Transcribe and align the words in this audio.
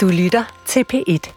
Du 0.00 0.08
lytter 0.08 0.44
til 0.66 0.84
P1. 0.92 1.32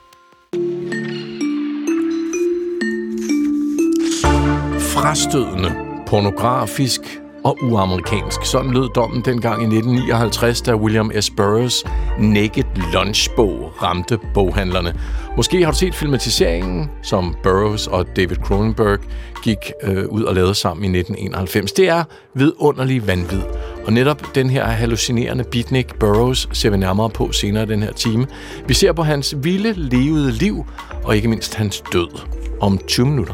Frastødende, 4.79 5.75
pornografisk 6.07 7.01
og 7.43 7.57
uamerikansk. 7.61 8.45
Sådan 8.45 8.71
lød 8.71 8.89
dommen 8.95 9.21
dengang 9.25 9.61
i 9.61 9.65
1959, 9.65 10.61
da 10.61 10.75
William 10.75 11.11
S. 11.21 11.29
Burroughs 11.29 11.83
Naked 12.19 12.63
Lunch-bog 12.93 13.73
ramte 13.81 14.19
boghandlerne. 14.33 14.99
Måske 15.37 15.63
har 15.63 15.71
du 15.71 15.77
set 15.77 15.95
filmatiseringen, 15.95 16.91
som 17.01 17.35
Burroughs 17.43 17.87
og 17.87 18.15
David 18.15 18.35
Cronenberg 18.35 18.99
gik 19.43 19.57
øh, 19.83 20.05
ud 20.09 20.23
og 20.23 20.35
lavede 20.35 20.55
sammen 20.55 20.95
i 20.95 20.99
1991. 20.99 21.71
Det 21.71 21.89
er 21.89 22.03
vidunderlig 22.33 23.07
vanvid. 23.07 23.41
Og 23.85 23.93
netop 23.93 24.35
den 24.35 24.49
her 24.49 24.65
hallucinerende 24.65 25.43
beatnik 25.43 25.95
Burroughs 25.99 26.49
ser 26.53 26.69
vi 26.69 26.77
nærmere 26.77 27.09
på 27.09 27.31
senere 27.31 27.63
i 27.63 27.67
den 27.67 27.83
her 27.83 27.93
time. 27.93 28.27
Vi 28.67 28.73
ser 28.73 28.93
på 28.93 29.03
hans 29.03 29.35
vilde, 29.37 29.73
levede 29.77 30.31
liv, 30.31 30.65
og 31.03 31.15
ikke 31.15 31.27
mindst 31.27 31.55
hans 31.55 31.83
død 31.93 32.19
om 32.61 32.77
20 32.87 33.05
minutter. 33.05 33.33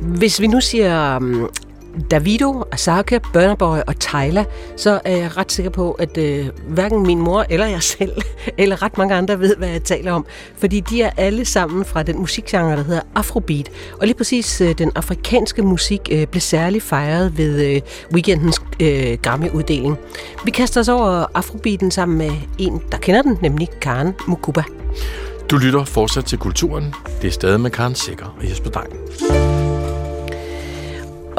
Hvis 0.00 0.40
vi 0.40 0.46
nu 0.46 0.60
siger 0.60 1.16
um, 1.16 1.50
Davido, 2.10 2.64
Asaka, 2.72 3.18
Burna 3.32 3.54
Boy 3.54 3.78
og 3.86 3.98
Tyler, 3.98 4.44
så 4.76 5.00
er 5.04 5.16
jeg 5.16 5.36
ret 5.36 5.52
sikker 5.52 5.70
på, 5.70 5.92
at 5.92 6.18
øh, 6.18 6.46
hverken 6.68 7.02
min 7.06 7.18
mor 7.18 7.46
eller 7.50 7.66
jeg 7.66 7.82
selv, 7.82 8.12
eller 8.58 8.82
ret 8.82 8.98
mange 8.98 9.14
andre 9.14 9.40
ved, 9.40 9.56
hvad 9.56 9.68
jeg 9.68 9.82
taler 9.82 10.12
om. 10.12 10.26
Fordi 10.58 10.80
de 10.80 11.02
er 11.02 11.10
alle 11.16 11.44
sammen 11.44 11.84
fra 11.84 12.02
den 12.02 12.18
musikgenre, 12.18 12.76
der 12.76 12.82
hedder 12.82 13.00
Afrobeat. 13.14 13.70
Og 14.00 14.06
lige 14.06 14.16
præcis 14.16 14.60
øh, 14.60 14.78
den 14.78 14.92
afrikanske 14.94 15.62
musik 15.62 16.08
øh, 16.12 16.26
blev 16.26 16.40
særligt 16.40 16.84
fejret 16.84 17.38
ved 17.38 17.74
øh, 17.74 17.80
weekendens 18.12 18.62
øh, 18.80 19.18
Grammy-uddeling. 19.22 19.98
Vi 20.44 20.50
kaster 20.50 20.80
os 20.80 20.88
over 20.88 21.26
Afrobeaten 21.34 21.90
sammen 21.90 22.18
med 22.18 22.30
en, 22.58 22.82
der 22.92 22.98
kender 22.98 23.22
den, 23.22 23.38
nemlig 23.42 23.68
Karen 23.80 24.14
Mukuba. 24.28 24.62
Du 25.50 25.56
lytter 25.56 25.84
fortsat 25.84 26.24
til 26.24 26.38
Kulturen. 26.38 26.94
Det 27.22 27.28
er 27.28 27.32
stadig 27.32 27.60
med 27.60 27.70
Karen 27.70 27.94
Sikker 27.94 28.36
og 28.38 28.50
Jesper 28.50 28.70
Dang. 28.70 28.92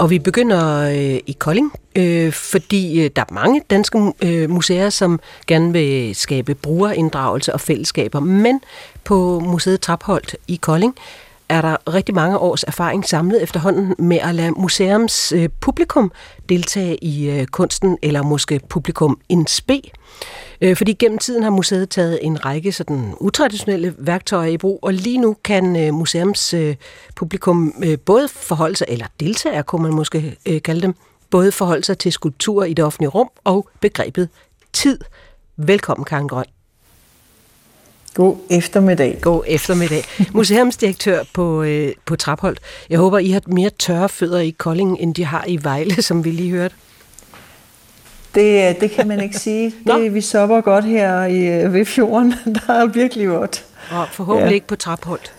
Og 0.01 0.09
vi 0.09 0.19
begynder 0.19 0.89
øh, 0.89 1.19
i 1.27 1.35
Kolding, 1.39 1.73
øh, 1.95 2.31
fordi 2.31 3.03
øh, 3.03 3.09
der 3.15 3.21
er 3.21 3.33
mange 3.33 3.61
danske 3.69 4.13
øh, 4.23 4.49
museer, 4.49 4.89
som 4.89 5.19
gerne 5.47 5.73
vil 5.73 6.15
skabe 6.15 6.55
brugerinddragelse 6.55 7.53
og 7.53 7.61
fællesskaber. 7.61 8.19
Men 8.19 8.61
på 9.03 9.39
Museet 9.39 9.81
Trapholdt 9.81 10.35
i 10.47 10.55
Kolding 10.55 10.95
er 11.49 11.61
der 11.61 11.93
rigtig 11.93 12.15
mange 12.15 12.37
års 12.37 12.63
erfaring 12.63 13.05
samlet 13.05 13.43
efterhånden 13.43 13.95
med 13.99 14.17
at 14.17 14.35
lade 14.35 14.51
museums 14.51 15.31
øh, 15.31 15.49
publikum 15.59 16.11
deltage 16.49 17.03
i 17.03 17.29
øh, 17.29 17.45
kunsten, 17.45 17.97
eller 18.01 18.23
måske 18.23 18.59
publikum 18.69 19.19
in 19.29 19.47
spe. 19.47 19.81
Øh, 20.61 20.77
fordi 20.77 20.93
gennem 20.93 21.17
tiden 21.17 21.43
har 21.43 21.49
museet 21.49 21.89
taget 21.89 22.19
en 22.21 22.45
række 22.45 22.71
sådan 22.71 23.13
utraditionelle 23.19 23.95
værktøjer 23.97 24.49
i 24.49 24.57
brug, 24.57 24.79
og 24.81 24.93
lige 24.93 25.17
nu 25.17 25.35
kan 25.43 25.75
øh, 25.75 25.93
museums 25.93 26.53
øh, 26.53 26.75
publikum 27.15 27.73
øh, 27.83 27.99
både 27.99 28.27
forholde 28.27 28.75
sig, 28.75 28.87
eller 28.89 29.05
deltager, 29.19 29.61
kunne 29.61 29.83
man 29.83 29.93
måske 29.93 30.37
øh, 30.45 30.61
kalde 30.61 30.81
dem, 30.81 30.93
både 31.29 31.51
forholde 31.51 31.83
sig 31.83 31.97
til 31.97 32.11
skulptur 32.11 32.63
i 32.63 32.73
det 32.73 32.85
offentlige 32.85 33.09
rum 33.09 33.29
og 33.43 33.69
begrebet 33.79 34.29
tid. 34.73 34.99
Velkommen, 35.57 36.05
Karen 36.05 36.27
Grøn. 36.27 36.45
God 38.13 38.37
eftermiddag. 38.49 39.19
God 39.21 39.43
eftermiddag. 39.47 40.03
Museumsdirektør 40.33 41.23
på, 41.33 41.63
øh, 41.63 41.93
på 42.05 42.15
Trapholdt. 42.15 42.59
Jeg 42.89 42.99
håber, 42.99 43.17
I 43.17 43.29
har 43.29 43.41
mere 43.47 43.69
tørre 43.69 44.09
fødder 44.09 44.39
i 44.39 44.49
Kolding, 44.49 44.99
end 44.99 45.15
de 45.15 45.25
har 45.25 45.45
i 45.47 45.63
Vejle, 45.63 46.01
som 46.01 46.25
vi 46.25 46.31
lige 46.31 46.51
hørte. 46.51 46.75
Det, 48.35 48.81
det 48.81 48.91
kan 48.91 49.07
man 49.07 49.19
ikke 49.19 49.37
sige. 49.37 49.73
Det, 49.87 50.13
vi 50.13 50.21
sopper 50.21 50.61
godt 50.61 50.85
her 50.85 51.23
i, 51.23 51.61
øh, 51.61 51.73
ved 51.73 51.85
fjorden. 51.85 52.33
Der 52.67 52.73
er 52.73 52.85
virkelig 52.85 53.27
godt. 53.27 53.65
Og 53.91 54.07
forhåbentlig 54.11 54.49
ja. 54.49 54.53
ikke 54.53 54.67
på 54.67 54.75
Trapholdt. 54.75 55.33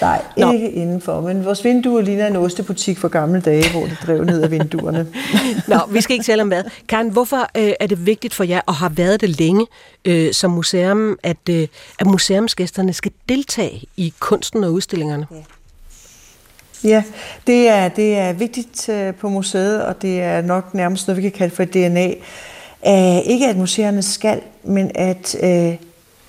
Nej, 0.00 0.22
Nå. 0.36 0.52
ikke 0.52 0.70
indenfor. 0.70 1.20
Men 1.20 1.44
vores 1.44 1.64
vinduer 1.64 2.00
ligner 2.00 2.26
en 2.26 2.36
ostebutik 2.36 2.98
for 2.98 3.08
gamle 3.08 3.40
dage, 3.40 3.70
hvor 3.70 3.80
det 3.80 3.98
drev 4.06 4.24
ned 4.24 4.42
af 4.42 4.50
vinduerne. 4.50 5.06
Nå, 5.68 5.78
vi 5.90 6.00
skal 6.00 6.14
ikke 6.14 6.24
tale 6.24 6.42
om 6.42 6.48
mad. 6.48 6.64
Karen, 6.88 7.08
hvorfor 7.08 7.50
øh, 7.56 7.72
er 7.80 7.86
det 7.86 8.06
vigtigt 8.06 8.34
for 8.34 8.44
jer, 8.44 8.60
og 8.66 8.74
har 8.74 8.88
været 8.88 9.20
det 9.20 9.28
længe 9.28 9.66
øh, 10.04 10.32
som 10.32 10.50
museum, 10.50 11.18
at, 11.22 11.48
øh, 11.50 11.68
at 11.98 12.06
museumsgæsterne 12.06 12.92
skal 12.92 13.12
deltage 13.28 13.82
i 13.96 14.14
kunsten 14.18 14.64
og 14.64 14.72
udstillingerne? 14.72 15.26
Ja. 15.30 15.36
Ja, 16.84 17.02
det 17.46 17.68
er, 17.68 17.88
det 17.88 18.16
er 18.18 18.32
vigtigt 18.32 18.88
øh, 18.88 19.14
på 19.14 19.28
museet, 19.28 19.84
og 19.84 20.02
det 20.02 20.20
er 20.20 20.42
nok 20.42 20.74
nærmest 20.74 21.06
noget, 21.06 21.16
vi 21.16 21.22
kan 21.22 21.38
kalde 21.38 21.54
for 21.54 21.62
et 21.62 21.74
DNA. 21.74 22.06
Uh, 22.86 23.26
ikke 23.26 23.46
at 23.46 23.56
museerne 23.56 24.02
skal, 24.02 24.40
men 24.64 24.90
at, 24.94 25.36
øh, 25.42 25.66
uh, 25.66 25.74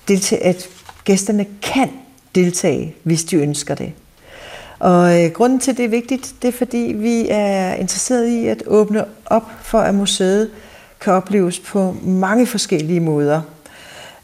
deltage, 0.08 0.44
at 0.44 0.68
gæsterne 1.04 1.46
kan 1.62 1.90
deltage, 2.34 2.94
hvis 3.02 3.24
de 3.24 3.36
ønsker 3.36 3.74
det. 3.74 3.92
Og 4.78 5.24
uh, 5.24 5.32
grunden 5.32 5.60
til, 5.60 5.70
at 5.70 5.76
det 5.76 5.84
er 5.84 5.88
vigtigt, 5.88 6.34
det 6.42 6.48
er 6.48 6.52
fordi, 6.52 6.92
vi 6.96 7.26
er 7.30 7.74
interesseret 7.74 8.26
i 8.26 8.46
at 8.46 8.62
åbne 8.66 9.04
op 9.26 9.50
for, 9.62 9.78
at 9.78 9.94
museet 9.94 10.50
kan 11.00 11.12
opleves 11.12 11.58
på 11.58 11.96
mange 12.02 12.46
forskellige 12.46 13.00
måder. 13.00 13.40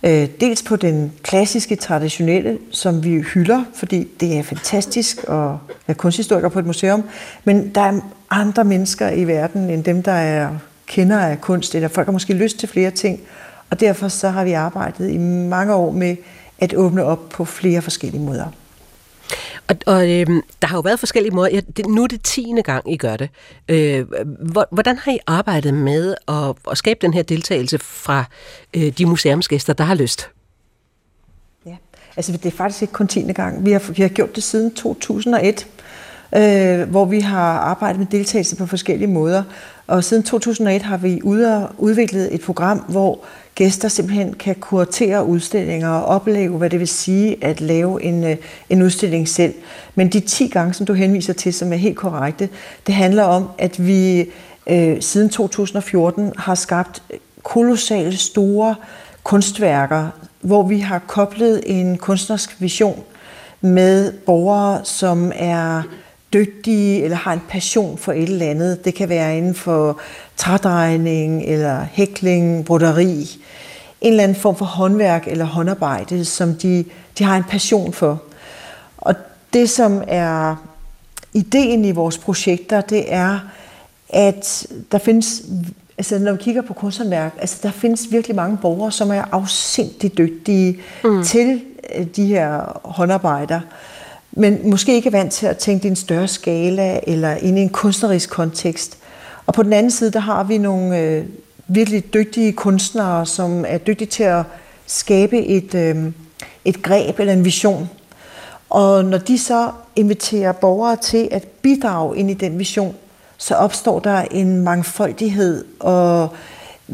Øh, 0.07 0.29
dels 0.41 0.63
på 0.63 0.77
den 0.77 1.13
klassiske, 1.23 1.77
traditionelle, 1.77 2.59
som 2.71 3.05
vi 3.05 3.21
hylder, 3.21 3.65
fordi 3.75 4.09
det 4.21 4.39
er 4.39 4.43
fantastisk 4.43 5.19
at 5.19 5.51
være 5.87 5.95
kunsthistoriker 5.97 6.49
på 6.49 6.59
et 6.59 6.67
museum, 6.67 7.05
men 7.45 7.75
der 7.75 7.81
er 7.81 8.01
andre 8.31 8.65
mennesker 8.65 9.11
i 9.11 9.25
verden, 9.25 9.71
end 9.71 9.85
dem, 9.85 10.03
der 10.03 10.13
er 10.13 10.49
kender 10.87 11.19
af 11.19 11.41
kunst, 11.41 11.75
eller 11.75 11.89
folk 11.89 12.07
har 12.07 12.13
måske 12.13 12.35
lyst 12.35 12.59
til 12.59 12.69
flere 12.69 12.91
ting, 12.91 13.21
og 13.71 13.81
derfor 13.81 14.09
så 14.09 14.29
har 14.29 14.45
vi 14.45 14.53
arbejdet 14.53 15.11
i 15.11 15.19
mange 15.19 15.75
år 15.75 15.91
med 15.91 16.17
at 16.59 16.75
åbne 16.75 17.05
op 17.05 17.29
på 17.29 17.45
flere 17.45 17.83
forskellige 17.83 18.23
måder. 18.23 18.47
Og, 19.69 19.77
og 19.87 20.11
øh, 20.11 20.27
der 20.62 20.67
har 20.67 20.77
jo 20.77 20.81
været 20.81 20.99
forskellige 20.99 21.34
måder. 21.34 21.50
Ja, 21.50 21.61
det, 21.77 21.87
nu 21.87 22.03
er 22.03 22.06
det 22.06 22.22
tiende 22.22 22.62
gang, 22.62 22.93
I 22.93 22.97
gør 22.97 23.17
det. 23.17 23.28
Øh, 23.69 24.06
hvordan 24.71 24.99
har 24.99 25.12
I 25.12 25.19
arbejdet 25.27 25.75
med 25.75 26.15
at, 26.28 26.56
at 26.71 26.78
skabe 26.78 26.99
den 27.03 27.15
her 27.15 27.22
deltagelse 27.22 27.78
fra 27.78 28.25
øh, 28.77 28.93
de 28.99 29.06
museumsgæster, 29.06 29.73
der 29.73 29.84
har 29.84 29.94
lyst? 29.94 30.31
Ja, 31.67 31.77
altså 32.17 32.33
det 32.33 32.47
er 32.47 32.50
faktisk 32.50 32.83
ikke 32.83 32.93
kun 32.93 33.09
tiende 33.09 33.34
gang. 33.34 33.65
Vi 33.65 33.73
har, 33.73 33.93
vi 33.93 34.03
har 34.03 34.09
gjort 34.09 34.34
det 34.34 34.43
siden 34.43 34.75
2001, 34.75 35.67
øh, 36.37 36.91
hvor 36.91 37.05
vi 37.05 37.21
har 37.21 37.59
arbejdet 37.59 37.99
med 37.99 38.06
deltagelse 38.06 38.56
på 38.56 38.67
forskellige 38.67 39.09
måder. 39.09 39.43
Og 39.87 40.05
siden 40.05 40.23
2001 40.23 40.83
har 40.83 40.97
vi 40.97 41.21
udviklet 41.78 42.34
et 42.34 42.41
program, 42.41 42.78
hvor 42.78 43.25
gæster 43.55 43.89
simpelthen 43.89 44.33
kan 44.33 44.55
kuratere 44.55 45.25
udstillinger 45.25 45.89
og 45.89 46.05
opleve, 46.05 46.59
hvad 46.59 46.71
det 46.71 46.81
vil 46.81 46.89
sige 46.89 47.45
at 47.45 47.61
lave 47.61 48.03
en, 48.03 48.25
øh, 48.25 48.37
en 48.71 48.83
udstilling 48.83 49.29
selv. 49.29 49.55
Men 49.95 50.09
de 50.09 50.21
10 50.21 50.49
gange, 50.49 50.75
som 50.75 50.87
du 50.87 50.93
henviser 50.93 51.33
til, 51.33 51.55
som 51.55 51.73
er 51.73 51.77
helt 51.77 51.97
korrekte, 51.97 52.49
det 52.87 52.95
handler 52.95 53.23
om, 53.23 53.49
at 53.59 53.87
vi 53.87 54.31
øh, 54.67 55.03
siden 55.03 55.29
2014 55.29 56.33
har 56.37 56.55
skabt 56.55 57.03
kolossale 57.43 58.17
store 58.17 58.75
kunstværker, 59.23 60.09
hvor 60.41 60.63
vi 60.63 60.79
har 60.79 60.99
koblet 60.99 61.63
en 61.67 61.99
kunstnerisk 61.99 62.61
vision 62.61 63.03
med 63.61 64.13
borgere, 64.13 64.85
som 64.85 65.33
er 65.35 65.83
dygtige 66.33 67.05
eller 67.05 67.17
har 67.17 67.33
en 67.33 67.43
passion 67.49 67.99
for 67.99 68.13
et 68.13 68.23
eller 68.23 68.47
andet. 68.47 68.85
Det 68.85 68.95
kan 68.95 69.09
være 69.09 69.39
inden 69.39 69.55
for 69.55 70.01
trædrejning 70.37 71.45
eller 71.45 71.87
hækling, 71.93 72.65
broderi. 72.65 73.44
En 74.05 74.11
eller 74.11 74.25
anden 74.25 74.37
form 74.37 74.57
for 74.57 74.65
håndværk 74.65 75.29
eller 75.29 75.45
håndarbejde, 75.45 76.25
som 76.25 76.55
de, 76.55 76.85
de 77.19 77.25
har 77.25 77.37
en 77.37 77.45
passion 77.45 77.93
for. 77.93 78.23
Og 78.99 79.15
det, 79.53 79.71
som 79.71 80.03
er 80.09 80.57
ideen 81.33 81.85
i 81.85 81.93
vores 81.93 82.19
projekter, 82.19 82.81
det 82.81 83.05
er, 83.15 83.39
at 84.09 84.67
der 84.93 84.99
findes, 84.99 85.43
altså 85.99 86.19
når 86.19 86.33
vi 86.33 86.39
kigger 86.43 86.63
på 86.63 86.75
kunsthåndværk, 86.75 87.35
altså 87.41 87.59
der 87.63 87.71
findes 87.71 88.07
virkelig 88.11 88.37
mange 88.37 88.57
borgere, 88.57 88.93
som 88.93 89.11
er 89.11 89.25
afsindigt 89.33 90.19
dygtige 90.19 90.79
mm. 91.05 91.25
til 91.25 91.61
øh, 91.97 92.07
de 92.17 92.27
her 92.27 92.81
håndarbejder 92.85 93.61
men 94.37 94.71
måske 94.71 94.95
ikke 94.95 95.07
er 95.07 95.11
vant 95.11 95.33
til 95.33 95.47
at 95.47 95.57
tænke 95.57 95.85
i 95.85 95.91
en 95.91 95.97
større 95.97 96.29
skala 96.29 97.00
eller 97.07 97.35
ind 97.35 97.59
i 97.59 97.62
en 97.62 97.69
kunstnerisk 97.69 98.31
kontekst. 98.31 98.99
Og 99.47 99.55
på 99.55 99.62
den 99.62 99.73
anden 99.73 99.91
side, 99.91 100.11
der 100.11 100.19
har 100.19 100.45
vi 100.45 100.59
nogle 100.59 100.99
øh, 100.99 101.25
virkelig 101.69 102.14
dygtige 102.14 102.52
kunstnere, 102.52 103.26
som 103.26 103.64
er 103.69 103.78
dygtige 103.78 104.08
til 104.08 104.22
at 104.22 104.44
skabe 104.87 105.46
et, 105.46 105.75
øh, 105.75 106.12
et 106.64 106.82
greb 106.82 107.20
eller 107.20 107.32
en 107.32 107.44
vision. 107.44 107.90
Og 108.70 109.05
når 109.05 109.19
de 109.19 109.38
så 109.38 109.70
inviterer 109.96 110.52
borgere 110.52 110.96
til 110.96 111.28
at 111.31 111.44
bidrage 111.44 112.19
ind 112.19 112.31
i 112.31 112.34
den 112.34 112.58
vision, 112.58 112.94
så 113.37 113.55
opstår 113.55 114.00
der 114.00 114.20
en 114.20 114.61
mangfoldighed 114.61 115.64
og 115.81 116.28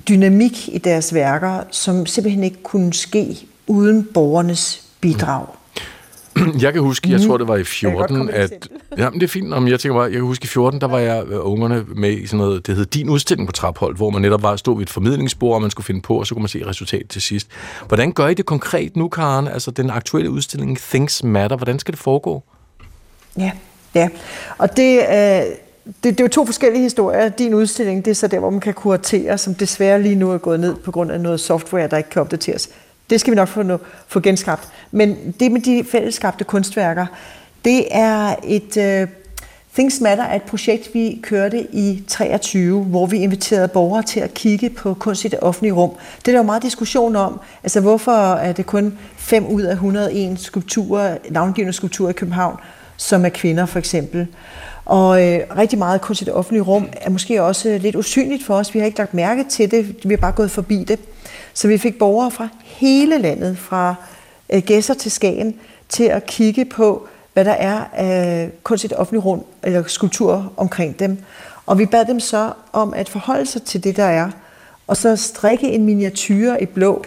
dynamik 0.08 0.69
i 0.69 0.78
deres 0.78 1.14
værker, 1.14 1.62
som 1.70 2.06
simpelthen 2.06 2.44
ikke 2.44 2.62
kunne 2.62 2.94
ske 2.94 3.46
uden 3.67 4.08
borgernes 4.14 4.84
bidrag. 5.00 5.46
jeg 6.63 6.73
kan 6.73 6.83
huske, 6.83 7.11
jeg 7.11 7.21
tror 7.21 7.37
det 7.37 7.49
var 7.49 7.57
i 7.57 7.65
14, 7.65 8.31
at... 8.31 8.69
Ja, 8.99 9.11
men 9.11 9.21
det 9.21 9.27
er 9.27 9.31
fint, 9.31 9.55
om 9.55 9.69
jeg 9.69 9.81
tænker 9.81 9.97
bare, 9.97 10.05
jeg 10.05 10.13
kan 10.13 10.23
huske 10.23 10.45
i 10.45 10.47
14, 10.47 10.81
der 10.81 10.87
var 10.87 10.99
jeg 10.99 11.23
og 11.23 11.33
øh, 11.33 11.39
ungerne 11.43 11.85
med 11.95 12.11
i 12.11 12.27
sådan 12.27 12.39
noget, 12.39 12.67
det 12.67 12.77
hed 12.77 12.87
Din 12.87 13.09
udstilling 13.09 13.49
på 13.49 13.53
Traphold, 13.53 13.97
hvor 13.97 14.11
man 14.11 14.23
netop 14.23 14.43
var 14.43 14.57
stå 14.57 14.75
ved 14.75 14.83
et 14.83 14.91
formidlingsbord, 14.91 15.55
og 15.55 15.63
man 15.63 15.71
skulle 15.71 15.85
finde 15.85 16.01
på, 16.01 16.19
og 16.19 16.27
så 16.27 16.35
kunne 16.35 16.43
man 16.43 16.49
se 16.49 16.67
resultatet 16.67 17.09
til 17.09 17.23
sidst. 17.23 17.49
Hvordan 17.89 18.13
gør 18.13 18.29
I 18.29 18.35
det 18.35 18.47
konkret 18.47 18.97
nu, 18.97 19.09
Karen? 19.09 19.49
Altså 19.49 19.71
den 19.71 19.91
aktuelle 19.91 20.31
udstilling 20.31 20.79
Things 20.79 21.25
Matter, 21.25 21.57
hvordan 21.57 21.79
skal 21.79 21.93
det 21.93 22.01
foregå? 22.01 22.43
Ja, 23.39 23.51
ja. 23.95 24.09
Og 24.59 24.77
det, 24.77 24.99
øh, 24.99 25.43
det, 25.85 26.05
det 26.05 26.21
er 26.21 26.25
jo 26.25 26.29
to 26.29 26.47
forskellige 26.47 26.83
historier. 26.83 27.29
Din 27.29 27.55
udstilling, 27.55 28.05
det 28.05 28.11
er 28.11 28.15
så 28.15 28.27
der, 28.27 28.39
hvor 28.39 28.51
man 28.51 28.61
kan 28.61 28.75
kuratere, 28.75 29.39
som 29.39 29.55
desværre 29.55 30.03
lige 30.03 30.15
nu 30.15 30.31
er 30.31 30.39
gået 30.39 30.61
ned 30.61 30.77
på 30.77 30.91
grund 30.91 31.13
af 31.13 31.21
noget 31.21 31.41
software, 31.41 31.89
der 31.89 31.97
ikke 31.97 32.11
kan 32.11 32.23
opdateres. 32.23 32.71
Det 33.11 33.21
skal 33.21 33.31
vi 33.31 33.37
nok 33.37 33.49
få, 33.49 33.79
få 34.09 34.21
genskabt. 34.21 34.69
Men 34.91 35.35
det 35.41 35.53
med 35.53 35.61
de 35.61 35.85
fællesskabte 35.91 36.45
kunstværker, 36.45 37.07
det 37.65 37.87
er 37.91 38.35
et... 38.45 39.03
Uh, 39.03 39.09
Things 39.75 40.01
Matter 40.01 40.25
er 40.25 40.37
et 40.37 40.43
projekt, 40.43 40.91
vi 40.95 41.21
kørte 41.23 41.67
i 41.73 42.03
23, 42.09 42.85
hvor 42.85 43.07
vi 43.07 43.17
inviterede 43.19 43.69
borgere 43.69 44.03
til 44.03 44.21
at 44.21 44.35
kigge 44.35 44.71
på 44.71 44.95
kunst 44.95 45.25
i 45.25 45.29
det 45.29 45.41
offentlige 45.41 45.73
rum. 45.73 45.91
Det 46.19 46.29
er 46.29 46.33
der 46.33 46.39
jo 46.39 46.43
meget 46.43 46.62
diskussion 46.62 47.17
om. 47.17 47.41
Altså, 47.62 47.81
hvorfor 47.81 48.35
er 48.35 48.53
det 48.53 48.67
kun 48.67 48.99
5 49.17 49.47
ud 49.47 49.63
af 49.63 49.73
101 49.73 50.41
skulpturer, 50.41 51.17
navngivende 51.31 51.73
skulpturer 51.73 52.11
i 52.11 52.13
København, 52.13 52.56
som 52.97 53.25
er 53.25 53.29
kvinder 53.29 53.67
for 53.67 53.79
eksempel. 53.79 54.27
Og 54.85 55.27
øh, 55.27 55.41
rigtig 55.59 55.79
meget 55.79 56.01
kunst 56.01 56.23
i 56.23 56.25
det 56.25 56.33
offentlige 56.33 56.63
rum 56.63 56.89
er 57.01 57.11
måske 57.11 57.43
også 57.43 57.79
lidt 57.81 57.97
usynligt 57.97 58.45
for 58.45 58.55
os. 58.55 58.75
Vi 58.75 58.79
har 58.79 58.87
ikke 58.87 58.99
lagt 58.99 59.15
mærke 59.15 59.45
til 59.49 59.71
det, 59.71 59.97
vi 60.05 60.15
har 60.15 60.21
bare 60.21 60.33
gået 60.33 60.51
forbi 60.51 60.85
det. 60.89 60.99
Så 61.55 61.69
vi 61.69 61.79
fik 61.79 61.99
borgere 61.99 62.31
fra 62.31 62.49
hele 62.62 63.19
landet, 63.19 63.58
fra 63.58 63.94
øh, 64.52 64.62
Gæsser 64.62 64.94
til 64.94 65.11
Skagen, 65.11 65.61
til 65.88 66.05
at 66.05 66.26
kigge 66.26 66.64
på, 66.64 67.08
hvad 67.32 67.44
der 67.44 67.52
er 67.52 67.85
af 67.93 68.50
kunst 68.62 68.85
i 68.85 68.87
det 68.87 68.97
offentlige 68.97 69.23
rum, 69.23 69.44
eller 69.62 69.82
skulpturer 69.87 70.52
omkring 70.56 70.99
dem. 70.99 71.19
Og 71.67 71.79
vi 71.79 71.87
bad 71.87 72.05
dem 72.05 72.20
så 72.20 72.52
om 72.73 72.94
at 72.94 73.08
forholde 73.08 73.47
sig 73.47 73.62
til 73.62 73.85
det, 73.85 73.97
der 73.97 74.05
er, 74.05 74.31
og 74.87 74.97
så 74.97 75.17
strikke 75.17 75.73
en 75.73 75.85
miniatyre 75.85 76.62
i 76.62 76.67
blå, 76.67 77.05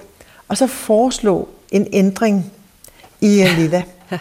og 0.47 0.57
så 0.57 0.67
foreslå 0.67 1.49
en 1.71 1.87
ændring 1.93 2.51
i 3.21 3.41
en 3.41 3.47
lilla. 3.57 3.83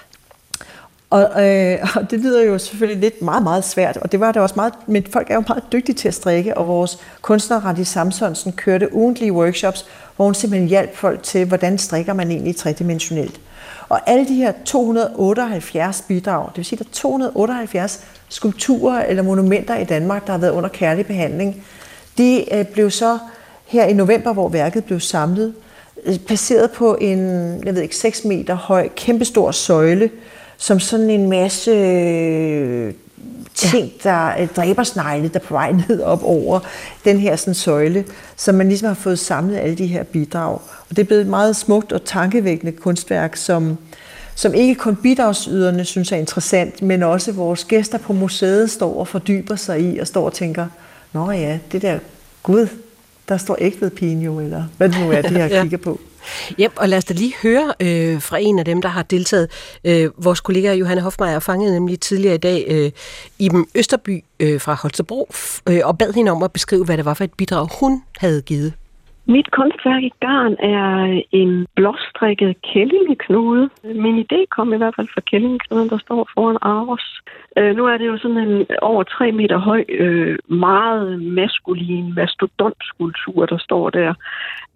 Og, 1.10 1.46
øh, 1.46 1.78
og 1.96 2.10
det 2.10 2.20
lyder 2.20 2.42
jo 2.42 2.58
selvfølgelig 2.58 3.00
lidt 3.00 3.22
meget, 3.22 3.42
meget 3.42 3.64
svært, 3.64 3.96
og 3.96 4.12
det 4.12 4.20
var 4.20 4.32
det 4.32 4.42
også 4.42 4.54
meget, 4.56 4.74
men 4.86 5.06
folk 5.12 5.30
er 5.30 5.34
jo 5.34 5.44
meget 5.48 5.64
dygtige 5.72 5.96
til 5.96 6.08
at 6.08 6.14
strikke, 6.14 6.56
og 6.56 6.68
vores 6.68 6.98
kunstner 7.20 7.64
Randi 7.64 7.84
Samsonsen 7.84 8.52
kørte 8.52 8.94
ugentlige 8.94 9.32
workshops, 9.32 9.86
hvor 10.16 10.24
hun 10.24 10.34
simpelthen 10.34 10.68
hjalp 10.68 10.96
folk 10.96 11.22
til, 11.22 11.44
hvordan 11.44 11.78
strikker 11.78 12.12
man 12.12 12.30
egentlig 12.30 12.56
tredimensionelt. 12.56 13.40
Og 13.88 14.00
alle 14.06 14.28
de 14.28 14.34
her 14.34 14.52
278 14.64 16.04
bidrag, 16.08 16.48
det 16.48 16.56
vil 16.56 16.64
sige, 16.64 16.80
at 16.80 16.86
der 16.86 16.90
er 16.90 16.94
278 16.94 18.04
skulpturer 18.28 19.04
eller 19.04 19.22
monumenter 19.22 19.76
i 19.76 19.84
Danmark, 19.84 20.26
der 20.26 20.32
har 20.32 20.38
været 20.38 20.52
under 20.52 20.68
kærlig 20.68 21.06
behandling, 21.06 21.64
de 22.18 22.54
øh, 22.54 22.66
blev 22.66 22.90
så 22.90 23.18
her 23.66 23.84
i 23.84 23.92
november, 23.92 24.32
hvor 24.32 24.48
værket 24.48 24.84
blev 24.84 25.00
samlet, 25.00 25.54
øh, 26.04 26.18
placeret 26.18 26.70
på 26.70 26.96
en, 27.00 27.18
jeg 27.64 27.74
ved 27.74 27.82
ikke, 27.82 27.96
6 27.96 28.24
meter 28.24 28.54
høj, 28.54 28.88
kæmpestor 28.96 29.50
søjle, 29.50 30.10
som 30.56 30.80
sådan 30.80 31.10
en 31.10 31.28
masse 31.28 31.70
øh, 31.70 32.94
ting, 33.54 33.92
der 34.02 34.40
øh, 34.40 34.48
dræber 34.48 34.82
snegle, 34.82 35.28
der 35.28 35.38
på 35.38 35.54
vej 35.54 35.72
ned 35.88 36.00
op 36.00 36.24
over 36.24 36.60
den 37.04 37.18
her 37.18 37.36
sådan, 37.36 37.54
søjle, 37.54 38.04
som 38.36 38.54
man 38.54 38.68
ligesom 38.68 38.88
har 38.88 38.94
fået 38.94 39.18
samlet 39.18 39.56
alle 39.56 39.76
de 39.76 39.86
her 39.86 40.02
bidrag. 40.02 40.52
Og 40.90 40.96
det 40.96 40.98
er 40.98 41.04
blevet 41.04 41.22
et 41.22 41.28
meget 41.28 41.56
smukt 41.56 41.92
og 41.92 42.04
tankevækkende 42.04 42.72
kunstværk, 42.72 43.36
som, 43.36 43.78
som 44.34 44.54
ikke 44.54 44.74
kun 44.74 44.96
bidragsyderne 44.96 45.84
synes 45.84 46.12
er 46.12 46.16
interessant, 46.16 46.82
men 46.82 47.02
også 47.02 47.32
vores 47.32 47.64
gæster 47.64 47.98
på 47.98 48.12
museet 48.12 48.70
står 48.70 48.94
og 48.94 49.08
fordyber 49.08 49.56
sig 49.56 49.80
i 49.80 49.98
og 49.98 50.06
står 50.06 50.24
og 50.24 50.32
tænker, 50.32 50.66
nå 51.12 51.30
ja, 51.30 51.58
det 51.72 51.82
der, 51.82 51.98
gud, 52.42 52.66
der 53.28 53.36
står 53.36 53.56
ved 53.80 53.90
pigen 53.90 54.20
jo, 54.22 54.40
eller 54.40 54.64
hvad 54.76 54.88
det 54.88 55.00
nu 55.00 55.12
er, 55.12 55.22
det 55.22 55.30
her 55.50 55.62
kigger 55.62 55.78
på. 55.78 56.00
Ja, 56.58 56.68
og 56.76 56.88
lad 56.88 56.98
os 56.98 57.04
da 57.04 57.14
lige 57.14 57.34
høre 57.42 57.74
øh, 57.80 58.20
fra 58.22 58.38
en 58.38 58.58
af 58.58 58.64
dem, 58.64 58.82
der 58.82 58.88
har 58.88 59.02
deltaget. 59.02 59.50
Øh, 59.84 60.10
vores 60.18 60.40
kollega 60.40 60.74
Johanne 60.74 61.02
Hofmeier 61.02 61.38
fangede 61.38 61.72
nemlig 61.72 62.00
tidligere 62.00 62.34
i 62.34 62.38
dag 62.38 62.64
øh, 62.68 62.90
Iben 63.38 63.66
Østerby 63.74 64.24
øh, 64.40 64.60
fra 64.60 64.74
Holstebro 64.74 65.30
øh, 65.68 65.80
og 65.84 65.98
bad 65.98 66.12
hende 66.12 66.32
om 66.32 66.42
at 66.42 66.52
beskrive, 66.52 66.84
hvad 66.84 66.96
det 66.96 67.04
var 67.04 67.14
for 67.14 67.24
et 67.24 67.32
bidrag, 67.32 67.68
hun 67.80 68.02
havde 68.18 68.42
givet. 68.42 68.72
Mit 69.26 69.50
kunstværk 69.50 70.02
i 70.02 70.12
garn 70.20 70.56
er 70.58 71.22
en 71.30 71.66
blåstrikket 71.74 72.56
kællingeknude. 72.72 73.70
Min 73.84 74.26
idé 74.26 74.44
kom 74.50 74.72
i 74.72 74.76
hvert 74.76 74.94
fald 74.96 75.08
fra 75.14 75.20
kællingeknuden, 75.20 75.90
der 75.90 75.98
står 75.98 76.28
foran 76.34 76.58
Aros. 76.62 77.20
Øh, 77.58 77.76
nu 77.76 77.86
er 77.86 77.98
det 77.98 78.06
jo 78.06 78.18
sådan 78.18 78.38
en 78.38 78.66
over 78.82 79.02
3 79.02 79.32
meter 79.32 79.58
høj, 79.58 79.84
øh, 79.88 80.38
meget 80.48 81.22
maskulin 81.22 82.14
mastodontskulptur, 82.14 83.46
der 83.46 83.58
står 83.58 83.90
der. 83.90 84.14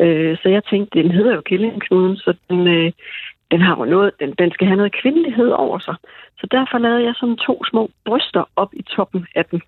Øh, 0.01 0.37
så 0.43 0.49
jeg 0.49 0.65
tænkte, 0.65 1.03
den 1.03 1.11
hedder 1.11 1.35
jo 1.35 1.41
kællingeknuden, 1.41 2.17
så 2.17 2.35
den, 2.51 2.69
øh, 2.69 2.93
den 3.51 3.61
har 3.61 3.77
jo 3.79 3.85
noget, 3.85 4.11
den, 4.21 4.35
den 4.39 4.51
skal 4.53 4.67
have 4.67 4.77
noget 4.77 4.97
kvindelighed 5.03 5.51
over 5.51 5.79
sig. 5.79 5.95
Så 6.41 6.47
derfor 6.51 6.79
lavede 6.79 7.05
jeg 7.05 7.15
sådan 7.17 7.37
to 7.37 7.65
små 7.65 7.91
bryster 8.05 8.45
op 8.57 8.75
i 8.75 8.83
toppen 8.83 9.27
af 9.35 9.45
den. 9.45 9.63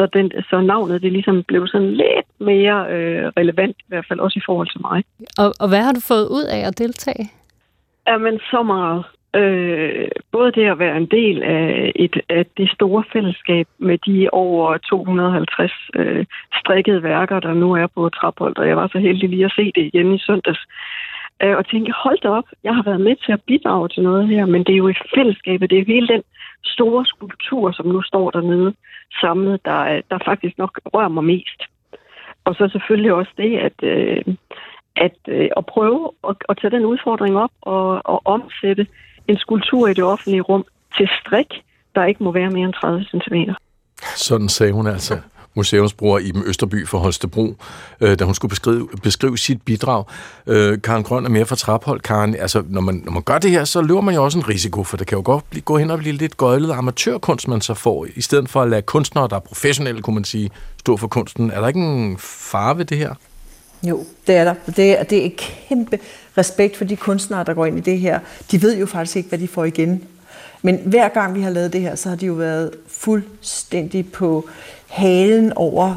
Så, 0.00 0.06
den, 0.06 0.32
så 0.50 0.60
navnet 0.60 1.02
det 1.02 1.12
ligesom 1.12 1.42
blev 1.42 1.66
sådan 1.66 1.90
lidt 1.90 2.28
mere 2.38 2.78
øh, 2.94 3.24
relevant, 3.40 3.76
i 3.80 3.88
hvert 3.88 4.06
fald 4.08 4.20
også 4.20 4.38
i 4.38 4.46
forhold 4.46 4.68
til 4.68 4.80
mig. 4.80 5.04
Og, 5.38 5.48
og 5.60 5.68
hvad 5.68 5.82
har 5.86 5.92
du 5.92 6.00
fået 6.00 6.26
ud 6.36 6.44
af 6.56 6.60
at 6.68 6.78
deltage? 6.78 7.24
Jamen, 8.08 8.38
så 8.50 8.62
meget. 8.62 9.04
Øh, 9.36 10.08
både 10.32 10.52
det 10.52 10.64
at 10.70 10.78
være 10.78 10.96
en 10.96 11.06
del 11.06 11.42
af, 11.42 11.92
et, 11.96 12.20
af 12.28 12.46
det 12.56 12.70
store 12.70 13.04
fællesskab 13.12 13.66
med 13.78 13.98
de 13.98 14.28
over 14.32 14.76
250 14.76 15.72
øh, 15.94 16.26
strikkede 16.60 17.02
værker, 17.02 17.40
der 17.40 17.54
nu 17.54 17.72
er 17.72 17.86
på 17.86 18.08
Traphold, 18.08 18.56
og 18.56 18.68
jeg 18.68 18.76
var 18.76 18.88
så 18.92 18.98
heldig 18.98 19.28
lige 19.28 19.44
at 19.44 19.52
se 19.56 19.72
det 19.74 19.84
igen 19.92 20.14
i 20.14 20.18
søndags. 20.18 20.60
Øh, 21.42 21.56
og 21.56 21.66
tænke, 21.66 21.92
hold 21.92 22.18
da 22.22 22.28
op, 22.28 22.48
jeg 22.64 22.74
har 22.74 22.82
været 22.82 23.00
med 23.00 23.16
til 23.24 23.32
at 23.32 23.42
bidrage 23.46 23.88
til 23.88 24.02
noget 24.02 24.28
her, 24.28 24.46
men 24.46 24.64
det 24.64 24.72
er 24.72 24.82
jo 24.84 24.88
et 24.88 25.02
fællesskab, 25.14 25.60
det 25.60 25.72
er 25.72 25.78
jo 25.78 25.94
hele 25.94 26.08
den 26.08 26.22
store 26.64 27.06
skulptur, 27.06 27.72
som 27.72 27.86
nu 27.86 28.02
står 28.02 28.30
dernede 28.30 28.74
samlet, 29.20 29.64
der, 29.64 30.00
der 30.10 30.18
faktisk 30.24 30.58
nok 30.58 30.80
rører 30.94 31.08
mig 31.08 31.24
mest. 31.24 31.62
Og 32.44 32.54
så 32.54 32.68
selvfølgelig 32.72 33.12
også 33.12 33.32
det, 33.36 33.58
at, 33.58 33.82
øh, 33.82 34.24
at, 34.96 35.16
øh, 35.28 35.48
at 35.56 35.66
prøve 35.66 36.10
at, 36.28 36.36
at 36.48 36.58
tage 36.60 36.70
den 36.70 36.84
udfordring 36.84 37.36
op 37.36 37.50
og, 37.60 38.00
og 38.04 38.22
omsætte 38.24 38.86
en 39.28 39.38
skulptur 39.38 39.88
i 39.88 39.94
det 39.94 40.04
offentlige 40.04 40.40
rum 40.40 40.64
til 40.96 41.08
strik, 41.20 41.46
der 41.94 42.04
ikke 42.04 42.24
må 42.24 42.32
være 42.32 42.50
mere 42.50 42.64
end 42.64 42.74
30 42.74 43.04
cm. 43.04 43.36
Sådan 44.16 44.48
sagde 44.48 44.72
hun 44.72 44.86
altså 44.86 45.14
museumsbruger 45.54 46.18
Iben 46.18 46.42
Østerby 46.46 46.86
for 46.86 46.98
Holstebro, 46.98 47.54
øh, 48.00 48.18
da 48.18 48.24
hun 48.24 48.34
skulle 48.34 48.50
beskrive, 48.50 48.88
beskrive 49.02 49.38
sit 49.38 49.62
bidrag. 49.62 50.04
Øh, 50.46 50.82
Karen 50.82 51.02
Grøn 51.02 51.24
er 51.24 51.28
mere 51.28 51.46
fra 51.46 51.56
Traphold. 51.56 52.00
Karen, 52.00 52.34
altså, 52.34 52.62
når 52.68 52.80
man, 52.80 53.02
når 53.04 53.12
man 53.12 53.22
gør 53.22 53.38
det 53.38 53.50
her, 53.50 53.64
så 53.64 53.82
løber 53.82 54.00
man 54.00 54.14
jo 54.14 54.24
også 54.24 54.38
en 54.38 54.48
risiko, 54.48 54.84
for 54.84 54.96
det 54.96 55.06
kan 55.06 55.16
jo 55.16 55.22
godt 55.24 55.50
blive, 55.50 55.62
gå 55.62 55.78
hen 55.78 55.90
og 55.90 55.98
blive 55.98 56.14
lidt 56.16 56.36
gøjlet 56.36 56.72
amatørkunst, 56.72 57.48
man 57.48 57.60
så 57.60 57.74
får, 57.74 58.06
i 58.16 58.20
stedet 58.20 58.48
for 58.48 58.62
at 58.62 58.70
lade 58.70 58.82
kunstnere, 58.82 59.28
der 59.28 59.36
er 59.36 59.40
professionelle, 59.40 60.02
kunne 60.02 60.14
man 60.14 60.24
sige, 60.24 60.50
stå 60.78 60.96
for 60.96 61.08
kunsten. 61.08 61.50
Er 61.50 61.60
der 61.60 61.68
ikke 61.68 61.80
en 61.80 62.18
fare 62.18 62.78
ved 62.78 62.84
det 62.84 62.98
her? 62.98 63.14
Jo, 63.82 64.04
det 64.26 64.36
er 64.36 64.44
der. 64.44 64.54
Det 64.76 64.98
er, 65.00 65.02
det 65.02 65.22
er 65.22 65.26
et 65.26 65.36
kæmpe 65.36 65.98
respekt 66.38 66.76
for 66.76 66.84
de 66.84 66.96
kunstnere, 66.96 67.44
der 67.44 67.54
går 67.54 67.66
ind 67.66 67.78
i 67.78 67.80
det 67.80 67.98
her. 67.98 68.20
De 68.50 68.62
ved 68.62 68.78
jo 68.78 68.86
faktisk 68.86 69.16
ikke, 69.16 69.28
hvad 69.28 69.38
de 69.38 69.48
får 69.48 69.64
igen. 69.64 70.02
Men 70.62 70.80
hver 70.84 71.08
gang 71.08 71.34
vi 71.34 71.40
har 71.40 71.50
lavet 71.50 71.72
det 71.72 71.80
her, 71.80 71.94
så 71.94 72.08
har 72.08 72.16
de 72.16 72.26
jo 72.26 72.32
været 72.32 72.70
fuldstændig 72.88 74.12
på 74.12 74.48
halen 74.90 75.52
over 75.56 75.96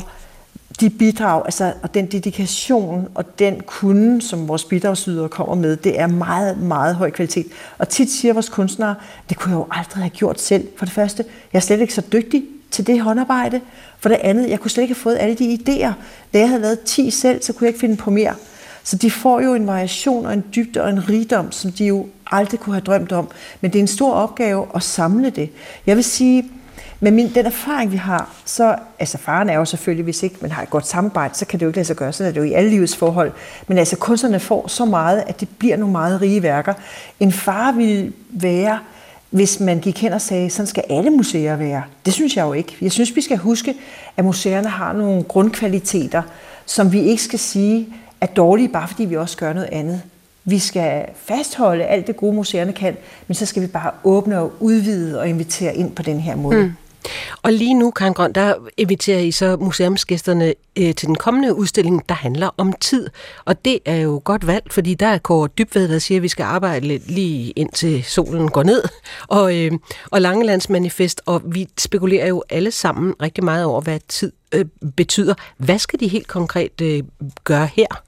de 0.80 0.90
bidrag, 0.90 1.42
altså, 1.46 1.74
og 1.84 1.94
den 1.94 2.06
dedikation 2.06 3.08
og 3.16 3.40
den 3.40 3.62
kunde, 3.66 4.22
som 4.22 4.48
vores 4.48 4.64
bidragsydere 4.64 5.30
kommer 5.30 5.56
med, 5.56 5.78
det 5.78 6.00
er 6.00 6.08
meget, 6.08 6.58
meget 6.58 6.96
høj 6.96 7.10
kvalitet. 7.10 7.46
Og 7.78 7.90
tit 7.90 8.12
siger 8.12 8.34
vores 8.34 8.50
kunstnere, 8.50 8.96
det 9.30 9.38
kunne 9.38 9.52
jeg 9.52 9.58
jo 9.58 9.68
aldrig 9.72 10.04
have 10.04 10.10
gjort 10.10 10.42
selv. 10.42 10.68
For 10.78 10.86
det 10.86 10.94
første, 10.94 11.26
jeg 11.54 11.60
er 11.60 11.62
slet 11.62 11.82
ikke 11.82 11.94
så 11.94 12.04
dygtig 12.14 12.44
til 12.72 12.88
det 12.88 13.02
håndarbejde. 13.02 13.62
For 14.00 14.10
det 14.10 14.18
andet, 14.22 14.50
jeg 14.50 14.60
kunne 14.60 14.72
slet 14.72 14.84
ikke 14.84 14.94
have 14.94 15.02
fået 15.02 15.18
alle 15.20 15.36
de 15.36 15.54
idéer. 15.54 15.94
Da 16.34 16.40
jeg 16.40 16.48
havde 16.48 16.62
lavet 16.62 16.80
10 16.80 17.12
selv, 17.12 17.42
så 17.42 17.54
kunne 17.54 17.66
jeg 17.66 17.70
ikke 17.70 17.80
finde 17.80 17.98
på 17.98 18.12
mere. 18.12 18.36
Så 18.84 18.96
de 18.96 19.12
får 19.12 19.42
jo 19.42 19.54
en 19.54 19.68
variation 19.68 20.26
og 20.26 20.34
en 20.34 20.44
dybde 20.56 20.84
og 20.84 20.90
en 20.90 21.10
rigdom, 21.10 21.52
som 21.52 21.72
de 21.72 21.86
jo 21.86 22.08
aldrig 22.32 22.60
kunne 22.60 22.74
have 22.74 22.84
drømt 22.84 23.12
om. 23.12 23.30
Men 23.62 23.74
det 23.74 23.80
er 23.80 23.84
en 23.84 23.88
stor 23.88 24.14
opgave 24.14 24.68
at 24.76 24.84
samle 24.84 25.30
det. 25.30 25.50
Jeg 25.86 25.96
vil 25.96 26.04
sige, 26.04 26.50
men 27.04 27.16
min, 27.16 27.36
den 27.36 27.46
erfaring, 27.46 27.92
vi 27.92 27.98
har, 27.98 28.30
så, 28.46 28.76
altså 29.00 29.18
faren 29.18 29.50
er 29.50 29.56
jo 29.58 29.66
selvfølgelig, 29.66 30.04
hvis 30.04 30.24
ikke 30.24 30.36
man 30.42 30.52
har 30.52 30.64
et 30.64 30.70
godt 30.70 30.88
samarbejde, 30.88 31.36
så 31.36 31.46
kan 31.46 31.60
det 31.60 31.66
jo 31.66 31.70
ikke 31.70 31.78
lade 31.78 31.88
sig 31.88 31.96
gøre, 31.96 32.14
sådan 32.14 32.30
er 32.30 32.34
det 32.34 32.40
jo 32.40 32.46
i 32.46 32.54
alle 32.54 32.70
livets 32.70 32.96
forhold. 32.96 33.32
Men 33.68 33.78
altså 33.78 33.96
kunstnerne 33.96 34.40
får 34.40 34.68
så 34.68 34.86
meget, 34.86 35.24
at 35.28 35.40
det 35.40 35.50
bliver 35.60 35.78
nogle 35.78 35.92
meget 35.92 36.22
rige 36.22 36.44
værker. 36.44 36.74
En 37.20 37.32
far 37.32 37.72
ville 37.72 38.14
være, 38.30 38.80
hvis 39.30 39.60
man 39.60 39.80
gik 39.80 40.02
hen 40.02 40.14
og 40.14 40.22
sagde, 40.22 40.50
sådan 40.50 40.68
skal 40.68 40.84
alle 40.90 41.10
museer 41.10 41.56
være. 41.56 41.84
Det 42.06 42.14
synes 42.14 42.38
jeg 42.38 42.44
jo 42.44 42.54
ikke. 42.54 42.78
Jeg 42.82 42.92
synes, 42.92 43.16
vi 43.16 43.22
skal 43.22 43.38
huske, 43.38 43.76
at 44.18 44.26
museerne 44.26 44.70
har 44.70 44.94
nogle 44.94 45.24
grundkvaliteter, 45.24 46.22
som 46.66 46.92
vi 46.92 47.02
ikke 47.02 47.24
skal 47.24 47.40
sige 47.40 47.88
er 48.22 48.28
dårlige, 48.28 48.70
bare 48.70 48.88
fordi 48.88 49.06
vi 49.06 49.16
også 49.16 49.38
gør 49.38 49.54
noget 49.54 49.70
andet. 49.72 50.02
Vi 50.46 50.60
skal 50.60 51.06
fastholde 51.16 51.84
alt 51.84 52.08
det 52.08 52.18
gode, 52.18 52.36
museerne 52.36 52.74
kan, 52.74 52.98
men 53.28 53.36
så 53.36 53.46
skal 53.46 53.62
vi 53.62 53.68
bare 53.68 53.92
åbne 54.04 54.40
og 54.40 54.54
udvide 54.60 55.20
og 55.20 55.30
invitere 55.30 55.76
ind 55.76 55.92
på 55.92 56.04
den 56.04 56.20
her 56.20 56.36
måde. 56.36 56.64
Mm. 56.64 56.72
Og 57.42 57.54
lige 57.54 57.74
nu, 57.74 57.92
Karen 57.92 58.14
Grøn, 58.14 58.34
der 58.34 58.56
inviterer 58.78 59.20
I 59.20 59.32
så 59.32 59.58
museumsgæsterne 59.58 60.54
øh, 60.76 60.96
til 60.96 61.08
den 61.08 61.16
kommende 61.16 61.56
udstilling, 61.56 62.10
der 62.10 62.16
handler 62.16 62.50
om 62.58 62.74
tid. 62.74 63.10
Og 63.46 63.66
det 63.66 63.80
er 63.86 63.96
jo 63.96 64.22
godt 64.24 64.48
valgt, 64.48 64.74
fordi 64.74 64.94
der 64.94 65.08
er 65.08 65.18
Kåre 65.18 65.50
Dybved, 65.58 65.88
der 65.88 66.00
siger, 66.00 66.20
at 66.20 66.24
vi 66.24 66.28
skal 66.28 66.44
arbejde 66.44 66.88
lidt 66.88 67.12
lige 67.12 67.52
indtil 67.52 68.04
solen 68.04 68.50
går 68.50 68.64
ned. 68.64 68.84
Og, 69.28 69.58
øh, 69.58 69.72
og 70.12 70.22
Langelandsmanifest, 70.22 71.22
og 71.26 71.42
vi 71.46 71.68
spekulerer 71.78 72.28
jo 72.28 72.44
alle 72.50 72.72
sammen 72.72 73.14
rigtig 73.22 73.44
meget 73.44 73.66
over, 73.66 73.82
hvad 73.82 74.00
tid 74.08 74.32
øh, 74.54 74.66
betyder. 74.96 75.34
Hvad 75.58 75.80
skal 75.80 76.00
de 76.00 76.08
helt 76.08 76.28
konkret 76.28 76.82
øh, 76.82 77.04
gøre 77.44 77.70
her? 77.76 78.04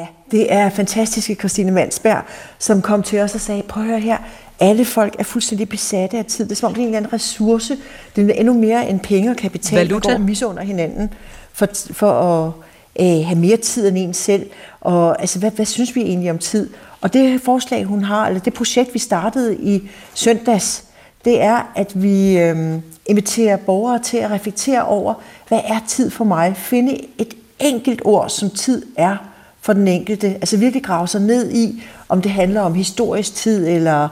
Ja, 0.00 0.06
det 0.30 0.52
er 0.52 0.70
fantastiske 0.70 1.34
Christine 1.34 1.72
Mansberg, 1.72 2.22
som 2.58 2.82
kom 2.82 3.02
til 3.02 3.20
os 3.20 3.34
og 3.34 3.40
sagde, 3.40 3.62
prøv 3.62 3.82
at 3.82 3.88
høre 3.88 4.00
her, 4.00 4.16
alle 4.60 4.84
folk 4.84 5.16
er 5.18 5.24
fuldstændig 5.24 5.68
besatte 5.68 6.18
af 6.18 6.24
tid. 6.24 6.44
Det 6.44 6.52
er 6.52 6.56
som 6.56 6.66
om 6.66 6.74
det 6.74 6.80
er 6.80 6.82
en 6.82 6.88
eller 6.88 6.98
anden 6.98 7.12
ressource. 7.12 7.76
Det 8.16 8.30
er 8.30 8.34
endnu 8.34 8.54
mere 8.54 8.88
end 8.88 9.00
penge 9.00 9.30
og 9.30 9.36
kapital, 9.36 9.78
Valuta. 9.78 10.08
der 10.08 10.18
går 10.18 10.24
misunder 10.24 10.62
hinanden 10.62 11.14
for, 11.52 11.68
for 11.92 12.12
at 12.12 12.52
øh, 13.00 13.26
have 13.26 13.38
mere 13.38 13.56
tid 13.56 13.88
end 13.88 13.98
en 13.98 14.14
selv. 14.14 14.50
Og 14.80 15.20
altså, 15.20 15.38
hvad, 15.38 15.50
hvad 15.50 15.66
synes 15.66 15.96
vi 15.96 16.00
egentlig 16.00 16.30
om 16.30 16.38
tid? 16.38 16.70
Og 17.00 17.12
det 17.12 17.40
forslag, 17.40 17.84
hun 17.84 18.04
har, 18.04 18.26
eller 18.26 18.40
det 18.40 18.54
projekt, 18.54 18.94
vi 18.94 18.98
startede 18.98 19.56
i 19.56 19.90
søndags, 20.14 20.84
det 21.24 21.42
er, 21.42 21.72
at 21.76 22.02
vi 22.02 22.38
øh, 22.38 22.78
inviterer 23.06 23.56
borgere 23.56 23.98
til 23.98 24.16
at 24.16 24.30
reflektere 24.30 24.84
over, 24.84 25.14
hvad 25.48 25.60
er 25.64 25.80
tid 25.88 26.10
for 26.10 26.24
mig? 26.24 26.56
Finde 26.56 27.00
et 27.18 27.34
enkelt 27.58 28.02
ord, 28.04 28.28
som 28.28 28.50
tid 28.50 28.86
er 28.96 29.16
for 29.70 29.74
den 29.74 29.88
enkelte. 29.88 30.26
Altså 30.26 30.56
virkelig 30.56 30.84
grave 30.84 31.08
sig 31.08 31.20
ned 31.20 31.52
i, 31.52 31.82
om 32.08 32.22
det 32.22 32.30
handler 32.30 32.60
om 32.60 32.74
historisk 32.74 33.34
tid, 33.34 33.68
eller 33.68 34.08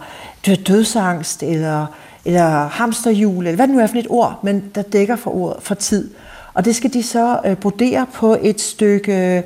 dødsangst, 0.66 1.42
eller, 1.42 1.86
eller 2.24 2.68
hamsterhjul, 2.68 3.46
eller 3.46 3.56
hvad 3.56 3.66
det 3.66 3.74
nu 3.74 3.80
er 3.80 3.86
for 3.86 3.96
et 3.96 4.06
ord, 4.10 4.40
men 4.42 4.64
der 4.74 4.82
dækker 4.82 5.16
for, 5.16 5.30
ordet, 5.30 5.62
for 5.62 5.74
tid. 5.74 6.10
Og 6.54 6.64
det 6.64 6.76
skal 6.76 6.92
de 6.92 7.02
så 7.02 7.40
øh, 7.46 7.56
brodere 7.56 8.06
på 8.14 8.36
et 8.42 8.60
stykke 8.60 9.42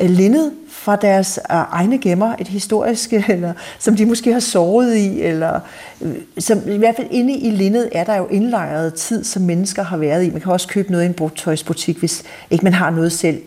øh, 0.00 0.10
linned 0.10 0.52
fra 0.70 0.96
deres 0.96 1.38
øh, 1.50 1.56
egne 1.56 1.98
gemmer, 1.98 2.34
et 2.40 2.48
historisk, 2.48 3.12
eller, 3.28 3.52
som 3.78 3.96
de 3.96 4.06
måske 4.06 4.32
har 4.32 4.40
sovet 4.40 4.96
i, 4.96 5.22
eller 5.22 5.60
øh, 6.00 6.14
som, 6.38 6.60
i 6.68 6.76
hvert 6.76 6.96
fald 6.96 7.08
inde 7.10 7.34
i 7.34 7.50
linnet 7.50 7.88
er 7.92 8.04
der 8.04 8.16
jo 8.16 8.26
indlejret 8.26 8.94
tid, 8.94 9.24
som 9.24 9.42
mennesker 9.42 9.82
har 9.82 9.96
været 9.96 10.24
i. 10.24 10.30
Man 10.30 10.40
kan 10.40 10.52
også 10.52 10.68
købe 10.68 10.90
noget 10.90 11.04
i 11.04 11.06
en 11.06 11.14
brugtøjsbutik, 11.14 11.98
hvis 11.98 12.22
ikke 12.50 12.64
man 12.64 12.74
har 12.74 12.90
noget 12.90 13.12
selv. 13.12 13.42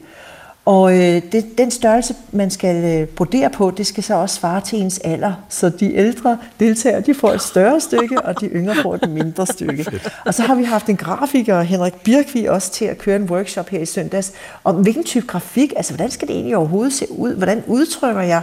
Og 0.67 0.93
øh, 0.93 1.21
det, 1.31 1.57
den 1.57 1.71
størrelse, 1.71 2.15
man 2.31 2.49
skal 2.49 3.01
øh, 3.01 3.07
brodere 3.07 3.49
på, 3.49 3.71
det 3.71 3.87
skal 3.87 4.03
så 4.03 4.13
også 4.13 4.35
svare 4.35 4.61
til 4.61 4.79
ens 4.79 4.99
alder. 5.03 5.33
Så 5.49 5.69
de 5.69 5.95
ældre 5.95 6.37
deltagere, 6.59 7.01
de 7.01 7.13
får 7.13 7.33
et 7.33 7.41
større 7.41 7.79
stykke, 7.79 8.21
og 8.21 8.41
de 8.41 8.45
yngre 8.45 8.75
får 8.75 8.95
et 8.95 9.09
mindre 9.09 9.45
stykke. 9.45 10.01
Og 10.25 10.33
så 10.33 10.43
har 10.43 10.55
vi 10.55 10.63
haft 10.63 10.89
en 10.89 10.97
grafiker, 10.97 11.61
Henrik 11.61 11.93
Birkvi, 11.93 12.45
også 12.45 12.71
til 12.71 12.85
at 12.85 12.97
køre 12.97 13.15
en 13.15 13.23
workshop 13.23 13.69
her 13.69 13.79
i 13.79 13.85
søndags, 13.85 14.33
om 14.63 14.75
hvilken 14.75 15.03
type 15.03 15.27
grafik, 15.27 15.73
altså 15.77 15.93
hvordan 15.93 16.11
skal 16.11 16.27
det 16.27 16.35
egentlig 16.35 16.57
overhovedet 16.57 16.93
se 16.93 17.05
ud? 17.11 17.35
Hvordan 17.35 17.63
udtrykker 17.67 18.21
jeg 18.21 18.41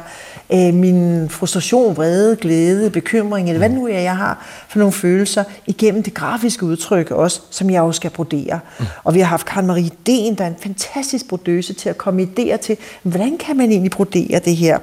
øh, 0.52 0.74
min 0.74 1.28
frustration, 1.28 1.96
vrede, 1.96 2.36
glæde, 2.36 2.90
bekymring, 2.90 3.48
eller 3.48 3.58
hvad 3.58 3.68
nu 3.68 3.86
er, 3.86 3.98
jeg 3.98 4.16
har 4.16 4.46
for 4.68 4.78
nogle 4.78 4.92
følelser, 4.92 5.44
igennem 5.66 6.02
det 6.02 6.14
grafiske 6.14 6.66
udtryk 6.66 7.10
også, 7.10 7.40
som 7.50 7.70
jeg 7.70 7.78
jo 7.78 7.92
skal 7.92 8.10
brodere. 8.10 8.60
Mm. 8.78 8.86
Og 9.04 9.14
vi 9.14 9.20
har 9.20 9.26
haft 9.26 9.46
Karen 9.46 9.66
Marie 9.66 9.90
Den, 10.06 10.34
der 10.34 10.44
er 10.44 10.48
en 10.48 10.56
fantastisk 10.60 11.28
brodøse 11.28 11.72
til 11.72 11.88
at 11.88 11.98
komme 11.98 12.22
idéer 12.22 12.56
til, 12.56 12.76
hvordan 13.02 13.38
kan 13.38 13.56
man 13.56 13.70
egentlig 13.70 13.90
brodere 13.90 14.40
det 14.44 14.56
her? 14.56 14.78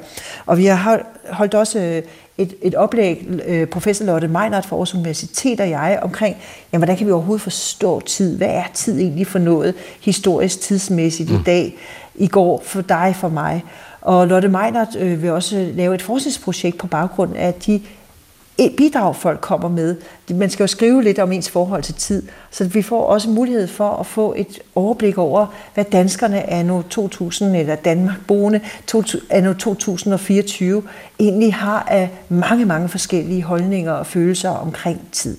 Og 0.46 0.58
vi 0.58 0.66
har 0.66 1.02
holdt 1.30 1.54
også 1.54 1.80
øh, 1.80 2.02
et, 2.38 2.54
et 2.62 2.76
oplæg, 2.76 3.28
øh, 3.48 3.68
professor 3.68 4.06
Lotte 4.06 4.28
Meinert 4.28 4.66
fra 4.66 4.76
Aarhus 4.76 4.94
Universitet 4.94 5.62
og 5.62 5.70
jeg, 5.70 6.00
omkring, 6.02 6.38
jamen, 6.74 6.80
hvordan 6.80 6.98
kan 6.98 7.08
vi 7.08 7.12
overhovedet 7.12 7.42
forstå 7.42 8.00
tid? 8.00 8.38
Hvad 8.38 8.48
er 8.48 8.64
tid 8.74 9.00
egentlig 9.00 9.28
for 9.28 9.40
noget 9.40 9.74
historisk 10.02 10.62
tidsmæssigt 10.62 11.30
mm. 11.30 11.36
i 11.36 11.40
dag, 11.46 11.78
i 12.16 12.28
går, 12.28 12.62
for 12.66 12.82
dig, 12.82 13.16
for 13.20 13.30
mig? 13.30 13.64
Og 14.02 14.28
Lotte 14.28 14.48
Meinert 14.48 14.96
øh, 14.96 15.22
vil 15.22 15.32
også 15.32 15.58
øh, 15.58 15.76
lave 15.76 15.96
et 15.96 16.02
forskningsprojekt 16.02 16.78
på 16.78 16.88
baggrund 16.88 17.36
af 17.36 17.54
de 17.54 17.82
øh, 18.62 18.76
bidrag, 18.78 19.16
folk 19.16 19.42
kommer 19.42 19.70
med. 19.70 19.96
Man 20.30 20.50
skal 20.50 20.64
jo 20.64 20.68
skrive 20.68 21.04
lidt 21.04 21.20
om 21.20 21.32
ens 21.32 21.50
forhold 21.50 21.84
til 21.84 21.96
tid, 21.96 22.24
så 22.52 22.66
vi 22.66 22.82
får 22.82 23.06
også 23.06 23.30
mulighed 23.30 23.68
for 23.68 23.90
at 23.90 24.06
få 24.06 24.34
et 24.38 24.60
overblik 24.76 25.18
over, 25.18 25.46
hvad 25.74 25.86
danskerne 25.86 26.38
er 26.38 26.64
nu 26.64 26.84
2000, 26.90 27.56
eller 27.56 27.76
Danmark 27.76 28.18
boende 28.28 28.60
er 29.30 29.42
nu 29.42 29.54
2024, 29.54 30.84
egentlig 31.20 31.54
har 31.54 31.84
af 31.90 32.10
mange, 32.30 32.66
mange 32.66 32.90
forskellige 32.90 33.44
holdninger 33.44 33.92
og 33.92 34.06
følelser 34.06 34.50
omkring 34.50 35.02
tid. 35.12 35.38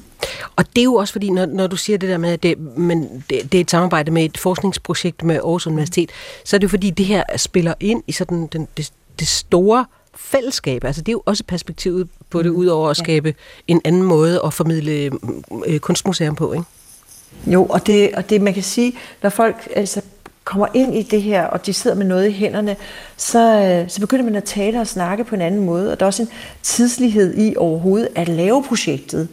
Og 0.56 0.64
det 0.66 0.78
er 0.78 0.84
jo 0.84 0.94
også 0.94 1.12
fordi, 1.12 1.30
når, 1.30 1.46
når 1.46 1.66
du 1.66 1.76
siger 1.76 1.98
det 1.98 2.08
der 2.08 2.18
med, 2.18 2.32
at 2.32 2.42
det, 2.42 2.58
men 2.76 3.24
det, 3.30 3.52
det 3.52 3.54
er 3.54 3.60
et 3.60 3.70
samarbejde 3.70 4.10
med 4.10 4.24
et 4.24 4.38
forskningsprojekt 4.38 5.22
med 5.22 5.36
Aarhus 5.36 5.66
Universitet, 5.66 6.10
så 6.44 6.56
er 6.56 6.58
det 6.58 6.62
jo 6.62 6.68
fordi, 6.68 6.90
det 6.90 7.06
her 7.06 7.24
spiller 7.36 7.74
ind 7.80 8.02
i 8.06 8.12
sådan 8.12 8.46
den, 8.46 8.68
det, 8.76 8.92
det 9.18 9.28
store 9.28 9.86
fællesskab. 10.14 10.84
Altså 10.84 11.02
det 11.02 11.08
er 11.08 11.12
jo 11.12 11.22
også 11.26 11.44
perspektivet 11.44 12.08
på 12.30 12.42
det, 12.42 12.52
mm. 12.52 12.58
udover 12.58 12.90
at 12.90 12.96
skabe 12.96 13.28
ja. 13.28 13.34
en 13.68 13.80
anden 13.84 14.02
måde 14.02 14.40
at 14.44 14.54
formidle 14.54 15.10
øh, 15.66 15.78
kunstmuseum 15.80 16.34
på, 16.34 16.52
ikke? 16.52 16.64
Jo, 17.46 17.64
og 17.64 17.86
det, 17.86 18.10
og 18.14 18.30
det 18.30 18.40
man 18.40 18.54
kan 18.54 18.62
sige, 18.62 18.92
når 19.22 19.30
folk 19.30 19.68
altså, 19.76 20.00
kommer 20.44 20.66
ind 20.74 20.94
i 20.94 21.02
det 21.02 21.22
her, 21.22 21.44
og 21.44 21.66
de 21.66 21.72
sidder 21.72 21.96
med 21.96 22.06
noget 22.06 22.28
i 22.28 22.32
hænderne, 22.32 22.76
så, 23.16 23.38
øh, 23.38 23.90
så 23.90 24.00
begynder 24.00 24.24
man 24.24 24.36
at 24.36 24.44
tale 24.44 24.80
og 24.80 24.86
snakke 24.86 25.24
på 25.24 25.34
en 25.34 25.40
anden 25.40 25.64
måde, 25.64 25.92
og 25.92 26.00
der 26.00 26.06
er 26.06 26.08
også 26.08 26.22
en 26.22 26.28
tidslighed 26.62 27.38
i 27.38 27.56
overhovedet 27.56 28.08
at 28.14 28.28
lave 28.28 28.64
projektet. 28.64 29.28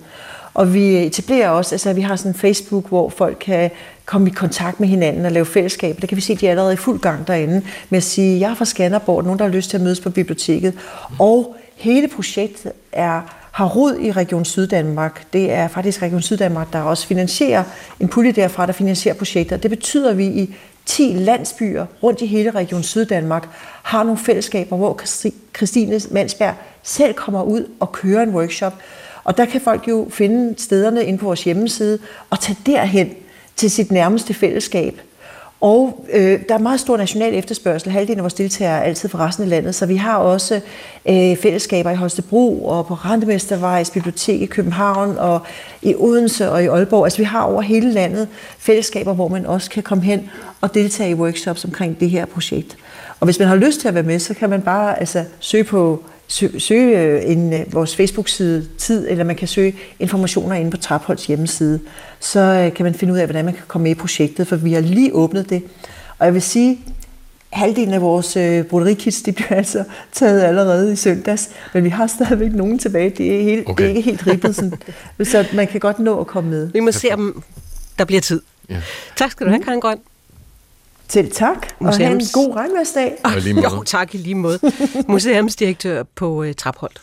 Og 0.53 0.73
vi 0.73 1.05
etablerer 1.05 1.49
også, 1.49 1.75
altså 1.75 1.93
vi 1.93 2.01
har 2.01 2.15
sådan 2.15 2.31
en 2.31 2.35
Facebook, 2.35 2.87
hvor 2.87 3.09
folk 3.09 3.37
kan 3.39 3.71
komme 4.05 4.29
i 4.29 4.33
kontakt 4.33 4.79
med 4.79 4.87
hinanden 4.87 5.25
og 5.25 5.31
lave 5.31 5.45
fællesskab. 5.45 6.01
Der 6.01 6.07
kan 6.07 6.15
vi 6.15 6.21
se, 6.21 6.33
at 6.33 6.41
de 6.41 6.47
er 6.47 6.51
allerede 6.51 6.73
i 6.73 6.77
fuld 6.77 6.99
gang 6.99 7.27
derinde 7.27 7.61
med 7.89 7.97
at 7.97 8.03
sige, 8.03 8.39
jeg 8.39 8.51
er 8.51 8.55
fra 8.55 8.65
Skanderborg, 8.65 9.23
nogen 9.23 9.39
der 9.39 9.45
har 9.45 9.51
lyst 9.51 9.69
til 9.69 9.77
at 9.77 9.83
mødes 9.83 9.99
på 9.99 10.09
biblioteket. 10.09 10.73
Og 11.19 11.55
hele 11.75 12.07
projektet 12.07 12.71
er 12.91 13.21
har 13.51 13.65
rod 13.65 13.99
i 13.99 14.11
Region 14.11 14.45
Syddanmark. 14.45 15.33
Det 15.33 15.51
er 15.51 15.67
faktisk 15.67 16.01
Region 16.01 16.21
Syddanmark, 16.21 16.73
der 16.73 16.81
også 16.81 17.07
finansierer 17.07 17.63
en 17.99 18.07
pulje 18.07 18.31
derfra, 18.31 18.65
der 18.65 18.73
finansierer 18.73 19.15
projekter. 19.15 19.57
Det 19.57 19.69
betyder, 19.69 20.09
at 20.09 20.17
vi 20.17 20.25
i 20.25 20.55
10 20.85 21.03
landsbyer 21.03 21.85
rundt 22.03 22.21
i 22.21 22.25
hele 22.25 22.51
Region 22.51 22.83
Syddanmark 22.83 23.49
har 23.83 24.03
nogle 24.03 24.17
fællesskaber, 24.17 24.77
hvor 24.77 25.01
Christine 25.57 26.01
Mansberg 26.11 26.53
selv 26.83 27.13
kommer 27.13 27.43
ud 27.43 27.65
og 27.79 27.91
kører 27.91 28.23
en 28.23 28.29
workshop. 28.29 28.73
Og 29.23 29.37
der 29.37 29.45
kan 29.45 29.61
folk 29.61 29.87
jo 29.87 30.07
finde 30.09 30.61
stederne 30.61 31.05
inde 31.05 31.19
på 31.19 31.25
vores 31.25 31.43
hjemmeside 31.43 31.99
og 32.29 32.39
tage 32.39 32.57
derhen 32.65 33.09
til 33.55 33.71
sit 33.71 33.91
nærmeste 33.91 34.33
fællesskab. 34.33 35.01
Og 35.61 36.05
øh, 36.13 36.39
der 36.49 36.55
er 36.55 36.59
meget 36.59 36.79
stor 36.79 36.97
national 36.97 37.33
efterspørgsel. 37.33 37.91
Halvdelen 37.91 38.19
af 38.19 38.23
vores 38.23 38.33
deltagere 38.33 38.77
er 38.77 38.81
altid 38.81 39.09
fra 39.09 39.27
resten 39.27 39.43
af 39.43 39.49
landet, 39.49 39.75
så 39.75 39.85
vi 39.85 39.95
har 39.95 40.17
også 40.17 40.61
øh, 41.05 41.37
fællesskaber 41.37 41.91
i 41.91 41.95
Holstebro 41.95 42.65
og 42.65 42.85
på 42.85 42.93
Randemestervejs 42.93 43.89
Bibliotek 43.89 44.41
i 44.41 44.45
København 44.45 45.17
og 45.17 45.41
i 45.81 45.95
Odense 45.95 46.51
og 46.51 46.63
i 46.63 46.67
Aalborg. 46.67 47.05
Altså 47.05 47.17
vi 47.17 47.23
har 47.23 47.41
over 47.41 47.61
hele 47.61 47.91
landet 47.91 48.27
fællesskaber, 48.57 49.13
hvor 49.13 49.27
man 49.27 49.45
også 49.45 49.69
kan 49.69 49.83
komme 49.83 50.03
hen 50.03 50.29
og 50.61 50.73
deltage 50.73 51.09
i 51.09 51.13
workshops 51.13 51.65
omkring 51.65 51.99
det 51.99 52.09
her 52.09 52.25
projekt. 52.25 52.77
Og 53.19 53.25
hvis 53.25 53.39
man 53.39 53.47
har 53.47 53.55
lyst 53.55 53.79
til 53.79 53.87
at 53.87 53.93
være 53.93 54.03
med, 54.03 54.19
så 54.19 54.33
kan 54.33 54.49
man 54.49 54.61
bare 54.61 54.99
altså, 54.99 55.23
søge 55.39 55.63
på 55.63 56.03
søge 56.29 56.99
øh, 57.01 57.31
en, 57.31 57.53
øh, 57.53 57.73
vores 57.73 57.95
Facebook-side 57.95 58.67
tid, 58.77 59.07
eller 59.09 59.23
man 59.23 59.35
kan 59.35 59.47
søge 59.47 59.75
informationer 59.99 60.55
inde 60.55 60.71
på 60.71 60.77
Trapholds 60.77 61.27
hjemmeside. 61.27 61.79
Så 62.19 62.39
øh, 62.39 62.73
kan 62.73 62.83
man 62.83 62.93
finde 62.93 63.13
ud 63.13 63.17
af, 63.17 63.25
hvordan 63.25 63.45
man 63.45 63.53
kan 63.53 63.63
komme 63.67 63.83
med 63.83 63.91
i 63.91 63.95
projektet, 63.95 64.47
for 64.47 64.55
vi 64.55 64.73
har 64.73 64.81
lige 64.81 65.13
åbnet 65.13 65.49
det. 65.49 65.63
Og 66.19 66.25
jeg 66.25 66.33
vil 66.33 66.41
sige, 66.41 66.79
halvdelen 67.49 67.93
af 67.93 68.01
vores 68.01 68.37
øh, 68.37 68.63
broderikits, 68.63 69.21
de 69.21 69.31
bliver 69.31 69.55
altså 69.63 69.83
taget 70.11 70.41
allerede 70.41 70.93
i 70.93 70.95
søndags, 70.95 71.49
men 71.73 71.83
vi 71.83 71.89
har 71.89 72.07
stadigvæk 72.07 72.51
nogen 72.51 72.79
tilbage. 72.79 73.09
Det 73.09 73.39
er, 73.39 73.43
helt, 73.43 73.69
okay. 73.69 73.83
det 73.83 73.91
er 73.91 73.95
ikke 73.95 74.01
helt 74.01 74.27
ribbet, 74.27 74.55
sådan, 74.55 74.73
så 75.31 75.45
man 75.53 75.67
kan 75.67 75.79
godt 75.79 75.99
nå 75.99 76.19
at 76.19 76.27
komme 76.27 76.49
med. 76.49 76.71
Vi 76.71 76.79
må 76.79 76.91
se, 76.91 77.13
om 77.13 77.43
der 77.97 78.05
bliver 78.05 78.21
tid. 78.21 78.41
Ja. 78.69 78.81
Tak 79.15 79.31
skal 79.31 79.45
du 79.45 79.51
have, 79.51 79.63
Karin 79.63 79.79
Grøn. 79.79 79.99
Til 81.09 81.31
tak, 81.31 81.67
Museums... 81.79 81.99
og 81.99 82.07
have 82.07 82.13
en 82.13 82.27
god 82.33 82.55
regnværsdag. 82.55 83.15
Oh, 83.25 83.77
jo, 83.77 83.83
tak 83.83 84.15
i 84.15 84.17
lige 84.17 84.35
måde. 84.35 84.59
Museumsdirektør 85.07 86.03
på 86.15 86.29
uh, 86.29 86.51
Trapholdt. 86.57 87.01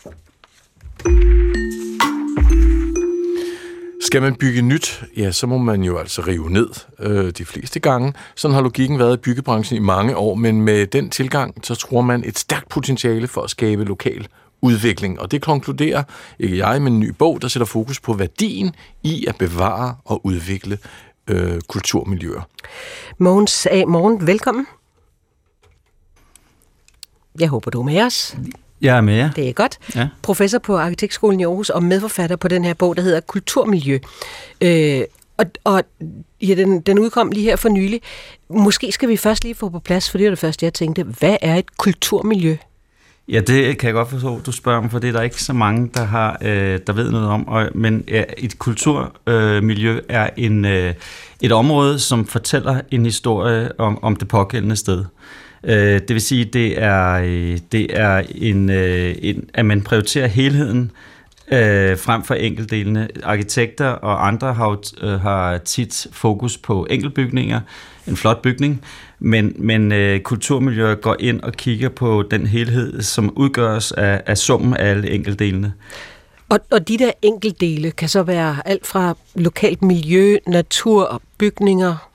Skal 4.01 4.21
man 4.21 4.35
bygge 4.35 4.61
nyt, 4.61 5.03
ja, 5.17 5.31
så 5.31 5.47
må 5.47 5.57
man 5.57 5.83
jo 5.83 5.97
altså 5.97 6.21
rive 6.21 6.49
ned 6.49 6.69
øh, 6.99 7.31
de 7.37 7.45
fleste 7.45 7.79
gange. 7.79 8.13
Sådan 8.35 8.55
har 8.55 8.61
logikken 8.61 8.99
været 8.99 9.17
i 9.17 9.19
byggebranchen 9.19 9.77
i 9.77 9.85
mange 9.85 10.17
år, 10.17 10.35
men 10.35 10.61
med 10.61 10.87
den 10.87 11.09
tilgang, 11.09 11.65
så 11.65 11.75
tror 11.75 12.01
man 12.01 12.23
et 12.25 12.39
stærkt 12.39 12.69
potentiale 12.69 13.27
for 13.27 13.41
at 13.41 13.49
skabe 13.49 13.83
lokal 13.83 14.27
udvikling. 14.61 15.19
Og 15.19 15.31
det 15.31 15.41
konkluderer 15.41 16.03
ikke 16.39 16.57
jeg, 16.57 16.81
men 16.81 16.93
en 16.93 16.99
ny 16.99 17.09
bog, 17.09 17.41
der 17.41 17.47
sætter 17.47 17.65
fokus 17.65 17.99
på 17.99 18.13
værdien 18.13 18.75
i 19.03 19.25
at 19.25 19.35
bevare 19.37 19.95
og 20.05 20.25
udvikle 20.25 20.77
øh, 21.27 21.61
kulturmiljøer. 21.67 22.41
Mogens 23.17 23.67
A. 23.71 23.85
Morgen, 23.85 24.27
velkommen. 24.27 24.67
Jeg 27.39 27.49
håber, 27.49 27.71
du 27.71 27.79
er 27.79 27.85
med 27.85 28.01
os. 28.01 28.37
Jeg 28.81 28.97
er 28.97 29.01
med, 29.01 29.15
ja. 29.15 29.31
Det 29.35 29.49
er 29.49 29.53
godt. 29.53 29.79
Ja. 29.95 30.07
Professor 30.21 30.59
på 30.59 30.77
Arkitektskolen 30.77 31.39
i 31.39 31.43
Aarhus 31.43 31.69
og 31.69 31.83
medforfatter 31.83 32.35
på 32.35 32.47
den 32.47 32.65
her 32.65 32.73
bog, 32.73 32.95
der 32.95 33.01
hedder 33.01 33.19
Kulturmiljø. 33.19 33.99
Øh, 34.61 35.01
og 35.37 35.45
og 35.63 35.83
ja, 36.41 36.55
den, 36.55 36.81
den 36.81 36.99
udkom 36.99 37.31
lige 37.31 37.43
her 37.43 37.55
for 37.55 37.69
nylig. 37.69 38.01
Måske 38.49 38.91
skal 38.91 39.09
vi 39.09 39.17
først 39.17 39.43
lige 39.43 39.55
få 39.55 39.69
på 39.69 39.79
plads, 39.79 40.11
for 40.11 40.17
det 40.17 40.25
er 40.25 40.31
det 40.31 40.39
første, 40.39 40.65
jeg 40.65 40.73
tænkte. 40.73 41.03
Hvad 41.03 41.37
er 41.41 41.55
et 41.55 41.77
kulturmiljø? 41.77 42.57
Ja, 43.29 43.39
det 43.39 43.77
kan 43.77 43.87
jeg 43.87 43.93
godt 43.93 44.09
forstå, 44.09 44.39
du 44.45 44.51
spørger 44.51 44.79
om, 44.79 44.89
for 44.89 44.99
det 44.99 45.07
er 45.07 45.11
der 45.11 45.21
ikke 45.21 45.43
så 45.43 45.53
mange, 45.53 45.89
der 45.93 46.03
har, 46.03 46.37
øh, 46.41 46.79
der 46.87 46.93
ved 46.93 47.11
noget 47.11 47.27
om. 47.27 47.47
Og, 47.47 47.69
men 47.75 48.03
ja, 48.07 48.23
et 48.37 48.59
kulturmiljø 48.59 49.95
øh, 49.95 50.01
er 50.09 50.29
en, 50.37 50.65
øh, 50.65 50.93
et 51.41 51.51
område, 51.51 51.99
som 51.99 52.25
fortæller 52.25 52.81
en 52.91 53.05
historie 53.05 53.79
om, 53.79 54.03
om 54.03 54.15
det 54.15 54.27
pågældende 54.27 54.75
sted. 54.75 55.05
Øh, 55.63 55.75
det 55.75 56.09
vil 56.09 56.21
sige, 56.21 56.45
det 56.45 56.83
er, 56.83 57.13
øh, 57.13 57.57
det 57.71 57.99
er 57.99 58.23
en, 58.35 58.69
øh, 58.69 59.15
en, 59.19 59.49
at 59.53 59.65
man 59.65 59.81
prioriterer 59.81 60.27
helheden 60.27 60.91
øh, 61.51 61.97
frem 61.97 62.23
for 62.23 62.33
enkeltdelene. 62.33 63.07
Arkitekter 63.23 63.87
og 63.87 64.27
andre 64.27 64.53
har, 64.53 64.77
øh, 65.01 65.21
har 65.21 65.57
tit 65.57 66.07
fokus 66.11 66.57
på 66.57 66.87
enkeltbygninger, 66.89 67.61
en 68.07 68.17
flot 68.17 68.41
bygning, 68.41 68.81
men, 69.19 69.55
men 69.57 69.91
øh, 69.91 70.19
kulturmiljøer 70.19 70.95
går 70.95 71.15
ind 71.19 71.41
og 71.41 71.53
kigger 71.53 71.89
på 71.89 72.23
den 72.31 72.47
helhed, 72.47 73.01
som 73.01 73.33
udgøres 73.37 73.91
af, 73.91 74.21
af 74.25 74.37
summen 74.37 74.73
af 74.73 74.89
alle 74.89 75.09
enkeltdelene. 75.09 75.73
Og, 76.49 76.59
og 76.71 76.87
de 76.87 76.97
der 76.97 77.11
enkeltdele 77.21 77.91
kan 77.91 78.09
så 78.09 78.23
være 78.23 78.57
alt 78.65 78.87
fra 78.87 79.17
lokalt 79.35 79.81
miljø, 79.81 80.37
natur, 80.47 81.21
bygninger, 81.37 82.07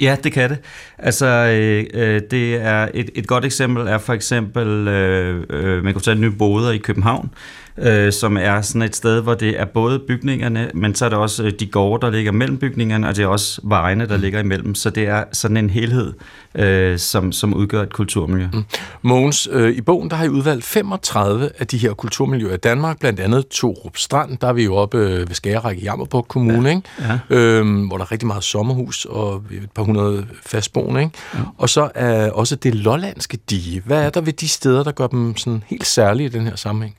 Ja, 0.00 0.16
det 0.24 0.32
kan 0.32 0.50
det. 0.50 0.58
Altså, 0.98 1.26
øh, 1.26 1.84
øh, 1.94 2.20
det 2.30 2.54
er 2.54 2.88
et, 2.94 3.10
et 3.14 3.26
godt 3.26 3.44
eksempel 3.44 3.86
er 3.86 3.98
for 3.98 4.12
eksempel, 4.12 4.88
øh, 4.88 5.44
øh, 5.50 5.84
man 5.84 5.92
kunne 5.92 6.02
tage 6.02 6.14
Nye 6.14 6.30
Boder 6.30 6.70
i 6.70 6.78
København, 6.78 7.30
øh, 7.78 8.12
som 8.12 8.36
er 8.36 8.60
sådan 8.60 8.82
et 8.82 8.96
sted, 8.96 9.22
hvor 9.22 9.34
det 9.34 9.60
er 9.60 9.64
både 9.64 9.98
bygningerne, 9.98 10.70
men 10.74 10.94
så 10.94 11.04
er 11.04 11.08
det 11.08 11.18
også 11.18 11.44
øh, 11.44 11.52
de 11.60 11.66
gårde, 11.66 12.06
der 12.06 12.12
ligger 12.12 12.32
mellem 12.32 12.58
bygningerne, 12.58 13.08
og 13.08 13.16
det 13.16 13.22
er 13.22 13.26
også 13.26 13.60
vejene, 13.64 14.06
der 14.06 14.16
ligger 14.16 14.40
imellem. 14.40 14.74
Så 14.74 14.90
det 14.90 15.08
er 15.08 15.24
sådan 15.32 15.56
en 15.56 15.70
helhed, 15.70 16.12
øh, 16.54 16.98
som, 16.98 17.32
som 17.32 17.54
udgør 17.54 17.82
et 17.82 17.92
kulturmiljø. 17.92 18.48
Mm. 18.52 18.64
Mogens, 19.02 19.48
øh, 19.52 19.76
i 19.76 19.80
bogen 19.80 20.10
der 20.10 20.16
har 20.16 20.24
I 20.24 20.28
udvalgt 20.28 20.64
35 20.64 21.50
af 21.58 21.66
de 21.66 21.78
her 21.78 21.92
kulturmiljøer 21.92 22.54
i 22.54 22.56
Danmark, 22.56 22.98
blandt 22.98 23.20
andet 23.20 23.48
Torup 23.48 23.96
Strand, 23.96 24.38
der 24.38 24.48
er 24.48 24.52
vi 24.52 24.64
jo 24.64 24.76
oppe 24.76 24.98
øh, 24.98 25.28
ved 25.28 25.34
Skageræk 25.34 25.78
i 25.78 25.82
Jammerborg 25.82 26.28
Kommune, 26.28 26.68
ja. 26.68 26.76
ikke? 26.76 26.88
Ja. 27.30 27.36
Øhm, 27.36 27.86
hvor 27.86 27.96
der 27.96 28.04
er 28.04 28.12
rigtig 28.12 28.26
meget 28.26 28.44
sommerhus 28.44 29.04
og 29.04 29.42
et 29.50 29.70
par 29.74 29.82
hundrede 29.82 30.26
fastboende. 30.46 31.00
Ikke? 31.00 31.12
Ja. 31.34 31.38
Og 31.58 31.68
så 31.68 31.90
er 31.94 32.30
også 32.30 32.56
det 32.56 32.74
lollandske 32.74 33.38
dige. 33.50 33.82
Hvad 33.86 34.02
er 34.02 34.10
der 34.10 34.20
ved 34.20 34.32
de 34.32 34.48
steder, 34.48 34.82
der 34.82 34.92
gør 34.92 35.06
dem 35.06 35.36
sådan 35.36 35.64
helt 35.66 35.86
særlige 35.86 36.26
i 36.26 36.30
den 36.30 36.46
her 36.46 36.56
sammenhæng? 36.56 36.96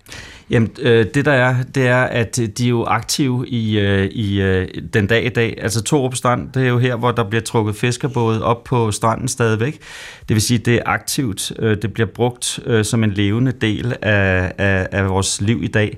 Jamen, 0.50 0.70
øh, 0.80 1.06
det 1.14 1.26
der 1.26 1.32
er, 1.32 1.56
det 1.76 1.88
er, 1.88 2.04
at 2.04 2.40
de 2.58 2.66
er 2.66 2.70
jo 2.70 2.86
aktive 2.86 3.48
i, 3.48 3.80
øh, 3.80 4.06
i 4.06 4.42
øh, 4.42 4.68
den 4.94 5.08
dag 5.08 5.26
i 5.26 5.30
dag. 5.30 5.58
Altså 5.62 5.84
Torup 5.84 6.16
Strand, 6.16 6.52
det 6.52 6.64
er 6.64 6.68
jo 6.68 6.80
her, 6.80 6.96
hvor 6.96 7.12
der 7.12 7.24
bliver 7.24 7.42
trukket 7.42 7.76
fiskerbåde 7.76 8.44
op 8.44 8.64
på 8.64 8.92
stranden 8.92 9.28
stadigvæk. 9.42 9.80
Det 10.30 10.36
vil 10.36 10.42
sige, 10.42 10.58
det 10.58 10.76
er 10.76 10.82
aktivt. 10.86 11.52
Øh, 11.60 11.78
det 11.82 11.94
bliver 11.94 12.08
brugt 12.08 12.60
øh, 12.66 12.86
som 12.86 13.04
en 13.04 13.12
levende 13.12 13.52
del 13.52 13.96
af, 14.02 14.54
af, 14.58 14.88
af 14.92 15.10
vores 15.10 15.42
liv 15.42 15.64
i 15.64 15.68
dag. 15.68 15.98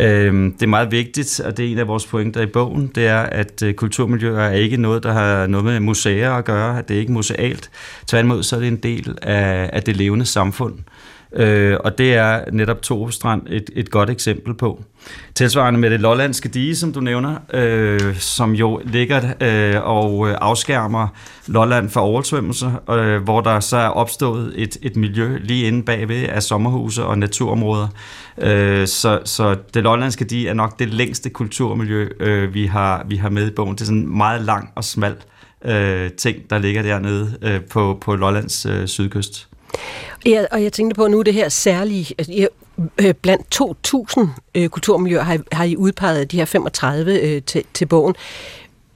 Øh, 0.00 0.34
det 0.34 0.62
er 0.62 0.66
meget 0.66 0.90
vigtigt, 0.90 1.40
og 1.40 1.56
det 1.56 1.66
er 1.66 1.72
en 1.72 1.78
af 1.78 1.88
vores 1.88 2.06
pointer 2.06 2.40
i 2.40 2.46
bogen, 2.46 2.90
det 2.94 3.06
er, 3.06 3.20
at 3.20 3.62
øh, 3.62 3.74
kulturmiljøer 3.74 4.40
er 4.40 4.52
ikke 4.52 4.76
noget, 4.76 5.02
der 5.02 5.12
har 5.12 5.46
noget 5.46 5.64
med 5.64 5.80
museer 5.80 6.32
at 6.32 6.44
gøre. 6.44 6.78
at 6.78 6.88
Det 6.88 6.96
er 6.96 7.00
ikke 7.00 7.12
musealt. 7.12 7.70
Tværtimod 8.06 8.42
så 8.42 8.56
er 8.56 8.60
det 8.60 8.68
en 8.68 8.76
del 8.76 9.18
af, 9.22 9.70
af 9.72 9.82
det 9.82 9.96
levende 9.96 10.26
samfund. 10.26 10.74
Øh, 10.74 10.99
Øh, 11.32 11.76
og 11.84 11.98
det 11.98 12.14
er 12.14 12.40
netop 12.52 12.82
Torup 12.82 13.12
Strand 13.12 13.42
et, 13.46 13.70
et 13.74 13.90
godt 13.90 14.10
eksempel 14.10 14.54
på. 14.54 14.84
Tilsvarende 15.34 15.80
med 15.80 15.90
det 15.90 16.00
lollandske 16.00 16.48
dige, 16.48 16.76
som 16.76 16.92
du 16.92 17.00
nævner, 17.00 17.36
øh, 17.54 18.16
som 18.16 18.52
jo 18.52 18.80
ligger 18.84 19.32
øh, 19.40 19.88
og 19.88 20.28
øh, 20.28 20.36
afskærmer 20.40 21.08
Lolland 21.46 21.88
for 21.88 22.00
oversvømmelser, 22.00 22.90
øh, 22.90 23.22
hvor 23.22 23.40
der 23.40 23.60
så 23.60 23.76
er 23.76 23.88
opstået 23.88 24.52
et, 24.56 24.76
et 24.82 24.96
miljø 24.96 25.38
lige 25.40 25.66
inde 25.66 25.82
bagved 25.82 26.28
af 26.28 26.42
sommerhuse 26.42 27.04
og 27.04 27.18
naturområder. 27.18 27.88
Øh, 28.38 28.86
så, 28.86 29.20
så 29.24 29.56
det 29.74 29.82
lollandske 29.82 30.24
dige 30.24 30.48
er 30.48 30.54
nok 30.54 30.78
det 30.78 30.94
længste 30.94 31.30
kulturmiljø, 31.30 32.08
øh, 32.20 32.54
vi, 32.54 32.66
har, 32.66 33.04
vi 33.08 33.16
har 33.16 33.28
med 33.28 33.46
i 33.46 33.50
bogen. 33.50 33.74
Det 33.74 33.80
er 33.80 33.84
sådan 33.84 34.16
meget 34.16 34.42
lang 34.42 34.70
og 34.74 34.84
smal 34.84 35.16
øh, 35.64 36.10
ting, 36.10 36.50
der 36.50 36.58
ligger 36.58 36.82
dernede 36.82 37.38
øh, 37.42 37.60
på, 37.64 37.98
på 38.00 38.16
Lollands 38.16 38.66
øh, 38.66 38.86
sydkyst. 38.86 39.49
Ja, 40.26 40.44
og 40.50 40.62
jeg 40.62 40.72
tænkte 40.72 40.94
på 40.94 41.08
nu 41.08 41.22
det 41.22 41.34
her 41.34 41.48
særlige, 41.48 42.14
altså, 42.18 42.32
jeg, 42.32 42.48
øh, 42.98 43.14
blandt 43.14 43.60
2.000 44.18 44.28
øh, 44.54 44.68
kulturmiljøer 44.68 45.22
har, 45.22 45.38
har 45.52 45.64
I 45.64 45.76
udpeget 45.76 46.32
de 46.32 46.36
her 46.36 46.44
35 46.44 47.20
øh, 47.20 47.42
til, 47.42 47.64
til 47.74 47.86
bogen. 47.86 48.14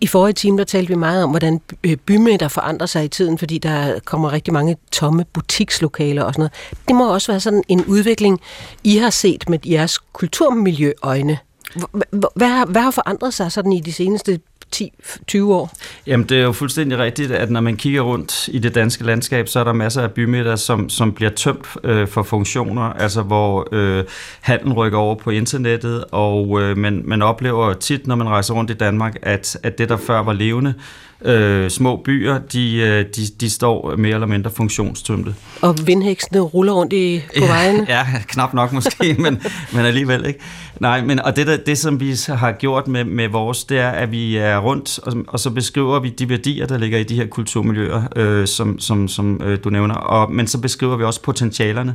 I 0.01 0.07
forrige 0.07 0.33
time, 0.33 0.59
der 0.59 0.65
talte 0.65 0.89
vi 0.89 0.95
meget 0.95 1.25
om, 1.25 1.31
hvordan 1.31 1.61
øh, 1.85 1.97
bymidter 1.97 2.49
forandrer 2.49 2.87
sig 2.87 3.05
i 3.05 3.09
tiden, 3.09 3.39
fordi 3.39 3.59
der 3.59 4.01
kommer 4.05 4.33
rigtig 4.33 4.53
mange 4.53 4.77
tomme 4.93 5.25
butikslokaler 5.33 6.23
og 6.23 6.35
sådan 6.35 6.41
noget. 6.41 6.53
Det 6.89 6.97
må 6.97 7.13
også 7.13 7.33
være 7.33 7.41
sådan 7.41 7.63
en 7.69 7.85
udvikling, 7.85 8.41
I 8.85 8.97
har 8.97 9.11
set 9.11 9.49
med 9.49 9.59
jeres 9.67 9.99
kulturmiljøøjne. 9.99 11.39
Hvad, 12.11 12.67
hvad 12.69 12.83
har 12.83 12.91
forandret 12.91 13.35
sig 13.35 13.53
sådan 13.53 13.73
i 13.73 13.81
de 13.81 13.93
seneste 13.93 14.41
10-20 14.77 15.43
år? 15.43 15.73
Jamen, 16.07 16.29
det 16.29 16.39
er 16.39 16.43
jo 16.43 16.53
fuldstændig 16.53 16.99
rigtigt, 16.99 17.33
at 17.33 17.51
når 17.51 17.61
man 17.61 17.77
kigger 17.77 18.01
rundt 18.01 18.49
i 18.49 18.59
det 18.59 18.75
danske 18.75 19.05
landskab, 19.05 19.49
så 19.49 19.61
er 19.61 19.65
der 19.65 19.73
masser 19.73 20.03
af 20.03 20.13
bymidter, 20.13 20.57
som, 20.57 20.89
som 20.89 21.13
bliver 21.13 21.31
tømt 21.31 21.67
øh, 21.85 22.09
for 22.09 22.23
funktioner, 22.23 22.83
altså 22.83 23.23
hvor 23.23 23.69
øh, 23.73 24.05
handlen 24.41 24.73
rykker 24.73 24.99
over 24.99 25.15
på 25.15 25.31
internettet, 25.31 26.05
og 26.13 26.61
øh, 26.63 26.77
man, 26.77 27.03
man 27.05 27.23
oplever 27.23 27.73
tit, 27.73 28.07
når 28.07 28.15
man 28.15 28.29
rejser 28.29 28.55
rundt 28.55 28.71
i 28.71 28.75
Danmark, 28.75 29.17
at, 29.23 29.57
at 29.63 29.79
det, 29.79 29.89
der 29.89 29.97
før 29.97 30.23
var 30.23 30.33
levende, 30.33 30.75
øh, 31.25 31.71
små 31.71 31.97
byer, 31.97 32.39
de, 32.39 32.77
øh, 32.77 33.05
de, 33.17 33.27
de 33.41 33.51
står 33.51 33.97
mere 33.97 34.15
eller 34.15 34.27
mindre 34.27 34.51
funktionstømte. 34.51 35.35
Og 35.63 35.77
vindhæksene 35.87 36.41
ruller 36.41 36.73
rundt 36.73 36.93
i, 36.93 37.23
på 37.39 37.47
vejen? 37.47 37.87
Ja, 37.95 38.07
knap 38.29 38.55
nok 38.55 38.73
måske, 38.73 39.17
men, 39.19 39.43
men 39.73 39.85
alligevel 39.85 40.27
ikke. 40.27 40.41
Nej, 40.81 41.05
men, 41.05 41.19
og 41.21 41.37
det, 41.37 41.47
der, 41.47 41.57
det 41.57 41.79
som 41.79 42.01
vi 42.01 42.15
har 42.29 42.53
gjort 42.53 42.89
med, 42.89 43.05
med 43.05 43.29
vores, 43.29 43.65
det 43.65 43.79
er, 43.79 43.89
at 43.91 44.11
vi 44.11 44.37
er 44.37 44.59
rundt, 44.59 44.99
og, 44.99 45.13
og 45.29 45.41
så 45.41 45.51
beskriver 45.51 46.01
vi 46.01 46.09
de 46.09 46.29
værdier, 46.29 46.67
der 46.67 46.79
ligger 46.79 46.99
i 46.99 47.03
de 47.03 47.15
her 47.15 47.27
kulturmiljøer, 47.27 48.03
øh, 48.17 48.47
som, 48.47 48.79
som, 48.79 49.09
som 49.09 49.41
øh, 49.45 49.59
du 49.65 49.71
nævner, 49.71 49.95
og, 49.95 50.33
men 50.33 50.47
så 50.47 50.61
beskriver 50.61 50.97
vi 50.97 51.05
også 51.05 51.23
potentialerne. 51.23 51.95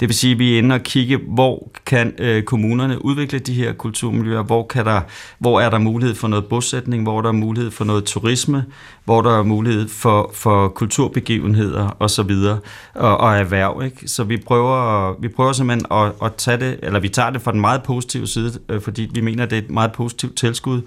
Det 0.00 0.08
vil 0.08 0.14
sige, 0.14 0.32
at 0.32 0.38
vi 0.38 0.54
er 0.54 0.58
inde 0.58 0.74
og 0.74 0.80
kigge, 0.82 1.18
hvor 1.28 1.70
kan 1.86 2.14
øh, 2.18 2.42
kommunerne 2.42 3.04
udvikle 3.04 3.38
de 3.38 3.54
her 3.54 3.72
kulturmiljøer, 3.72 4.42
hvor, 4.42 4.66
kan 4.66 4.84
der, 4.84 5.00
hvor 5.38 5.60
er 5.60 5.70
der 5.70 5.78
mulighed 5.78 6.14
for 6.14 6.28
noget 6.28 6.44
bosætning, 6.44 7.02
hvor 7.02 7.18
er 7.18 7.22
der 7.22 7.32
mulighed 7.32 7.70
for 7.70 7.84
noget 7.84 8.04
turisme, 8.04 8.64
hvor 9.06 9.22
der 9.22 9.38
er 9.38 9.42
mulighed 9.42 9.88
for, 9.88 10.30
for 10.34 10.68
kulturbegivenheder 10.68 11.88
og 11.88 12.10
så 12.10 12.22
videre, 12.22 12.58
og, 12.94 13.18
og 13.18 13.36
erhverv. 13.36 13.82
Ikke? 13.84 14.08
Så 14.08 14.24
vi 14.24 14.36
prøver, 14.46 15.14
vi 15.20 15.28
prøver 15.28 15.52
simpelthen 15.52 15.86
at, 15.92 16.12
at 16.22 16.34
tage 16.34 16.56
det, 16.56 16.78
eller 16.82 17.00
vi 17.00 17.08
tager 17.08 17.30
det 17.30 17.42
fra 17.42 17.52
den 17.52 17.60
meget 17.60 17.82
positive 17.82 18.26
side, 18.26 18.58
øh, 18.68 18.80
fordi 18.80 19.10
vi 19.14 19.20
mener, 19.20 19.46
det 19.46 19.58
er 19.58 19.62
et 19.62 19.70
meget 19.70 19.92
positivt 19.92 20.36
tilskud 20.36 20.82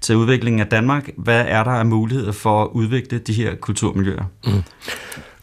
til 0.00 0.16
udviklingen 0.16 0.60
af 0.60 0.66
Danmark. 0.66 1.10
Hvad 1.16 1.44
er 1.48 1.64
der 1.64 1.70
af 1.70 1.86
muligheder 1.86 2.32
for 2.32 2.62
at 2.62 2.68
udvikle 2.72 3.18
de 3.18 3.32
her 3.32 3.54
kulturmiljøer? 3.54 4.24
Mm. 4.46 4.62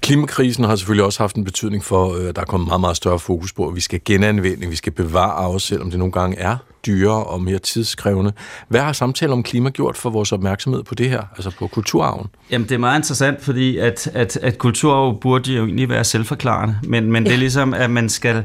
Klimakrisen 0.01 0.63
har 0.63 0.75
selvfølgelig 0.75 1.05
også 1.05 1.23
haft 1.23 1.35
en 1.35 1.43
betydning 1.43 1.83
for, 1.83 2.13
at 2.13 2.21
øh, 2.21 2.35
der 2.35 2.41
er 2.41 2.45
kommet 2.45 2.67
meget, 2.67 2.81
meget 2.81 2.97
større 2.97 3.19
fokus 3.19 3.53
på, 3.53 3.67
at 3.67 3.75
vi 3.75 3.81
skal 3.81 3.99
genanvende, 4.05 4.67
vi 4.67 4.75
skal 4.75 4.91
bevare 4.91 5.47
os, 5.47 5.63
selvom 5.63 5.89
det 5.89 5.99
nogle 5.99 6.11
gange 6.11 6.37
er 6.37 6.57
dyrere 6.85 7.23
og 7.23 7.41
mere 7.41 7.59
tidskrævende. 7.59 8.33
Hvad 8.67 8.81
har 8.81 8.93
samtalen 8.93 9.33
om 9.33 9.43
klima 9.43 9.69
gjort 9.69 9.97
for 9.97 10.09
vores 10.09 10.31
opmærksomhed 10.31 10.83
på 10.83 10.95
det 10.95 11.09
her, 11.09 11.21
altså 11.35 11.51
på 11.59 11.67
kulturarven? 11.67 12.27
Jamen, 12.51 12.69
det 12.69 12.75
er 12.75 12.79
meget 12.79 12.99
interessant, 12.99 13.43
fordi 13.43 13.77
at, 13.77 14.07
at, 14.13 14.37
at 14.37 14.57
kulturarv 14.57 15.19
burde 15.19 15.53
jo 15.53 15.65
egentlig 15.65 15.89
være 15.89 16.03
selvforklarende, 16.03 16.79
men, 16.83 17.11
men 17.11 17.23
ja. 17.23 17.29
det 17.29 17.35
er 17.35 17.39
ligesom, 17.39 17.73
at 17.73 17.89
man 17.89 18.09
skal, 18.09 18.43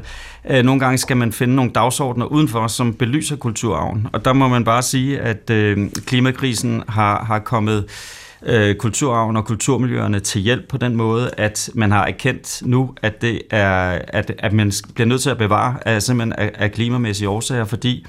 øh, 0.49 0.63
nogle 0.63 0.79
gange 0.79 0.97
skal 0.97 1.17
man 1.17 1.31
finde 1.31 1.55
nogle 1.55 1.71
dagsordner 1.71 2.25
udenfor, 2.25 2.67
som 2.67 2.93
belyser 2.93 3.35
kulturarven. 3.35 4.07
Og 4.13 4.25
der 4.25 4.33
må 4.33 4.47
man 4.47 4.63
bare 4.63 4.81
sige, 4.81 5.19
at 5.19 5.49
øh, 5.49 5.89
klimakrisen 6.05 6.83
har, 6.87 7.23
har 7.23 7.39
kommet 7.39 7.85
øh, 8.43 8.75
kulturarven 8.75 9.37
og 9.37 9.45
kulturmiljøerne 9.45 10.19
til 10.19 10.41
hjælp 10.41 10.67
på 10.69 10.77
den 10.77 10.95
måde, 10.95 11.31
at 11.37 11.69
man 11.73 11.91
har 11.91 12.05
erkendt 12.05 12.61
nu, 12.65 12.93
at 13.01 13.21
det 13.21 13.41
er 13.51 14.01
at, 14.07 14.31
at 14.39 14.53
man 14.53 14.71
bliver 14.95 15.07
nødt 15.07 15.21
til 15.21 15.29
at 15.29 15.37
bevare 15.37 15.87
af, 15.87 16.03
simpelthen 16.03 16.33
af, 16.33 16.51
af 16.55 16.71
klimamæssige 16.71 17.29
årsager, 17.29 17.65
fordi 17.65 18.05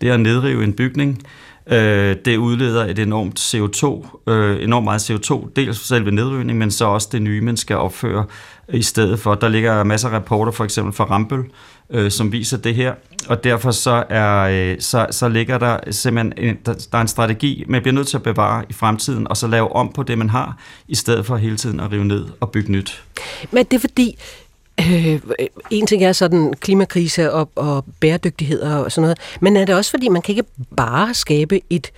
det 0.00 0.10
at 0.10 0.20
nedrive 0.20 0.64
en 0.64 0.72
bygning, 0.72 1.22
øh, 1.66 2.16
det 2.24 2.36
udleder 2.36 2.86
et 2.86 2.98
enormt 2.98 3.40
CO2, 3.40 4.08
øh, 4.30 4.64
enormt 4.64 4.84
meget 4.84 5.10
CO2, 5.10 5.52
dels 5.56 5.86
selve 5.88 6.10
nedrivning, 6.10 6.58
men 6.58 6.70
så 6.70 6.84
også 6.84 7.08
det 7.12 7.22
nye, 7.22 7.40
man 7.40 7.56
skal 7.56 7.76
opføre 7.76 8.24
i 8.68 8.82
stedet 8.82 9.20
for. 9.20 9.34
Der 9.34 9.48
ligger 9.48 9.84
masser 9.84 10.08
af 10.08 10.12
rapporter, 10.12 10.52
for 10.52 10.64
eksempel 10.64 10.92
fra 10.92 11.04
Rambøl, 11.04 11.44
øh, 11.90 12.10
som 12.10 12.32
viser 12.32 12.56
det 12.56 12.74
her, 12.74 12.94
og 13.28 13.44
derfor 13.44 13.70
så, 13.70 14.04
er, 14.08 14.38
øh, 14.40 14.80
så, 14.80 15.06
så 15.10 15.28
ligger 15.28 15.58
der 15.58 15.78
simpelthen 15.90 16.48
en, 16.48 16.58
der, 16.66 16.86
der 16.92 16.98
er 16.98 17.02
en 17.02 17.08
strategi, 17.08 17.64
man 17.68 17.82
bliver 17.82 17.94
nødt 17.94 18.08
til 18.08 18.16
at 18.16 18.22
bevare 18.22 18.64
i 18.68 18.72
fremtiden, 18.72 19.28
og 19.28 19.36
så 19.36 19.46
lave 19.46 19.72
om 19.72 19.92
på 19.92 20.02
det, 20.02 20.18
man 20.18 20.30
har, 20.30 20.56
i 20.88 20.94
stedet 20.94 21.26
for 21.26 21.36
hele 21.36 21.56
tiden 21.56 21.80
at 21.80 21.92
rive 21.92 22.04
ned 22.04 22.26
og 22.40 22.50
bygge 22.50 22.72
nyt. 22.72 23.02
Men 23.50 23.64
det 23.64 23.76
er 23.76 23.80
fordi, 23.80 24.18
Øh, 24.80 25.20
en 25.70 25.86
ting 25.86 26.04
er 26.04 26.12
sådan 26.12 26.54
klimakrise 26.60 27.32
og, 27.32 27.50
og 27.54 27.84
bæredygtighed 28.00 28.60
og 28.60 28.92
sådan 28.92 29.02
noget, 29.02 29.18
men 29.40 29.56
er 29.56 29.64
det 29.64 29.74
også 29.74 29.90
fordi, 29.90 30.08
man 30.08 30.22
kan 30.22 30.32
ikke 30.32 30.48
bare 30.76 31.14
skabe 31.14 31.60
et, 31.70 31.92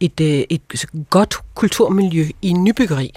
et, 0.00 0.20
øh, 0.20 0.26
et, 0.28 0.62
et 0.72 0.84
godt 1.10 1.36
kulturmiljø 1.54 2.24
i 2.42 2.52
nybyggeri? 2.52 3.12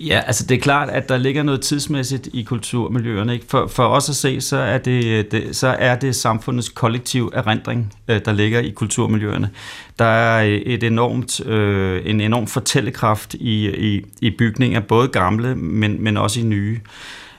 Ja, 0.00 0.22
altså 0.26 0.46
det 0.46 0.56
er 0.56 0.60
klart, 0.60 0.88
at 0.88 1.08
der 1.08 1.16
ligger 1.16 1.42
noget 1.42 1.60
tidsmæssigt 1.60 2.28
i 2.32 2.42
kulturmiljøerne. 2.42 3.34
Ikke? 3.34 3.46
For, 3.48 3.66
for 3.66 3.86
os 3.86 4.08
at 4.08 4.16
se, 4.16 4.40
så 4.40 4.56
er 4.56 4.78
det, 4.78 5.32
det, 5.32 5.56
så 5.56 5.68
er 5.68 5.96
det 5.98 6.16
samfundets 6.16 6.68
kollektiv 6.68 7.30
erindring, 7.34 7.94
øh, 8.08 8.20
der 8.24 8.32
ligger 8.32 8.60
i 8.60 8.70
kulturmiljøerne. 8.70 9.50
Der 9.98 10.04
er 10.04 10.44
øh, 10.44 10.52
et 10.52 10.82
enormt, 10.82 11.46
øh, 11.46 12.02
en 12.04 12.20
enorm 12.20 12.46
fortællekraft 12.46 13.34
i, 13.34 13.68
i, 13.68 14.04
i 14.20 14.30
bygninger, 14.30 14.80
både 14.80 15.08
gamle, 15.08 15.54
men, 15.54 16.02
men 16.04 16.16
også 16.16 16.40
i 16.40 16.42
nye. 16.42 16.80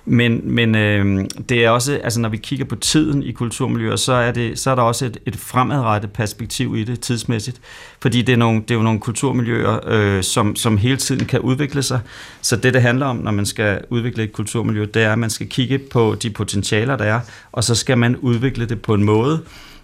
Men, 0.08 0.42
men 0.44 0.76
øh, 0.76 1.26
det 1.50 1.66
er 1.66 1.70
også, 1.70 2.00
altså 2.04 2.20
når 2.20 2.30
vi 2.30 2.38
kigger 2.38 2.66
på 2.66 2.76
tiden 2.76 3.24
i 3.24 3.32
kulturmiljøer, 3.32 3.96
så 3.96 4.14
er, 4.14 4.32
det, 4.32 4.60
så 4.60 4.72
er 4.72 4.76
der 4.76 4.82
også 4.82 5.06
et, 5.06 5.18
et 5.26 5.36
fremadrettet 5.36 6.12
perspektiv 6.12 6.76
i 6.76 6.84
det 6.84 7.00
tidsmæssigt. 7.00 7.62
Fordi 8.00 8.22
det 8.22 8.34
er, 8.34 8.38
nogle, 8.38 8.62
det 8.62 8.72
er 8.72 8.76
jo 8.76 8.82
nogle 8.82 9.00
kulturmiljøer, 9.00 9.80
øh, 9.88 10.24
som, 10.24 10.56
som 10.56 10.78
hele 10.78 10.98
tiden 10.98 11.26
kan 11.26 11.40
udvikle 11.40 11.84
sig. 11.84 12.00
Så 12.42 12.56
det, 12.56 12.74
det 12.74 12.82
handler 12.82 13.06
om, 13.06 13.16
når 13.16 13.32
man 13.32 13.46
skal 13.46 13.82
udvikle 13.90 14.24
et 14.24 14.34
kulturmiljø, 14.34 14.86
det 14.94 15.04
er, 15.04 15.12
at 15.12 15.20
man 15.20 15.30
skal 15.30 15.50
kigge 15.50 15.78
på 15.78 16.16
de 16.24 16.30
potentialer, 16.30 16.96
der 16.96 17.06
er, 17.06 17.20
og 17.52 17.64
så 17.64 17.76
skal 17.76 17.98
man 17.98 18.16
udvikle 18.16 18.66
det 18.66 18.82
på 18.82 18.94
en 18.94 19.04
måde, 19.04 19.42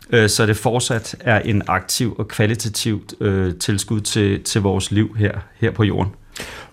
øh, 0.10 0.30
så 0.30 0.46
det 0.46 0.58
fortsat 0.58 1.16
er 1.20 1.40
en 1.40 1.62
aktiv 1.68 2.16
og 2.18 2.28
kvalitativt 2.28 3.14
øh, 3.22 3.56
tilskud 3.56 4.02
til, 4.02 4.44
til 4.44 4.62
vores 4.62 4.92
liv 4.92 5.16
her, 5.18 5.32
her 5.60 5.72
på 5.72 5.84
jorden. 5.84 6.12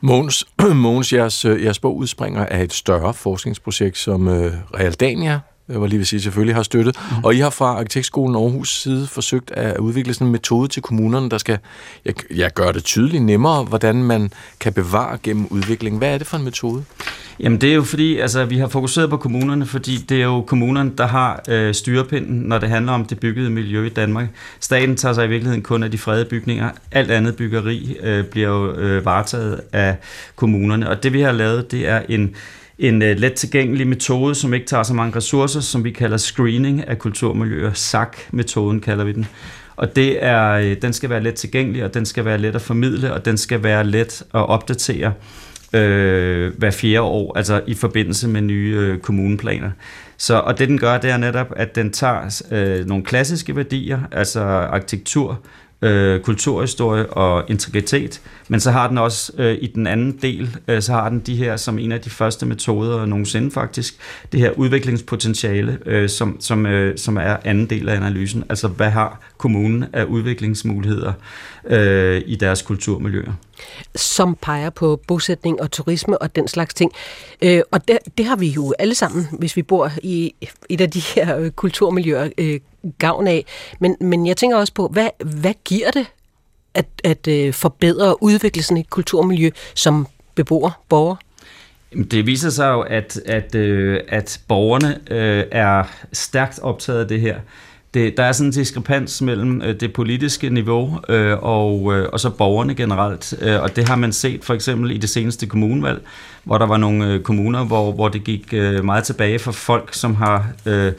Mogens, 0.01 0.47
Mogens 0.75 1.13
jeres, 1.13 1.45
øh, 1.45 1.65
jeres 1.65 1.79
bog 1.79 1.97
udspringer 1.97 2.47
af 2.47 2.63
et 2.63 2.73
større 2.73 3.15
forskningsprojekt, 3.15 3.99
som 3.99 4.29
øh, 4.29 4.53
Realdania 4.75 5.41
jeg 5.69 5.81
var 5.81 5.87
lige 5.87 5.99
vil 5.99 6.07
sige, 6.07 6.21
selvfølgelig 6.21 6.55
har 6.55 6.63
støttet. 6.63 6.97
Mm. 7.11 7.25
Og 7.25 7.35
I 7.35 7.39
har 7.39 7.51
fra 7.51 7.67
Arkitektskolen 7.67 8.37
Aarhus 8.37 8.83
side 8.83 9.07
forsøgt 9.07 9.51
at 9.51 9.79
udvikle 9.79 10.15
sådan 10.15 10.27
en 10.27 10.33
metode 10.33 10.69
til 10.69 10.83
kommunerne, 10.83 11.31
der 11.31 11.39
skal 11.39 11.59
ja, 12.05 12.11
ja, 12.37 12.49
gøre 12.55 12.73
det 12.73 12.85
tydeligt 12.85 13.23
nemmere, 13.23 13.65
hvordan 13.65 14.03
man 14.03 14.31
kan 14.61 14.73
bevare 14.73 15.19
gennem 15.23 15.47
udvikling. 15.51 15.99
Hvad 15.99 16.15
er 16.15 16.19
det 16.19 16.27
for 16.27 16.37
en 16.37 16.45
metode? 16.45 16.85
Jamen 17.41 17.61
det 17.61 17.71
er 17.71 17.75
jo 17.75 17.83
fordi, 17.83 18.19
altså 18.19 18.45
vi 18.45 18.59
har 18.59 18.69
fokuseret 18.69 19.11
på 19.11 19.17
kommunerne, 19.17 19.67
fordi 19.67 19.97
det 19.97 20.19
er 20.19 20.25
jo 20.25 20.41
kommunerne, 20.41 20.93
der 20.99 21.07
har 21.07 21.43
øh, 21.49 21.75
styrepinden, 21.75 22.41
når 22.41 22.59
det 22.59 22.69
handler 22.69 22.93
om 22.93 23.05
det 23.05 23.21
byggede 23.21 23.51
miljø 23.51 23.87
i 23.87 23.89
Danmark. 23.89 24.29
Staten 24.61 24.97
tager 24.97 25.13
sig 25.13 25.25
i 25.25 25.29
virkeligheden 25.29 25.63
kun 25.63 25.83
af 25.83 25.91
de 25.91 25.99
fredede 25.99 26.25
bygninger. 26.25 26.71
Alt 26.93 27.11
andet 27.11 27.37
byggeri 27.37 27.97
øh, 28.03 28.25
bliver 28.25 28.49
jo 28.49 28.73
øh, 28.73 29.05
varetaget 29.05 29.61
af 29.73 29.97
kommunerne. 30.37 30.91
Og 30.91 31.03
det 31.03 31.13
vi 31.13 31.21
har 31.21 31.33
lavet, 31.33 31.71
det 31.71 31.89
er 31.89 32.03
en 32.09 32.35
en 32.79 33.03
uh, 33.03 33.09
let 33.09 33.33
tilgængelig 33.33 33.87
metode, 33.87 34.35
som 34.35 34.55
ikke 34.55 34.67
tager 34.67 34.83
så 34.83 34.95
mange 34.95 35.17
ressourcer, 35.17 35.61
som 35.61 35.85
vi 35.85 35.91
kalder 35.91 36.17
screening 36.17 36.88
af 36.88 36.99
kulturmiljøer. 36.99 37.73
SAC-metoden 37.73 38.81
kalder 38.81 39.05
vi 39.05 39.12
den. 39.12 39.27
Og 39.77 39.97
det 39.97 40.25
er, 40.25 40.53
øh, 40.53 40.77
den 40.83 40.93
skal 40.93 41.11
være 41.11 41.23
let 41.23 41.35
tilgængelig, 41.35 41.85
og 41.85 41.95
den 41.95 42.07
skal 42.07 42.25
være 42.25 42.38
let 42.38 42.55
at 42.55 42.62
formidle, 42.62 43.14
og 43.14 43.25
den 43.25 43.37
skal 43.37 43.62
være 43.62 43.85
let 43.85 44.23
at 44.35 44.49
opdatere 44.49 45.12
øh, 45.73 46.53
hver 46.59 46.71
fjerde 46.71 47.01
år, 47.01 47.37
altså 47.37 47.61
i 47.67 47.75
forbindelse 47.75 48.29
med 48.29 48.41
nye 48.41 48.77
øh, 48.79 48.99
kommuneplaner. 48.99 49.71
Så, 50.17 50.35
og 50.38 50.59
det 50.59 50.69
den 50.69 50.79
gør, 50.79 50.99
det 50.99 51.11
er 51.11 51.17
netop, 51.17 51.53
at 51.57 51.75
den 51.75 51.93
tager 51.93 52.43
øh, 52.51 52.87
nogle 52.87 53.05
klassiske 53.05 53.57
værdier, 53.57 53.99
altså 54.12 54.41
arkitektur, 54.41 55.41
øh, 55.83 56.21
kulturhistorie 56.21 57.07
og 57.07 57.45
integritet, 57.49 58.21
men 58.49 58.61
så 58.61 58.71
har 58.71 58.88
den 58.88 58.99
også 58.99 59.33
øh, 59.38 59.59
i 59.61 59.67
den 59.67 59.87
anden 59.87 60.19
del, 60.23 60.57
øh, 60.69 60.83
så 60.83 60.93
har 60.93 61.09
den 61.09 61.21
de 61.21 61.37
her 61.37 61.57
som 61.57 61.79
en 61.79 61.93
af 61.93 62.01
de 62.01 62.11
første 62.11 62.47
metoder 62.47 63.07
nogensinde 63.07 63.51
faktisk, 63.51 63.95
det 64.33 64.41
her 64.41 64.51
udviklingspotentiale, 64.51 65.79
øh, 65.87 66.09
som, 66.09 66.37
som, 66.41 66.67
øh, 66.67 66.99
som 66.99 67.17
er 67.17 67.37
anden 67.45 67.67
del 67.67 67.88
af 67.88 67.97
analysen. 67.97 68.45
Altså 68.49 68.69
hvad 68.69 68.91
har 68.91 69.21
kommunen 69.37 69.85
af 69.93 70.05
udviklingsmuligheder 70.05 71.12
øh, 71.67 72.23
i 72.27 72.37
deres 72.37 72.62
kulturmiljøer? 72.62 73.33
Som 73.95 74.37
peger 74.43 74.71
på 74.71 75.01
bosætning 75.07 75.61
og 75.61 75.71
turisme 75.71 76.23
og 76.23 76.37
den 76.37 76.49
slags 76.49 76.75
ting. 76.75 76.93
Øh, 77.43 77.61
og 77.71 77.88
det, 77.88 77.99
det 78.19 78.27
har 78.27 78.37
vi 78.37 78.49
jo 78.49 78.75
alle 78.79 78.95
sammen, 78.95 79.29
hvis 79.38 79.57
vi 79.57 79.62
bor 79.62 79.91
i 80.03 80.35
et 80.69 80.81
af 80.81 80.91
de 80.91 81.01
her 81.01 81.38
øh, 81.38 81.51
kulturmiljøer, 81.51 82.29
øh, 82.38 82.61
gavn 82.99 83.27
af. 83.27 83.45
Men, 83.81 83.97
men 84.01 84.27
jeg 84.27 84.37
tænker 84.37 84.57
også 84.57 84.75
på, 84.75 84.88
hvad, 84.88 85.09
hvad 85.25 85.55
giver 85.64 85.91
det 85.91 86.07
at, 86.75 86.87
at 87.05 87.29
øh, 87.29 87.55
forbedre 87.55 88.07
og 88.07 88.23
udvikle 88.23 88.62
sådan 88.62 88.77
et 88.77 88.91
kulturmiljø 88.91 89.51
som 89.75 90.07
beboer, 90.35 90.71
borger? 90.88 91.17
Det 92.11 92.27
viser 92.27 92.51
sig 92.51 92.69
jo, 92.69 92.81
at, 92.81 93.21
at, 93.27 93.55
øh, 93.55 94.01
at 94.09 94.41
borgerne 94.49 94.99
øh, 95.11 95.45
er 95.51 95.85
stærkt 96.12 96.59
optaget 96.59 97.01
af 97.01 97.09
det 97.09 97.21
her. 97.21 97.37
Det, 97.95 98.17
der 98.17 98.23
er 98.23 98.33
sådan 98.33 98.47
en 98.47 98.53
diskrepans 98.53 99.23
mellem 99.23 99.62
øh, 99.62 99.81
det 99.81 99.93
politiske 99.93 100.51
niveau 100.51 101.01
øh, 101.09 101.37
og, 101.43 101.95
øh, 101.95 102.09
og 102.12 102.21
så 102.21 102.31
borgerne 102.31 102.75
generelt, 102.75 103.35
øh, 103.41 103.62
og 103.62 103.77
det 103.77 103.88
har 103.88 103.97
man 103.97 104.12
set 104.12 104.45
for 104.45 104.55
eksempel 104.55 104.91
i 104.91 104.99
det 104.99 105.11
seneste 105.11 105.47
kommunevalg, 105.47 106.03
hvor 106.45 106.59
der 106.59 106.67
var 106.67 106.77
nogle 106.77 107.07
øh, 107.07 107.23
kommuner, 107.23 107.64
hvor, 107.64 107.93
hvor 107.93 108.09
det 108.09 108.25
gik 108.25 108.49
øh, 108.53 108.85
meget 108.85 109.05
tilbage 109.05 109.38
for 109.38 109.53
folk, 109.53 109.95
som 109.95 110.14
har 110.14 110.49
øh, 110.67 110.93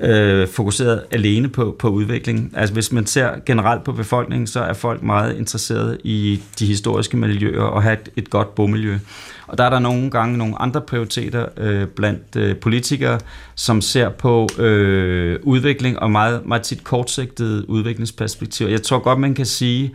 øh, 0.00 0.48
fokuseret 0.48 1.02
alene 1.10 1.48
på, 1.48 1.76
på 1.78 1.88
udvikling. 1.88 2.52
Altså 2.56 2.74
hvis 2.74 2.92
man 2.92 3.06
ser 3.06 3.30
generelt 3.46 3.84
på 3.84 3.92
befolkningen, 3.92 4.46
så 4.46 4.60
er 4.60 4.72
folk 4.72 5.02
meget 5.02 5.36
interesserede 5.36 5.98
i 6.04 6.40
de 6.58 6.66
historiske 6.66 7.16
miljøer 7.16 7.62
og 7.62 7.82
have 7.82 7.92
et, 7.92 8.08
et 8.16 8.30
godt 8.30 8.54
bomiljø. 8.54 8.98
Og 9.46 9.58
der 9.58 9.64
er 9.64 9.70
der 9.70 9.78
nogle 9.78 10.10
gange 10.10 10.38
nogle 10.38 10.62
andre 10.62 10.80
prioriteter 10.80 11.46
øh, 11.56 11.86
blandt 11.86 12.36
øh, 12.36 12.56
politikere, 12.56 13.20
som 13.54 13.80
ser 13.80 14.08
på 14.08 14.48
øh, 14.58 15.38
udvikling 15.42 15.98
og 15.98 16.10
meget, 16.10 16.46
meget 16.46 16.62
tit 16.62 16.84
kortsigtede 16.84 17.70
udviklingsperspektiver. 17.70 18.70
Jeg 18.70 18.82
tror 18.82 18.98
godt, 18.98 19.18
man 19.18 19.34
kan 19.34 19.46
sige, 19.46 19.94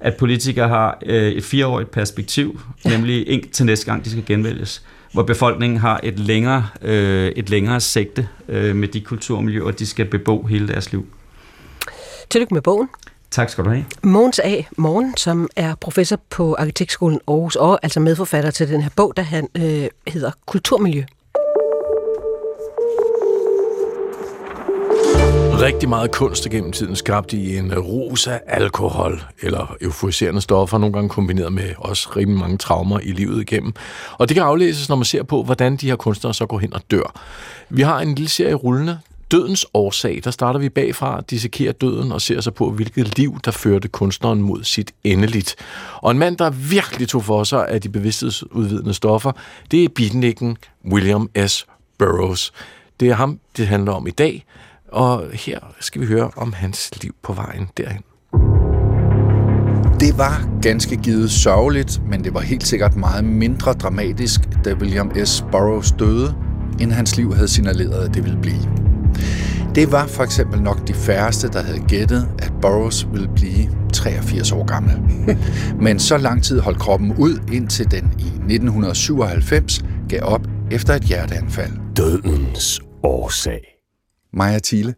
at 0.00 0.16
politikere 0.16 0.68
har 0.68 0.98
øh, 1.06 1.32
et 1.32 1.44
fireårigt 1.44 1.90
perspektiv, 1.90 2.60
nemlig 2.84 3.42
til 3.52 3.66
næste 3.66 3.86
gang, 3.86 4.04
de 4.04 4.10
skal 4.10 4.24
genvælges 4.26 4.82
hvor 5.12 5.22
befolkningen 5.22 5.78
har 5.78 6.00
et 6.02 6.18
længere, 6.18 6.68
øh, 6.82 7.32
et 7.36 7.50
længere 7.50 7.80
sigte 7.80 8.28
øh, 8.48 8.76
med 8.76 8.88
de 8.88 9.00
kulturmiljøer, 9.00 9.70
de 9.70 9.86
skal 9.86 10.06
bebo 10.06 10.42
hele 10.42 10.68
deres 10.68 10.92
liv. 10.92 11.06
Tillykke 12.30 12.54
med 12.54 12.62
bogen. 12.62 12.88
Tak 13.30 13.48
skal 13.48 13.64
du 13.64 13.70
have. 13.70 13.84
Mogens 14.02 14.38
A. 14.38 14.62
Morgen, 14.76 15.16
som 15.16 15.48
er 15.56 15.74
professor 15.74 16.20
på 16.30 16.54
Arkitektskolen 16.54 17.20
Aarhus, 17.28 17.56
og 17.56 17.78
altså 17.82 18.00
medforfatter 18.00 18.50
til 18.50 18.68
den 18.68 18.82
her 18.82 18.90
bog, 18.96 19.12
der 19.16 19.22
han, 19.22 19.48
øh, 19.56 19.88
hedder 20.06 20.30
Kulturmiljø. 20.46 21.02
Rigtig 25.62 25.88
meget 25.88 26.10
kunst 26.10 26.50
gennem 26.50 26.72
tiden 26.72 26.96
skabt 26.96 27.32
i 27.32 27.56
en 27.56 27.78
rosa 27.78 28.38
alkohol 28.46 29.22
eller 29.42 29.76
euforiserende 29.80 30.40
stoffer, 30.40 30.78
nogle 30.78 30.92
gange 30.92 31.08
kombineret 31.08 31.52
med 31.52 31.70
også 31.78 32.08
rimelig 32.16 32.40
mange 32.40 32.58
traumer 32.58 33.00
i 33.00 33.12
livet 33.12 33.40
igennem. 33.40 33.72
Og 34.18 34.28
det 34.28 34.34
kan 34.34 34.44
aflæses, 34.44 34.88
når 34.88 34.96
man 34.96 35.04
ser 35.04 35.22
på, 35.22 35.42
hvordan 35.42 35.76
de 35.76 35.86
her 35.86 35.96
kunstnere 35.96 36.34
så 36.34 36.46
går 36.46 36.58
hen 36.58 36.74
og 36.74 36.80
dør. 36.90 37.14
Vi 37.68 37.82
har 37.82 38.00
en 38.00 38.14
lille 38.14 38.28
serie 38.28 38.54
rullende, 38.54 38.98
Dødens 39.30 39.66
årsag, 39.74 40.20
der 40.24 40.30
starter 40.30 40.60
vi 40.60 40.68
bagfra, 40.68 41.20
dissekerer 41.30 41.72
døden 41.72 42.12
og 42.12 42.20
ser 42.20 42.40
så 42.40 42.50
på, 42.50 42.70
hvilket 42.70 43.18
liv, 43.18 43.38
der 43.44 43.50
førte 43.50 43.88
kunstneren 43.88 44.42
mod 44.42 44.64
sit 44.64 44.92
endeligt. 45.04 45.56
Og 45.96 46.10
en 46.10 46.18
mand, 46.18 46.36
der 46.36 46.50
virkelig 46.50 47.08
tog 47.08 47.24
for 47.24 47.44
sig 47.44 47.68
af 47.68 47.80
de 47.80 47.88
bevidsthedsudvidende 47.88 48.94
stoffer, 48.94 49.32
det 49.70 49.84
er 49.84 49.88
beatnikken 49.88 50.56
William 50.92 51.30
S. 51.46 51.66
Burroughs. 51.98 52.52
Det 53.00 53.08
er 53.08 53.14
ham, 53.14 53.38
det 53.56 53.66
handler 53.66 53.92
om 53.92 54.06
i 54.06 54.10
dag, 54.10 54.44
og 54.92 55.24
her 55.32 55.58
skal 55.80 56.00
vi 56.00 56.06
høre 56.06 56.30
om 56.36 56.52
hans 56.52 56.90
liv 57.02 57.14
på 57.22 57.32
vejen 57.32 57.68
derhen. 57.76 58.02
Det 60.00 60.18
var 60.18 60.48
ganske 60.62 60.96
givet 60.96 61.30
sørgeligt, 61.30 62.02
men 62.10 62.24
det 62.24 62.34
var 62.34 62.40
helt 62.40 62.66
sikkert 62.66 62.96
meget 62.96 63.24
mindre 63.24 63.72
dramatisk, 63.72 64.40
da 64.64 64.74
William 64.74 65.12
S. 65.24 65.44
Burroughs 65.52 65.92
døde, 65.92 66.34
end 66.80 66.92
hans 66.92 67.16
liv 67.16 67.34
havde 67.34 67.48
signaleret, 67.48 68.08
at 68.08 68.14
det 68.14 68.24
ville 68.24 68.38
blive. 68.38 68.82
Det 69.74 69.92
var 69.92 70.06
for 70.06 70.22
eksempel 70.22 70.62
nok 70.62 70.88
de 70.88 70.94
færreste, 70.94 71.48
der 71.48 71.62
havde 71.62 71.80
gættet, 71.88 72.28
at 72.38 72.52
Burroughs 72.62 73.06
ville 73.12 73.28
blive 73.34 73.68
83 73.92 74.52
år 74.52 74.64
gammel. 74.64 75.00
Men 75.84 75.98
så 75.98 76.18
lang 76.18 76.42
tid 76.42 76.60
holdt 76.60 76.78
kroppen 76.78 77.14
ud, 77.18 77.38
indtil 77.52 77.90
den 77.90 78.12
i 78.18 78.26
1997 78.26 79.84
gav 80.08 80.20
op 80.22 80.46
efter 80.70 80.94
et 80.94 81.02
hjerteanfald. 81.02 81.72
Dødens 81.96 82.80
årsag. 83.02 83.71
Maja 84.32 84.58
Thiele, 84.64 84.94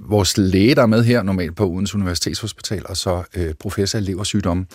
vores 0.00 0.36
læge, 0.36 0.74
der 0.74 0.82
er 0.82 0.86
med 0.86 1.04
her 1.04 1.22
normalt 1.22 1.56
på 1.56 1.64
Udens 1.64 1.94
Universitetshospital, 1.94 2.82
og 2.88 2.96
så 2.96 3.22
øh, 3.36 3.54
professor 3.54 3.98
i 3.98 4.02
leversygdomme. 4.02 4.66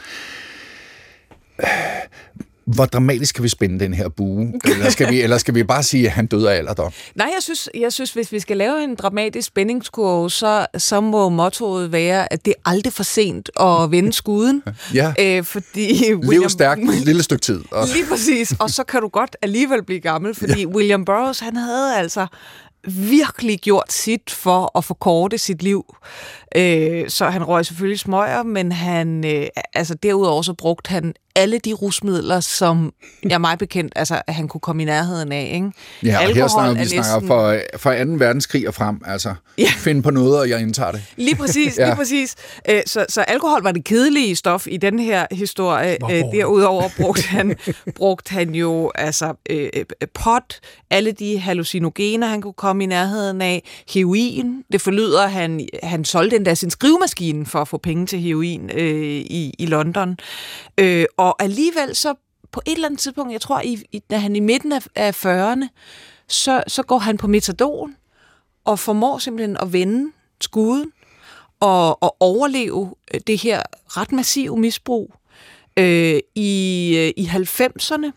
Hvor 2.66 2.86
dramatisk 2.86 3.36
kan 3.36 3.44
vi 3.44 3.50
spænde 3.50 3.80
den 3.80 3.94
her 3.94 4.10
bue? 4.10 4.54
Eller 4.72 4.90
skal 4.90 5.12
vi, 5.12 5.22
eller 5.22 5.38
skal 5.38 5.56
vi 5.56 5.64
bare 5.64 5.84
sige, 5.84 6.06
at 6.06 6.12
han 6.12 6.26
døde 6.26 6.52
af 6.52 6.58
alderdom? 6.58 6.92
Nej, 7.16 7.30
jeg 7.36 7.44
synes, 7.44 7.70
jeg 7.76 7.94
synes, 7.94 8.14
hvis 8.14 8.32
vi 8.32 8.40
skal 8.40 8.58
lave 8.58 8.84
en 8.84 8.96
dramatisk 8.96 9.48
spændingskurve, 9.48 10.32
så, 10.32 10.66
så 10.78 11.02
må 11.02 11.30
mottoet 11.30 11.92
være, 11.92 12.34
at 12.34 12.46
det 12.46 12.54
er 12.58 12.70
aldrig 12.70 12.94
for 12.94 13.04
sent 13.04 13.50
at 13.60 13.92
vende 13.92 14.14
skuden. 14.22 14.64
Ja. 14.94 15.14
Øh, 15.20 15.44
fordi 15.44 16.04
Lev 16.24 16.50
stærkt 16.50 16.82
et 16.82 17.06
lille 17.06 17.24
stykke 17.24 17.42
tid. 17.42 17.64
Og, 17.72 17.88
Lige 17.88 18.06
præcis, 18.10 18.54
og 18.60 18.70
så 18.70 18.84
kan 18.84 19.02
du 19.02 19.08
godt 19.08 19.36
alligevel 19.42 19.84
blive 19.84 20.00
gammel, 20.00 20.36
fordi 20.36 20.62
ja. 20.62 20.68
William 20.68 21.06
Burroughs, 21.06 21.40
han 21.40 21.56
havde 21.56 21.96
altså 21.98 22.28
virkelig 22.88 23.60
gjort 23.60 23.92
sit 23.94 24.32
for 24.32 24.72
at 24.78 24.84
forkorte 24.84 25.38
sit 25.38 25.64
liv. 25.64 25.84
Øh, 26.56 27.10
så 27.10 27.26
han 27.30 27.44
røg 27.44 27.66
selvfølgelig 27.66 28.00
smøger, 28.00 28.44
men 28.44 28.72
han, 28.72 29.26
øh, 29.26 29.48
altså 29.74 29.94
derudover 29.96 30.42
så 30.42 30.54
brugte 30.54 30.90
han 30.90 31.14
alle 31.36 31.58
de 31.60 31.74
rusmidler, 31.74 32.40
som 32.40 32.94
jeg 33.30 33.42
mig 33.42 33.58
bekendt, 33.58 33.94
altså 33.96 34.22
at 34.28 34.34
han 34.34 34.48
kunne 34.48 34.62
komme 34.62 34.82
i 34.82 34.86
nærheden 34.86 35.32
af. 35.32 35.52
Ikke? 35.54 35.72
ja, 36.04 36.28
og 36.28 36.36
her 36.36 36.48
snakker 36.48 36.74
vi 36.74 36.82
er 36.82 36.86
snakker 36.86 37.14
næsten- 37.14 37.28
for, 37.28 37.60
for 37.78 37.94
2. 37.94 38.12
verdenskrig 38.26 38.68
og 38.68 38.74
frem. 38.74 39.02
Altså, 39.06 39.34
Ja. 39.58 39.68
find 39.78 40.04
på 40.04 40.10
noget, 40.12 40.40
og 40.40 40.50
jeg 40.50 40.62
indtager 40.62 40.92
det. 40.92 41.02
Lige 41.18 41.36
præcis, 41.36 41.78
Ja. 41.80 41.86
lige 41.86 41.96
præcis. 41.96 42.36
Øh, 42.70 42.82
Så, 42.86 43.06
så 43.10 43.22
alkohol 43.22 43.64
var 43.64 43.72
det 43.72 43.84
kedelige 43.84 44.36
stof 44.36 44.68
i 44.68 44.78
den 44.78 45.00
her 45.00 45.26
historie. 45.32 45.98
Hvor 46.00 46.10
Øh. 46.12 46.24
Derudover 46.34 46.90
brugte 47.02 47.24
han, 47.28 47.56
brugte 47.96 48.32
han 48.34 48.56
jo 48.56 48.92
altså 48.96 49.34
øh, 49.50 49.70
øh, 49.74 49.86
pot, 50.14 50.60
alle 50.90 51.12
de 51.12 51.40
hallucinogener, 51.40 52.28
han 52.28 52.42
kunne 52.42 52.54
komme 52.54 52.84
i 52.84 52.88
nærheden 52.88 53.42
af, 53.42 53.64
heroin. 53.94 54.64
Det 54.72 54.82
forlyder, 54.82 55.28
han, 55.28 55.68
han 55.84 56.06
solgte 56.06 56.36
endda 56.38 56.56
sin 56.56 56.70
skrivemaskine 56.70 57.46
for 57.46 57.60
at 57.60 57.68
få 57.68 57.78
penge 57.78 58.06
til 58.06 58.20
heroin 58.20 58.70
øh, 58.74 59.22
i, 59.22 59.54
i 59.60 59.66
London. 59.66 60.18
Øh, 60.78 61.06
og 61.18 61.44
alligevel 61.44 61.96
så 61.96 62.14
på 62.52 62.62
et 62.66 62.74
eller 62.74 62.88
andet 62.88 63.00
tidspunkt, 63.00 63.34
jeg 63.34 63.42
tror, 63.42 63.62
i, 63.62 63.84
i, 63.92 64.00
da 64.00 64.18
han 64.18 64.36
i 64.36 64.40
midten 64.40 64.72
af, 64.72 64.82
af 64.96 65.26
40'erne, 65.26 65.68
så, 66.28 66.64
så 66.68 66.84
går 66.84 66.98
han 66.98 67.18
på 67.18 67.28
metadon, 67.28 67.96
og 68.66 68.80
formår 68.80 69.18
simpelthen 69.18 69.58
at 69.62 69.74
vende 69.74 70.12
skuden 70.42 70.92
og, 71.60 72.04
og 72.04 72.16
overleve 72.20 72.94
øh, 73.14 73.20
det 73.28 73.42
her 73.42 73.62
ret 73.88 74.12
massive 74.12 74.58
misbrug. 74.58 75.14
Øh, 75.78 76.20
I 76.36 76.94
øh, 76.98 77.24
i 77.24 77.26
90'erne 77.26 78.12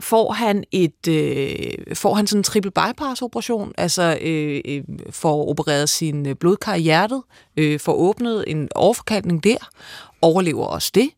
får 0.00 0.32
han 0.32 0.64
et 0.72 1.08
øh, 1.08 1.96
får 1.96 2.14
han 2.14 2.26
sådan 2.26 2.40
en 2.40 2.44
triple 2.44 2.70
bypass 2.70 3.22
operation, 3.22 3.72
altså 3.78 4.18
øh, 4.22 4.60
øh, 4.64 4.82
får 5.10 5.48
opereret 5.48 5.88
sin 5.88 6.36
blodkar 6.40 6.74
i 6.74 6.80
hjertet, 6.80 7.22
øh, 7.56 7.80
får 7.80 7.92
åbnet 7.94 8.44
en 8.46 8.68
overforkalkning 8.74 9.44
der, 9.44 9.68
overlever 10.22 10.66
også 10.66 10.90
det. 10.94 11.10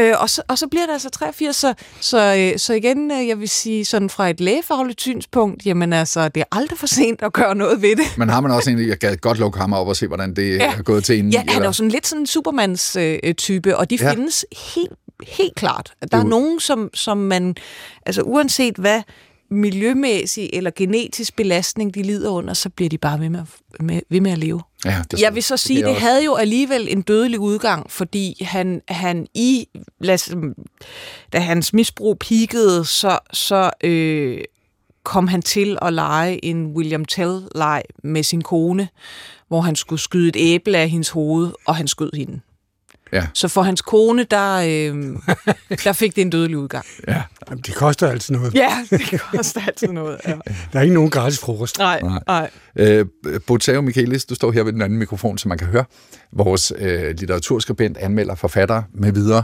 Øh, 0.00 0.12
og, 0.18 0.30
så, 0.30 0.42
og 0.48 0.58
så 0.58 0.66
bliver 0.68 0.86
det 0.86 0.92
altså 0.92 1.10
83, 1.10 1.56
så, 1.56 1.74
så, 2.00 2.34
øh, 2.52 2.58
så 2.58 2.72
igen, 2.74 3.10
øh, 3.10 3.28
jeg 3.28 3.40
vil 3.40 3.48
sige 3.48 3.84
sådan 3.84 4.10
fra 4.10 4.30
et 4.30 4.40
lægefagligt 4.40 5.00
synspunkt, 5.00 5.66
jamen 5.66 5.92
altså, 5.92 6.28
det 6.28 6.40
er 6.40 6.56
aldrig 6.56 6.78
for 6.78 6.86
sent 6.86 7.22
at 7.22 7.32
gøre 7.32 7.54
noget 7.54 7.82
ved 7.82 7.96
det. 7.96 8.04
Men 8.18 8.28
har 8.28 8.40
man 8.40 8.50
også 8.50 8.70
en, 8.70 8.88
jeg 8.88 8.96
gad 8.98 9.16
godt 9.16 9.38
lukke 9.38 9.58
ham 9.58 9.72
op 9.72 9.88
og 9.88 9.96
se, 9.96 10.06
hvordan 10.06 10.36
det 10.36 10.56
Ja. 10.56 10.72
er 10.78 10.82
gået 10.82 11.04
til 11.04 11.18
inden. 11.18 11.32
Ja, 11.32 11.42
han 11.48 11.62
er 11.62 11.66
jo 11.66 11.72
sådan 11.72 11.90
lidt 11.90 12.06
sådan 12.06 12.22
en 12.22 12.26
Supermans 12.26 12.96
øh, 12.96 13.18
øh, 13.24 13.34
type, 13.34 13.76
og 13.76 13.90
de 13.90 13.98
Ja. 14.00 14.12
findes 14.12 14.46
helt, 14.74 14.92
helt 15.28 15.54
klart. 15.54 15.92
Der 16.12 16.18
er 16.18 16.24
nogen, 16.24 16.60
som, 16.60 16.90
som 16.94 17.18
man, 17.18 17.54
altså 18.06 18.22
uanset 18.22 18.76
hvad 18.76 19.02
miljømæssig 19.50 20.50
eller 20.52 20.70
genetisk 20.76 21.36
belastning 21.36 21.94
de 21.94 22.02
lider 22.02 22.30
under, 22.30 22.54
så 22.54 22.68
bliver 22.68 22.88
de 22.88 22.98
bare 22.98 23.20
ved 23.20 23.28
med, 23.28 23.40
at- 23.40 23.84
med, 23.84 24.00
ved 24.10 24.20
med 24.20 24.30
at 24.32 24.38
leve. 24.38 24.60
Ja, 24.84 25.02
det, 25.10 25.20
Jeg 25.20 25.34
vil 25.34 25.42
så 25.42 25.56
sige, 25.56 25.78
det 25.80 25.86
også- 25.88 26.00
havde 26.00 26.24
jo 26.24 26.34
alligevel 26.34 26.86
en 26.90 27.02
dødelig 27.02 27.38
udgang, 27.38 27.90
fordi 27.90 28.44
han, 28.44 28.82
han 28.88 29.26
i, 29.34 29.68
lad 30.00 30.14
os, 30.14 30.30
da 31.32 31.38
hans 31.38 31.72
misbrug 31.72 32.18
peakede, 32.18 32.84
så, 32.84 33.18
så 33.32 33.70
øh, 33.84 34.38
kom 35.04 35.28
han 35.28 35.42
til 35.42 35.78
at 35.82 35.92
lege 35.92 36.44
en 36.44 36.66
William 36.66 37.04
Tell-leg 37.04 37.82
med 38.04 38.22
sin 38.22 38.42
kone, 38.42 38.88
hvor 39.48 39.60
han 39.60 39.76
skulle 39.76 40.00
skyde 40.00 40.28
et 40.28 40.36
æble 40.38 40.78
af 40.78 40.88
hendes 40.90 41.08
hoved, 41.08 41.52
og 41.66 41.76
han 41.76 41.88
skød 41.88 42.10
hende. 42.16 42.40
Ja. 43.14 43.26
Så 43.34 43.48
for 43.48 43.62
hans 43.62 43.82
kone, 43.82 44.24
der, 44.30 44.56
øh, 44.56 45.16
der 45.84 45.92
fik 45.92 46.16
det 46.16 46.22
en 46.22 46.30
dødelig 46.30 46.56
udgang. 46.58 46.84
Ja. 47.08 47.22
Jamen, 47.48 47.62
det 47.62 47.74
koster 47.74 48.08
altid 48.10 48.34
noget. 48.34 48.54
Ja, 48.54 48.86
det 48.90 49.20
koster 49.20 49.60
altid 49.66 49.88
noget. 49.88 50.20
Ja. 50.26 50.30
Der 50.72 50.78
er 50.78 50.80
ikke 50.80 50.94
nogen 50.94 51.10
gratis 51.10 51.38
frokost. 51.38 51.78
Nej, 51.78 52.00
Nej. 52.00 52.22
nej. 52.26 52.50
Øh, 52.76 53.06
Boteo 53.46 53.80
Michaelis, 53.80 54.24
du 54.24 54.34
står 54.34 54.52
her 54.52 54.62
ved 54.62 54.72
den 54.72 54.82
anden 54.82 54.98
mikrofon, 54.98 55.38
så 55.38 55.48
man 55.48 55.58
kan 55.58 55.66
høre 55.66 55.84
vores 56.32 56.72
øh, 56.78 57.10
litteraturskribent, 57.18 57.96
anmelder, 57.96 58.34
forfatter 58.34 58.82
med 58.92 59.12
videre. 59.12 59.42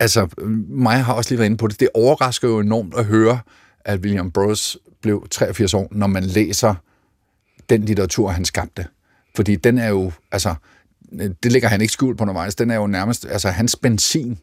Altså, 0.00 0.28
mig 0.68 1.04
har 1.04 1.12
også 1.12 1.30
lige 1.30 1.38
været 1.38 1.46
inde 1.46 1.56
på 1.56 1.66
det. 1.66 1.80
Det 1.80 1.88
overrasker 1.94 2.48
jo 2.48 2.58
enormt 2.58 2.94
at 2.94 3.04
høre, 3.04 3.40
at 3.84 4.00
William 4.00 4.30
Burroughs 4.30 4.76
blev 5.02 5.26
83 5.30 5.74
år, 5.74 5.88
når 5.92 6.06
man 6.06 6.24
læser 6.24 6.74
den 7.70 7.84
litteratur, 7.84 8.28
han 8.28 8.44
skabte. 8.44 8.86
Fordi 9.36 9.56
den 9.56 9.78
er 9.78 9.88
jo, 9.88 10.12
altså, 10.32 10.54
det 11.42 11.52
ligger 11.52 11.68
han 11.68 11.80
ikke 11.80 11.92
skjult 11.92 12.18
på 12.18 12.22
undervejs, 12.22 12.54
den 12.54 12.70
er 12.70 12.76
jo 12.76 12.86
nærmest, 12.86 13.26
altså 13.26 13.48
hans 13.50 13.76
benzin 13.76 14.38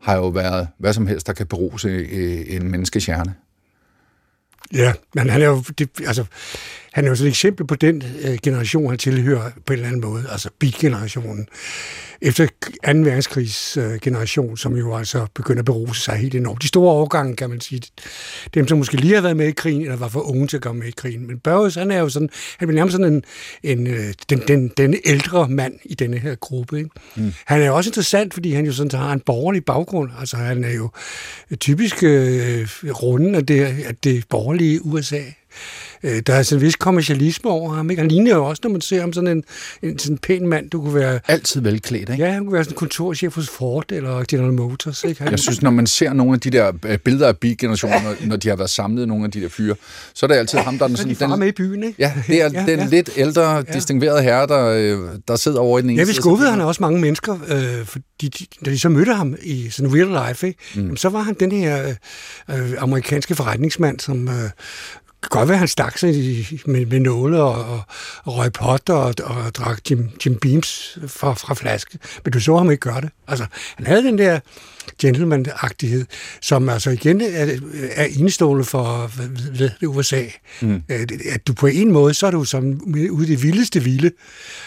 har 0.00 0.16
jo 0.16 0.28
været 0.28 0.68
hvad 0.78 0.92
som 0.92 1.06
helst, 1.06 1.26
der 1.26 1.32
kan 1.32 1.46
berose 1.46 1.88
øh, 1.88 2.44
en 2.48 2.70
menneskes 2.70 3.06
hjerne. 3.06 3.34
Ja, 4.72 4.92
men 5.14 5.30
han 5.30 5.42
er 5.42 5.46
jo, 5.46 5.62
det, 5.78 5.90
altså, 6.06 6.24
han 6.96 7.04
er 7.04 7.08
jo 7.08 7.12
et 7.12 7.26
eksempel 7.26 7.66
på 7.66 7.74
den 7.74 8.02
øh, 8.22 8.38
generation, 8.42 8.90
han 8.90 8.98
tilhører 8.98 9.50
på 9.66 9.72
en 9.72 9.78
eller 9.78 9.88
anden 9.88 10.00
måde, 10.00 10.24
altså 10.30 10.50
beat-generationen. 10.58 11.48
Efter 12.22 12.46
2. 12.46 12.50
verdenskrigs 12.84 13.76
øh, 13.76 14.00
generation, 14.02 14.56
som 14.56 14.76
jo 14.76 14.96
altså 14.96 15.26
begynder 15.34 15.58
at 15.58 15.64
beruse 15.64 16.02
sig 16.02 16.14
helt 16.14 16.34
enormt. 16.34 16.62
De 16.62 16.68
store 16.68 16.92
årgange, 16.92 17.36
kan 17.36 17.50
man 17.50 17.60
sige, 17.60 17.82
dem 18.54 18.68
som 18.68 18.78
måske 18.78 18.96
lige 18.96 19.14
har 19.14 19.20
været 19.20 19.36
med 19.36 19.48
i 19.48 19.52
krigen, 19.52 19.82
eller 19.82 19.96
var 19.96 20.08
for 20.08 20.20
unge 20.20 20.46
til 20.46 20.56
at 20.56 20.62
komme 20.62 20.78
med 20.78 20.88
i 20.88 20.94
krigen. 20.96 21.26
Men 21.26 21.38
Børges, 21.38 21.74
han 21.74 21.90
er 21.90 21.98
jo 21.98 22.08
sådan, 22.08 22.28
han 22.58 22.68
bliver 22.68 22.76
nærmest 22.76 22.96
sådan 22.96 23.12
en, 23.12 23.24
en 23.62 23.86
øh, 23.86 24.14
den, 24.30 24.42
den, 24.48 24.68
den 24.68 24.96
ældre 25.04 25.48
mand 25.48 25.74
i 25.84 25.94
denne 25.94 26.18
her 26.18 26.34
gruppe. 26.34 26.78
Ikke? 26.78 26.90
Mm. 27.16 27.32
Han 27.44 27.62
er 27.62 27.66
jo 27.66 27.76
også 27.76 27.90
interessant, 27.90 28.34
fordi 28.34 28.52
han 28.52 28.66
jo 28.66 28.72
sådan 28.72 29.00
har 29.00 29.12
en 29.12 29.20
borgerlig 29.20 29.64
baggrund. 29.64 30.10
Altså 30.20 30.36
han 30.36 30.64
er 30.64 30.72
jo 30.72 30.90
typisk 31.60 32.02
øh, 32.02 32.68
runden 32.84 33.34
af 33.34 33.46
det, 33.46 33.60
af 33.64 33.96
det 34.04 34.24
borgerlige 34.28 34.86
USA. 34.86 35.20
Øh, 36.02 36.22
Der 36.26 36.34
er 36.34 36.42
sådan 36.42 36.58
en 36.62 36.66
vis 36.66 36.76
kommercialisme 36.76 37.50
over 37.50 37.72
ham. 37.72 37.90
Ikke? 37.90 38.00
Han 38.02 38.08
ligner 38.10 38.34
jo 38.34 38.44
også, 38.44 38.60
når 38.64 38.70
man 38.70 38.80
ser 38.80 39.00
ham 39.00 39.12
sådan 39.12 39.28
en, 39.28 39.44
en 39.82 39.98
sådan 39.98 40.18
pæn 40.18 40.46
mand. 40.48 40.70
Du 40.70 40.80
kunne 40.82 40.94
være, 40.94 41.20
Altid 41.28 41.60
velklædt, 41.60 42.08
ikke? 42.10 42.24
ja, 42.24 42.30
han 42.32 42.44
kunne 42.44 42.52
være 42.52 42.64
sådan 42.64 42.74
en 42.74 42.78
kontorchef 42.78 43.34
hos 43.34 43.48
Ford 43.48 43.92
eller 43.92 44.24
General 44.28 44.52
Motors. 44.52 45.04
Ikke? 45.04 45.22
Han, 45.22 45.30
Jeg 45.30 45.38
synes, 45.38 45.62
når 45.62 45.70
man 45.70 45.86
ser 45.86 46.12
nogle 46.12 46.34
af 46.34 46.40
de 46.40 46.50
der 46.50 46.72
øh, 46.86 46.98
billeder 46.98 47.28
af 47.28 47.36
beat-generationen, 47.36 48.02
når, 48.04 48.14
når 48.26 48.36
de 48.36 48.48
har 48.48 48.56
været 48.56 48.70
samlet, 48.70 49.08
nogle 49.08 49.24
af 49.24 49.30
de 49.30 49.40
der 49.40 49.48
fyre, 49.48 49.74
så 50.14 50.26
er 50.26 50.28
det 50.28 50.34
altid 50.34 50.58
ham, 50.58 50.78
der 50.78 50.84
er 50.84 50.88
den 50.88 50.96
så 50.96 51.02
er 51.02 51.14
sådan... 51.14 51.28
de 51.28 51.32
Den, 51.32 51.40
med 51.40 51.48
i 51.48 51.52
byen, 51.52 51.82
ikke? 51.84 51.96
ja, 51.98 52.12
det 52.26 52.42
er 52.42 52.50
Ja, 52.56 52.64
den 52.66 52.78
ja. 52.78 52.86
lidt 52.86 53.10
ældre, 53.16 53.50
ja. 53.50 53.62
distinguerede 53.62 54.22
herre, 54.22 54.46
der, 54.46 54.66
øh, 54.66 55.08
der 55.28 55.36
sidder 55.36 55.58
over 55.60 55.78
i 55.78 55.82
den 55.82 55.90
ene 55.90 55.98
Ja, 55.98 56.04
vi 56.06 56.12
skuffede 56.12 56.50
han 56.50 56.60
også 56.60 56.82
mange 56.82 57.00
mennesker, 57.00 57.38
øh, 57.48 57.86
fordi 57.86 58.28
de, 58.28 58.46
da 58.64 58.70
de 58.70 58.78
så 58.78 58.88
mødte 58.88 59.14
ham 59.14 59.36
i 59.42 59.70
sådan 59.70 59.94
real 59.94 60.28
life, 60.28 60.46
ikke? 60.46 60.60
Mm. 60.74 60.80
Jamen, 60.80 60.96
så 60.96 61.08
var 61.08 61.20
han 61.20 61.34
den 61.40 61.52
her 61.52 61.94
øh, 62.50 62.72
amerikanske 62.78 63.34
forretningsmand, 63.34 64.00
som 64.00 64.28
øh, 64.28 64.34
kan 65.30 65.38
godt 65.38 65.48
være, 65.48 65.58
han 65.58 65.68
stak 65.68 65.98
sig 65.98 66.14
med, 66.66 66.86
med 66.86 67.00
nåle 67.00 67.42
og, 67.42 67.64
og, 67.64 67.82
og 68.24 68.38
røg 68.38 68.52
potter 68.52 68.94
og, 68.94 69.14
og 69.24 69.54
drak 69.54 69.90
Jim, 69.90 70.10
Jim 70.26 70.38
Beams 70.38 70.98
fra, 71.06 71.34
fra 71.34 71.54
flaske, 71.54 71.98
men 72.24 72.32
du 72.32 72.40
så 72.40 72.56
ham 72.56 72.70
ikke 72.70 72.80
gøre 72.80 73.00
det. 73.00 73.10
Altså, 73.28 73.46
han 73.76 73.86
havde 73.86 74.02
den 74.02 74.18
der 74.18 74.40
gentleman-agtighed, 75.02 76.04
som 76.40 76.68
altså 76.68 76.90
igen 76.90 77.20
er, 77.20 77.46
er 77.90 78.04
indstående 78.04 78.64
for 78.64 79.10
hvad, 79.56 79.70
det 79.80 79.86
USA. 79.86 80.24
Mm. 80.62 80.82
At 81.30 81.46
du 81.46 81.52
på 81.52 81.66
en 81.66 81.92
måde, 81.92 82.14
så 82.14 82.26
er 82.26 82.30
du 82.30 82.44
som 82.44 82.80
ude 83.10 83.26
i 83.26 83.30
det 83.30 83.42
vildeste 83.42 83.82
vilde, 83.82 84.10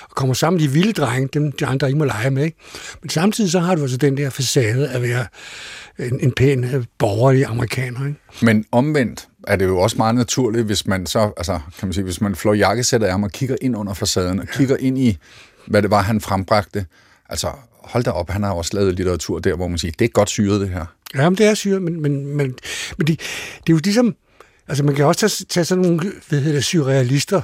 og 0.02 0.16
kommer 0.16 0.34
sammen 0.34 0.62
med 0.62 0.68
de 0.68 0.74
vilde 0.74 0.94
drenge, 0.94 1.30
dem 1.34 1.52
de 1.52 1.66
andre 1.66 1.88
ikke 1.88 1.98
må 1.98 2.06
lege 2.06 2.32
med. 2.32 2.44
Ikke? 2.44 2.58
Men 3.02 3.10
samtidig 3.10 3.52
så 3.52 3.60
har 3.60 3.76
du 3.76 3.82
altså 3.82 3.98
den 3.98 4.18
der 4.18 4.30
facade 4.30 4.90
at 4.90 5.02
være 5.02 5.26
en, 6.00 6.20
en 6.20 6.32
pæn 6.32 6.64
øh, 6.64 6.86
borgerlig 6.98 7.46
amerikaner. 7.46 8.08
Ikke? 8.08 8.20
Men 8.42 8.66
omvendt 8.72 9.28
er 9.48 9.56
det 9.56 9.66
jo 9.66 9.80
også 9.80 9.98
meget 9.98 10.16
naturligt, 10.16 10.66
hvis 10.66 10.88
man 10.88 11.06
så, 11.06 11.32
altså, 11.38 11.60
kan 11.80 11.88
man 11.88 11.94
sige, 11.94 12.04
hvis 12.04 12.22
man 12.22 12.36
flår 12.36 12.54
jakkesættet 12.54 13.08
af 13.08 13.14
ham 13.14 13.24
og 13.24 13.32
kigger 13.32 13.56
ind 13.62 13.78
under 13.78 13.94
facaden, 13.94 14.40
og 14.40 14.48
kigger 14.48 14.78
ind 14.80 14.98
i, 14.98 15.18
hvad 15.68 15.82
det 15.82 15.92
var, 15.92 16.02
han 16.02 16.22
frembragte. 16.22 16.86
Altså, 17.30 17.48
hold 17.90 18.04
da 18.04 18.12
op, 18.12 18.30
han 18.30 18.44
har 18.44 18.52
også 18.52 18.72
lavet 18.74 18.96
litteratur 18.96 19.40
der, 19.40 19.56
hvor 19.56 19.68
man 19.68 19.78
siger, 19.78 19.92
det 20.00 20.06
er 20.06 20.10
godt 20.10 20.30
syret, 20.30 20.62
det 20.62 20.70
her. 20.70 20.86
Ja, 21.16 21.30
men 21.30 21.38
det 21.38 21.46
er 21.46 21.54
syret, 21.54 21.82
men, 21.82 22.02
men, 22.02 22.26
men, 22.26 22.56
men 22.98 23.08
det, 23.08 23.20
det 23.68 23.70
er 23.70 23.74
jo 23.74 23.80
ligesom, 23.84 24.16
altså 24.68 24.84
man 24.84 24.96
kan 24.96 25.06
også 25.06 25.20
tage, 25.28 25.46
tage 25.50 25.66
sådan 25.66 25.84
nogle, 25.84 26.12
hvad 26.30 26.40
hedder 26.40 26.56
det, 26.58 26.66
surrealister, 26.66 27.42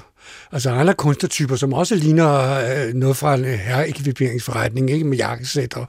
altså 0.51 0.69
andre 0.69 0.93
kunstnertyper, 0.93 1.55
som 1.55 1.73
også 1.73 1.95
ligner 1.95 2.59
øh, 2.87 2.93
noget 2.93 3.17
fra 3.17 3.35
en 3.35 3.45
herreekviperingsforretning, 3.45 4.91
ikke 4.91 5.05
med 5.05 5.17
jakkesæt, 5.17 5.73
og 5.73 5.87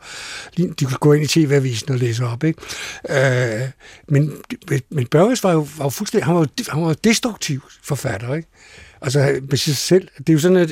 de 0.57 0.85
kunne 0.85 0.97
gå 1.01 1.13
ind 1.13 1.25
i 1.25 1.27
TV-avisen 1.27 1.91
og 1.93 1.99
læse 1.99 2.25
op, 2.27 2.45
ikke? 2.45 2.61
Øh, 3.11 3.69
men, 4.09 4.33
men 4.91 5.07
Børges 5.07 5.45
var 5.45 5.53
jo, 5.53 5.67
var 5.77 5.85
jo 5.85 5.89
fuldstændig, 5.89 6.27
han 6.27 6.35
var, 6.35 6.41
jo- 6.41 6.65
han 6.69 6.83
var 6.83 6.89
jo 6.89 6.95
destruktiv 7.05 7.63
forfatter, 7.83 8.35
ikke? 8.35 8.49
Altså 9.07 9.41
med 9.51 9.59
sig 9.59 9.77
selv. 9.77 10.09
Det 10.19 10.29
er 10.29 10.33
jo 10.33 10.39
sådan, 10.39 10.57
at 10.57 10.71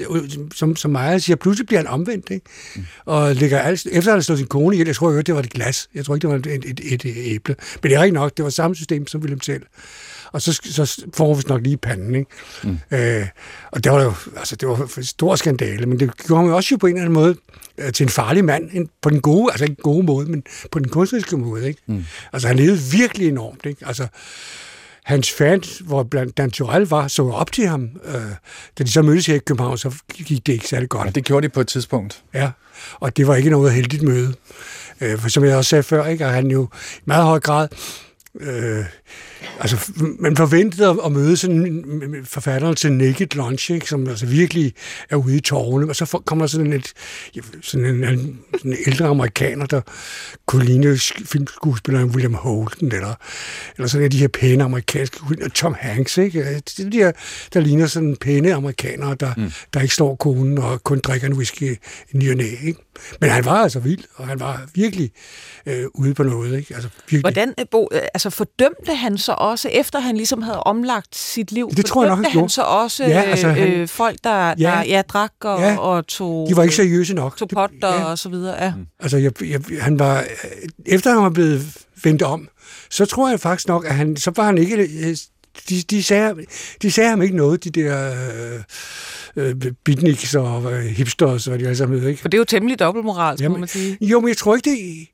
som, 0.55 0.77
som 0.77 0.91
Maja 0.91 1.19
siger, 1.19 1.37
pludselig 1.37 1.67
bliver 1.67 1.81
han 1.81 1.87
omvendt, 1.87 2.31
ikke? 2.31 2.47
Mm. 2.77 2.83
Og 3.05 3.35
ligger 3.35 3.59
alt, 3.59 3.87
efter 3.87 4.11
at 4.11 4.15
have 4.17 4.23
slået 4.23 4.39
sin 4.39 4.49
kone 4.49 4.75
ihjel, 4.75 4.87
jeg 4.87 4.97
tror 4.97 5.13
jo, 5.13 5.21
det 5.21 5.35
var 5.35 5.41
et 5.41 5.51
glas. 5.51 5.89
Jeg 5.95 6.05
tror 6.05 6.15
ikke, 6.15 6.29
det 6.29 6.31
var 6.31 6.53
et, 6.53 6.65
et, 6.65 6.81
et, 6.93 7.05
et 7.05 7.17
æble. 7.17 7.57
Men 7.83 7.91
det 7.91 7.99
er 7.99 8.03
ikke 8.03 8.15
nok, 8.15 8.37
det 8.37 8.45
var 8.45 8.51
samme 8.51 8.77
system 8.77 9.07
som 9.07 9.21
William 9.21 9.41
selv. 9.41 9.63
Og 10.33 10.43
så, 10.43 10.61
så 10.65 11.05
får 11.17 11.35
vi 11.35 11.43
nok 11.49 11.63
lige 11.63 11.77
panden, 11.77 12.15
ikke? 12.15 12.31
Mm. 12.65 12.79
Øh, 12.91 13.27
og 13.73 13.85
det 13.85 13.93
var 13.93 14.03
jo, 14.03 14.13
altså 14.37 14.57
det 14.57 14.69
var 14.69 14.97
en 14.97 15.05
stor 15.05 15.37
skandale, 15.37 15.87
men 15.87 16.01
det 16.01 16.11
gjorde 16.27 16.45
mig 16.45 16.55
også 16.55 16.69
jo 16.73 16.77
på 16.77 16.87
en 16.87 16.93
eller 16.93 17.03
anden 17.03 17.15
måde 17.15 17.37
øh, 17.79 17.93
til 17.93 18.05
en 18.05 18.11
farlig 18.11 18.45
mand, 18.45 18.71
en, 18.73 18.89
på 19.03 19.11
den 19.11 19.21
gode, 19.21 19.53
altså 19.53 19.65
ikke 19.65 19.83
gode 19.83 20.07
måde, 20.07 20.31
men 20.31 20.43
på 20.73 20.79
den 20.79 20.89
kunstneriske 20.89 21.37
måde, 21.37 21.69
ikke? 21.69 21.83
Mm. 21.87 22.05
Altså 22.33 22.49
han 22.49 22.57
levede 22.57 22.79
virkelig 22.93 23.29
enormt, 23.29 23.67
ikke? 23.67 23.87
Altså, 23.87 24.07
hans 25.05 25.33
fans, 25.33 25.79
hvor 25.79 26.03
blandt 26.03 26.37
Dan 26.37 26.51
Turell 26.51 26.87
var, 26.87 27.09
så 27.09 27.23
op 27.23 27.53
til 27.53 27.67
ham. 27.67 27.89
Øh, 28.05 28.15
da 28.79 28.85
de 28.85 28.91
så 28.91 29.03
mødtes 29.03 29.27
her 29.27 29.35
i 29.35 29.39
København, 29.39 29.79
så 29.79 29.95
gik 30.15 30.47
det 30.47 30.53
ikke 30.53 30.69
særlig 30.69 30.89
godt. 30.89 31.07
Ja, 31.07 31.11
det 31.11 31.25
gjorde 31.25 31.49
de 31.49 31.53
på 31.53 31.61
et 31.61 31.69
tidspunkt. 31.69 32.23
Ja, 32.35 32.51
og 32.95 33.17
det 33.17 33.27
var 33.27 33.35
ikke 33.35 33.51
noget 33.51 33.73
heldigt 33.73 34.03
møde. 34.03 34.35
Øh, 35.01 35.19
for 35.19 35.29
som 35.29 35.45
jeg 35.45 35.57
også 35.57 35.69
sagde 35.69 35.83
før, 35.83 36.07
ikke, 36.07 36.25
at 36.25 36.33
han 36.33 36.51
jo 36.51 36.69
i 36.97 37.03
meget 37.05 37.25
høj 37.25 37.41
grad 37.41 37.69
øh, 38.41 38.85
altså, 39.61 39.93
man 40.19 40.37
forventede 40.37 40.97
at, 41.05 41.13
møde 41.13 41.37
sådan 41.37 41.85
forfatteren 42.25 42.77
til 42.77 42.93
Naked 42.93 43.27
Lunch, 43.35 43.71
ikke, 43.71 43.89
som 43.89 44.09
altså 44.09 44.27
virkelig 44.27 44.73
er 45.11 45.17
ude 45.17 45.37
i 45.37 45.41
tårne, 45.41 45.89
og 45.89 45.97
så 45.97 46.21
kommer 46.27 46.47
sådan 46.47 46.73
et 46.73 46.93
sådan 47.63 47.87
en, 47.87 48.05
en, 48.05 48.41
en 48.65 48.77
ældre 48.87 49.07
amerikaner, 49.07 49.67
der 49.67 49.81
kunne 50.47 50.65
ligne 50.65 50.99
filmskuespilleren 51.25 52.11
William 52.11 52.35
Holden, 52.35 52.93
eller, 52.93 53.15
eller 53.77 53.89
sådan 53.89 54.03
en 54.03 54.05
af 54.05 54.11
de 54.11 54.19
her 54.19 54.29
pæne 54.29 54.65
amerikanske, 54.65 55.19
Tom 55.55 55.75
Hanks, 55.79 56.19
ikke? 56.19 56.63
Det 56.79 56.93
de 56.93 56.99
her, 56.99 57.13
der 57.55 57.61
ligner 57.61 57.87
sådan 57.87 58.17
pæne 58.17 58.55
amerikanere, 58.55 59.15
der, 59.15 59.35
mm. 59.37 59.53
der 59.75 59.81
ikke 59.81 59.95
slår 59.95 60.15
konen 60.15 60.59
og 60.59 60.85
kun 60.85 60.99
drikker 60.99 61.27
en 61.27 61.35
whisky 61.35 61.73
i 62.13 62.17
ny 62.17 62.31
og 62.31 62.37
næ, 62.37 62.49
ikke? 62.63 62.81
Men 63.21 63.31
han 63.31 63.45
var 63.45 63.63
altså 63.63 63.81
vild, 63.81 64.05
og 64.15 64.29
han 64.29 64.41
var 64.41 64.67
virkelig 64.75 65.11
øh, 65.67 65.85
ude 65.95 66.15
på 66.15 66.23
noget. 66.23 66.59
Ikke? 66.59 66.75
Altså, 66.75 66.89
virkelig. 66.99 67.21
Hvordan, 67.21 67.55
øh, 67.59 67.67
Bo, 67.71 67.89
øh, 67.93 68.01
altså 68.15 68.31
fordømte 68.31 68.95
han 68.95 69.19
så 69.19 69.33
også, 69.35 69.69
efter 69.69 69.99
han 69.99 70.17
ligesom 70.17 70.43
havde 70.43 70.61
omlagt 70.61 71.17
sit 71.17 71.53
liv, 71.53 71.71
det 71.77 71.85
tror 71.85 72.05
jeg 72.05 72.17
nok, 72.17 72.25
han, 72.25 72.41
han 72.41 72.49
så 72.49 72.63
også 72.63 73.05
ja, 73.05 73.23
altså, 73.23 73.49
han, 73.49 73.73
øh, 73.73 73.89
folk, 73.89 74.19
der, 74.25 74.49
ja, 74.49 74.55
der 74.55 74.83
ja, 74.83 75.03
drak 75.03 75.33
og, 75.45 75.61
ja, 75.61 75.77
og 75.79 76.07
tog... 76.07 76.49
De 76.49 76.57
var 76.57 76.63
ikke 76.63 76.75
seriøse 76.75 77.15
nok. 77.15 77.37
Tog 77.37 77.49
potter 77.49 77.95
ja. 77.95 78.05
og 78.05 78.19
så 78.19 78.29
videre, 78.29 78.65
ja. 78.65 78.75
Mm. 78.77 78.87
Altså, 79.01 79.17
jeg, 79.17 79.43
jeg, 79.43 79.61
han 79.81 79.99
var... 79.99 80.25
Efter 80.87 81.11
han 81.11 81.23
var 81.23 81.31
blevet 81.31 81.63
vendt 82.05 82.23
om, 82.23 82.49
så 82.91 83.07
tror 83.07 83.31
jeg 83.31 83.41
faktisk 83.41 83.69
nok, 83.69 83.85
at 83.85 83.95
han, 83.95 84.17
så 84.17 84.33
var 84.37 84.45
han 84.45 84.59
ikke... 84.59 84.77
Øh, 84.77 85.17
de, 85.69 85.83
de, 85.91 86.03
sagde, 86.03 86.35
de 86.83 86.91
sagde 86.91 87.11
ham 87.11 87.23
ikke 87.23 87.37
noget, 87.37 87.65
de 87.65 87.71
der... 87.71 88.13
Øh, 88.13 88.61
øh, 89.37 89.55
beatniks 89.85 90.35
og 90.35 90.73
øh, 90.73 90.85
hipsters, 90.85 91.45
hvad 91.45 91.59
de 91.59 91.65
alle 91.65 91.77
sammen 91.77 91.97
hedder. 91.97 92.11
Ikke? 92.11 92.21
For 92.21 92.29
det 92.29 92.37
er 92.37 92.41
jo 92.41 92.45
temmelig 92.45 92.79
dobbeltmoral, 92.79 93.51
må 93.51 93.57
man 93.57 93.69
sige. 93.69 93.99
Jo, 94.01 94.21
men 94.21 94.29
jeg 94.29 94.37
tror 94.37 94.55
ikke, 94.57 94.71
det, 94.71 95.09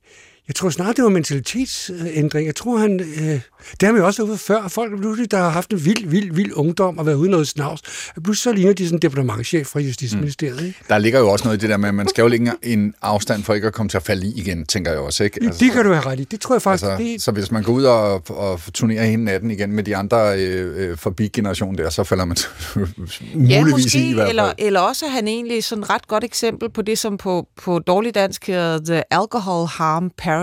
jeg 0.51 0.55
tror 0.55 0.71
snart, 0.71 0.97
det 0.97 1.05
var 1.05 1.11
mentalitetsændring. 1.11 2.47
Jeg 2.47 2.55
tror, 2.55 2.79
han... 2.79 3.01
Øh, 3.01 3.41
det 3.81 3.87
har 3.87 3.93
vi 3.93 4.01
også 4.01 4.27
været 4.27 4.41
før. 4.41 4.69
Folk 4.69 5.01
pludselig, 5.01 5.31
der 5.31 5.39
har 5.39 5.49
haft 5.49 5.73
en 5.73 5.85
vild, 5.85 6.09
vild, 6.09 6.35
vild 6.35 6.53
ungdom 6.53 6.99
og 6.99 7.07
været 7.07 7.17
ude 7.17 7.31
noget 7.31 7.49
snavs. 7.49 7.81
Pludselig 8.25 8.37
så 8.37 8.53
ligner 8.53 8.73
de 8.73 8.85
sådan 8.85 8.97
en 8.97 9.03
departementchef 9.03 9.67
fra 9.67 9.81
Justitsministeriet. 9.81 10.67
Ikke? 10.67 10.79
Der 10.89 10.99
ligger 10.99 11.21
jo 11.21 11.29
også 11.29 11.45
noget 11.45 11.59
i 11.59 11.61
det 11.61 11.71
der 11.71 11.77
med, 11.77 11.89
at 11.89 11.95
man 11.95 12.09
skal 12.09 12.23
jo 12.23 12.29
lægge 12.29 12.53
en 12.63 12.95
afstand 13.03 13.43
for 13.43 13.55
ikke 13.55 13.67
at 13.67 13.73
komme 13.73 13.89
til 13.89 13.97
at 13.97 14.03
falde 14.03 14.27
i 14.27 14.33
igen, 14.41 14.67
tænker 14.67 14.91
jeg 14.91 15.01
også. 15.01 15.25
Ikke? 15.25 15.39
Altså, 15.43 15.65
det 15.65 15.73
kan 15.73 15.85
du 15.85 15.93
have 15.93 16.07
ret 16.07 16.21
i. 16.21 16.25
Det 16.25 16.41
tror 16.41 16.55
jeg 16.55 16.63
faktisk. 16.63 16.85
Altså, 16.85 17.05
det... 17.05 17.23
Så 17.23 17.31
hvis 17.31 17.51
man 17.51 17.63
går 17.63 17.73
ud 17.73 17.85
og, 17.85 18.23
og 18.29 18.61
turnerer 18.75 19.05
hele 19.05 19.25
natten 19.25 19.51
igen 19.51 19.73
med 19.73 19.85
de 19.85 19.97
andre 19.97 20.39
øh, 20.39 20.91
øh 20.91 20.97
forbi 20.97 21.29
generationen 21.29 21.79
der, 21.79 21.91
så 21.91 22.05
falder 22.05 22.25
man 22.25 22.37
muligvis 22.77 23.51
ja, 23.51 23.65
måske, 23.65 23.99
i, 23.99 24.11
i 24.11 24.13
hvert 24.13 24.27
fald. 24.27 24.31
Eller, 24.31 24.53
eller 24.59 24.81
også 24.81 25.07
er 25.07 25.11
han 25.11 25.29
egentlig 25.29 25.65
sådan 25.65 25.85
et 25.85 25.91
ret 25.91 26.09
godt 26.09 26.25
eksempel 26.25 26.71
på 26.71 26.83
det, 26.83 26.99
som 26.99 27.17
på, 27.17 27.47
på 27.63 27.79
dårlig 27.79 28.15
dansk 28.15 28.47
hedder 28.47 28.79
The 28.85 29.15
Alcohol 29.15 29.67
Harm 29.67 30.11
Paradox. 30.19 30.40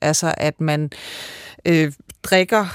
Altså 0.00 0.34
at 0.36 0.60
man 0.60 0.90
øh, 1.66 1.92
drikker 2.22 2.66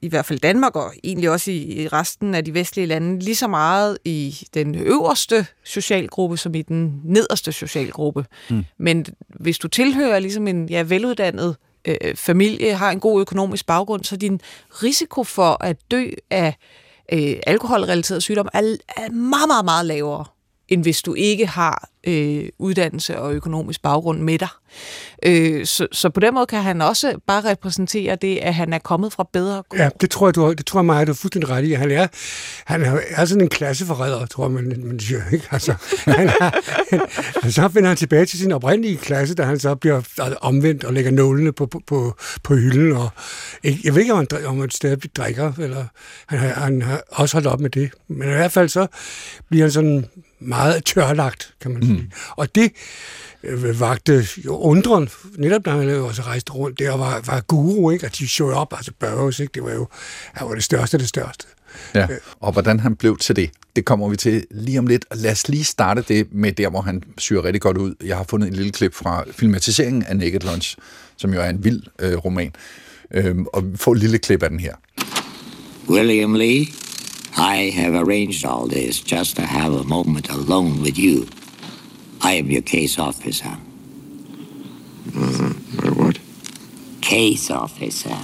i 0.00 0.08
hvert 0.08 0.26
fald 0.26 0.38
Danmark 0.38 0.76
og 0.76 0.92
egentlig 1.04 1.30
også 1.30 1.50
i, 1.50 1.82
i 1.82 1.88
resten 1.88 2.34
af 2.34 2.44
de 2.44 2.54
vestlige 2.54 2.86
lande, 2.86 3.18
lige 3.18 3.36
så 3.36 3.48
meget 3.48 3.98
i 4.04 4.46
den 4.54 4.74
øverste 4.74 5.46
socialgruppe 5.64 6.36
som 6.36 6.54
i 6.54 6.62
den 6.62 7.00
nederste 7.04 7.52
socialgruppe. 7.52 8.24
Mm. 8.50 8.64
Men 8.78 9.06
hvis 9.28 9.58
du 9.58 9.68
tilhører 9.68 10.18
ligesom 10.18 10.48
en 10.48 10.68
ja, 10.68 10.82
veluddannet 10.82 11.56
øh, 11.84 12.14
familie, 12.14 12.74
har 12.74 12.90
en 12.90 13.00
god 13.00 13.20
økonomisk 13.20 13.66
baggrund, 13.66 14.04
så 14.04 14.16
din 14.16 14.40
risiko 14.82 15.24
for 15.24 15.64
at 15.64 15.76
dø 15.90 16.10
af 16.30 16.54
øh, 17.12 17.36
alkoholrelateret 17.46 18.22
sygdom 18.22 18.48
er, 18.52 18.76
er 18.96 19.10
meget, 19.10 19.48
meget, 19.48 19.64
meget 19.64 19.86
lavere 19.86 20.24
end 20.68 20.82
hvis 20.82 21.02
du 21.02 21.14
ikke 21.14 21.46
har 21.46 21.88
øh, 22.08 22.48
uddannelse 22.58 23.18
og 23.18 23.34
økonomisk 23.34 23.82
baggrund 23.82 24.20
med 24.20 24.38
dig. 24.38 24.48
Øh, 25.22 25.66
så, 25.66 25.86
så 25.92 26.10
på 26.10 26.20
den 26.20 26.34
måde 26.34 26.46
kan 26.46 26.62
han 26.62 26.82
også 26.82 27.18
bare 27.26 27.50
repræsentere 27.50 28.16
det, 28.16 28.36
at 28.36 28.54
han 28.54 28.72
er 28.72 28.78
kommet 28.78 29.12
fra 29.12 29.28
bedre 29.32 29.62
kår. 29.68 29.78
Ja, 29.78 29.88
det 30.00 30.10
tror 30.10 30.26
jeg, 30.26 30.34
du, 30.34 30.52
det 30.52 30.66
tror 30.66 30.80
jeg 30.80 30.84
mig, 30.84 31.06
du 31.06 31.12
er 31.12 31.16
fuldstændig 31.16 31.50
ret 31.50 31.64
i. 31.64 31.72
Han 31.72 31.90
er, 31.90 32.06
han 32.64 32.82
er 33.10 33.24
sådan 33.24 33.42
en 33.42 33.48
klasseforræder, 33.48 34.26
tror 34.26 34.44
jeg, 34.44 34.50
man, 34.50 34.82
man 34.84 35.00
siger. 35.00 35.20
Ikke? 35.32 35.48
Altså, 35.50 35.74
han 36.04 36.28
er, 36.28 36.50
han, 37.42 37.52
så 37.52 37.68
finder 37.68 37.88
han 37.88 37.96
tilbage 37.96 38.26
til 38.26 38.38
sin 38.38 38.52
oprindelige 38.52 38.96
klasse, 38.96 39.34
da 39.34 39.42
han 39.42 39.58
så 39.58 39.74
bliver 39.74 40.02
omvendt 40.40 40.84
og 40.84 40.92
lægger 40.92 41.10
nålene 41.10 41.52
på, 41.52 41.66
på, 41.66 41.80
på, 41.86 42.14
på 42.42 42.54
hylden. 42.54 42.92
Og, 42.92 43.08
jeg 43.64 43.94
ved 43.94 44.00
ikke, 44.00 44.12
om 44.12 44.26
han, 44.30 44.46
om 44.46 44.60
han 44.60 44.70
stadig 44.70 45.16
drikker, 45.16 45.52
eller 45.58 45.84
han, 46.26 46.38
han 46.38 46.82
har 46.82 47.02
også 47.08 47.36
holdt 47.36 47.46
op 47.46 47.60
med 47.60 47.70
det. 47.70 47.90
Men 48.08 48.28
i 48.28 48.32
hvert 48.32 48.52
fald 48.52 48.68
så 48.68 48.86
bliver 49.48 49.64
han 49.64 49.72
sådan 49.72 50.04
meget 50.40 50.84
tørlagt, 50.84 51.54
kan 51.60 51.70
man 51.70 51.82
sige. 51.82 51.98
Mm. 51.98 52.10
Og 52.36 52.54
det 52.54 52.72
øh, 53.42 53.80
vagte 53.80 54.26
jo 54.44 54.58
undren, 54.58 55.08
netop 55.38 55.64
da 55.64 55.70
han 55.70 55.90
også 55.90 56.22
rejste 56.22 56.52
rundt 56.52 56.78
der 56.78 56.96
var, 56.96 57.20
var 57.26 57.40
guru, 57.40 57.90
ikke? 57.90 58.06
at 58.06 58.18
de 58.18 58.28
showed 58.28 58.54
op, 58.54 58.72
altså 58.76 58.92
Burroughs, 59.00 59.40
ikke? 59.40 59.52
det 59.54 59.62
var 59.62 59.72
jo 59.72 59.88
han 60.32 60.48
var 60.48 60.54
det 60.54 60.64
største 60.64 60.98
det 60.98 61.08
største. 61.08 61.46
Ja, 61.94 62.02
øh. 62.02 62.18
og 62.40 62.52
hvordan 62.52 62.80
han 62.80 62.96
blev 62.96 63.16
til 63.16 63.36
det, 63.36 63.50
det 63.76 63.84
kommer 63.84 64.08
vi 64.08 64.16
til 64.16 64.46
lige 64.50 64.78
om 64.78 64.86
lidt. 64.86 65.04
Lad 65.14 65.32
os 65.32 65.48
lige 65.48 65.64
starte 65.64 66.04
det 66.08 66.26
med 66.32 66.52
der, 66.52 66.70
hvor 66.70 66.80
han 66.80 67.02
syr 67.18 67.44
rigtig 67.44 67.60
godt 67.60 67.78
ud. 67.78 67.94
Jeg 68.04 68.16
har 68.16 68.24
fundet 68.24 68.48
en 68.48 68.54
lille 68.54 68.72
klip 68.72 68.94
fra 68.94 69.24
filmatiseringen 69.30 70.02
af 70.02 70.16
Naked 70.16 70.40
Lunch, 70.40 70.76
som 71.16 71.34
jo 71.34 71.40
er 71.40 71.48
en 71.50 71.64
vild 71.64 71.82
øh, 71.98 72.16
roman. 72.16 72.52
Øhm, 73.14 73.46
og 73.52 73.72
vi 73.72 73.76
får 73.76 73.92
et 73.92 73.98
lille 73.98 74.18
klip 74.18 74.42
af 74.42 74.50
den 74.50 74.60
her. 74.60 74.74
William 75.88 76.34
Lee, 76.34 76.66
I 77.36 77.70
have 77.74 77.94
arranged 77.94 78.44
all 78.44 78.66
this 78.66 79.00
just 79.00 79.36
to 79.36 79.42
have 79.42 79.72
a 79.72 79.84
moment 79.84 80.28
alone 80.28 80.82
with 80.82 80.98
you. 80.98 81.28
I 82.20 82.32
am 82.32 82.50
your 82.50 82.62
case 82.62 82.98
officer. 82.98 83.56
Uh, 85.16 85.52
what? 85.94 86.18
Case 87.00 87.50
officer. 87.50 88.16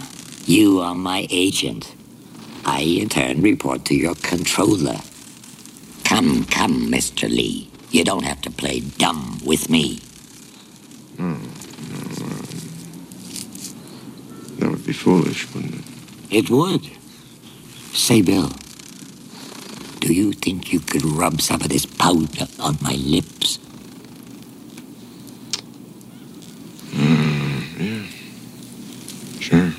You 0.47 0.81
are 0.81 0.95
my 0.95 1.27
agent. 1.31 1.95
I, 2.65 2.81
in 2.81 3.09
turn, 3.09 3.43
report 3.43 3.85
to 3.87 3.95
your 3.95 4.15
controller. 4.17 4.99
Come, 6.05 6.45
come, 6.45 6.91
Mr. 6.91 7.29
Lee. 7.29 7.71
You 7.91 8.05
don't 8.05 8.25
have 8.25 8.41
to 8.43 8.51
play 8.51 8.81
dumb 8.81 9.39
with 9.45 9.71
me. 9.71 10.01
Hmm. 11.17 11.35
That 14.59 14.71
would 14.71 14.87
be 14.87 14.93
foolish, 14.93 15.53
wouldn't 15.55 15.75
it? 15.75 15.85
It 16.31 16.51
would. 16.51 16.89
Say, 17.93 18.23
Bill, 18.23 18.51
do 20.01 20.13
you 20.13 20.33
think 20.33 20.73
you 20.73 20.81
could 20.81 21.05
rub 21.05 21.41
some 21.41 21.61
of 21.63 21.69
this 21.69 21.87
powder 21.87 22.47
on 22.61 22.79
my 22.83 22.95
lips? 22.95 23.59
Mm, 26.91 27.81
yeah. 27.81 29.41
Sure. 29.41 29.73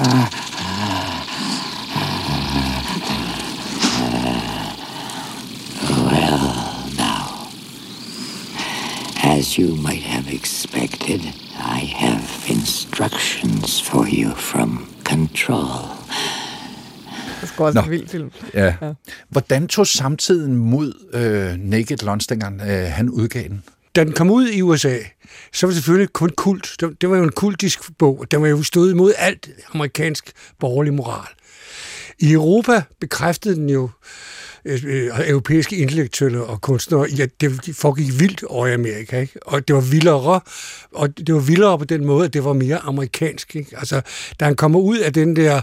well, 0.00 0.37
you 9.58 9.76
might 9.76 10.02
have 10.02 10.34
expected, 10.34 11.20
I 11.78 11.80
have 12.04 12.22
instructions 12.48 13.82
for 13.82 14.06
you 14.06 14.34
from 14.34 14.88
Control. 15.04 15.98
Det 17.40 17.48
skal 17.48 17.64
også 17.64 17.80
en 17.80 17.90
vild 17.90 18.08
film. 18.08 18.30
Ja. 18.54 18.74
ja. 18.82 18.92
Hvordan 19.28 19.68
tog 19.68 19.86
samtiden 19.86 20.56
mod 20.56 20.92
øh, 21.14 21.70
Naked 21.70 21.96
Lunch, 21.96 22.28
dengang 22.28 22.60
øh, 22.60 22.90
han 22.90 23.10
udgav 23.10 23.42
den? 23.42 23.64
Da 23.96 24.04
den 24.04 24.12
kom 24.12 24.30
ud 24.30 24.48
i 24.48 24.62
USA, 24.62 24.98
så 25.52 25.66
var 25.66 25.68
det 25.68 25.74
selvfølgelig 25.76 26.12
kun 26.12 26.30
kult. 26.36 26.76
Det, 26.80 27.00
det 27.00 27.10
var 27.10 27.16
jo 27.16 27.22
en 27.22 27.32
kultisk 27.32 27.98
bog. 27.98 28.26
Den 28.30 28.42
var 28.42 28.48
jo 28.48 28.62
stået 28.62 28.90
imod 28.90 29.12
alt 29.18 29.48
amerikansk 29.74 30.32
borgerlig 30.60 30.94
moral. 30.94 31.28
I 32.18 32.32
Europa 32.32 32.82
bekræftede 33.00 33.54
den 33.54 33.70
jo 33.70 33.84
øh, 33.84 33.90
Øh, 34.68 34.84
øh, 34.86 35.10
europæiske 35.28 35.76
intellektuelle 35.76 36.44
og 36.44 36.60
kunstnere 36.60 37.10
i, 37.10 37.20
at 37.20 37.40
det 37.40 37.76
foregik 37.76 38.20
vildt 38.20 38.44
over 38.44 38.66
i 38.66 38.72
Amerika, 38.72 39.20
ikke? 39.20 39.46
og 39.46 39.68
det 39.68 39.76
var 39.76 39.80
vildere, 39.80 40.40
og 40.94 41.18
det 41.18 41.34
var 41.34 41.40
vildere 41.40 41.78
på 41.78 41.84
den 41.84 42.04
måde, 42.04 42.24
at 42.24 42.32
det 42.32 42.44
var 42.44 42.52
mere 42.52 42.78
amerikansk. 42.78 43.56
Ikke? 43.56 43.76
Altså, 43.78 44.00
da 44.40 44.44
han 44.44 44.56
kommer 44.56 44.80
ud 44.80 44.98
af 44.98 45.12
den 45.12 45.36
der 45.36 45.60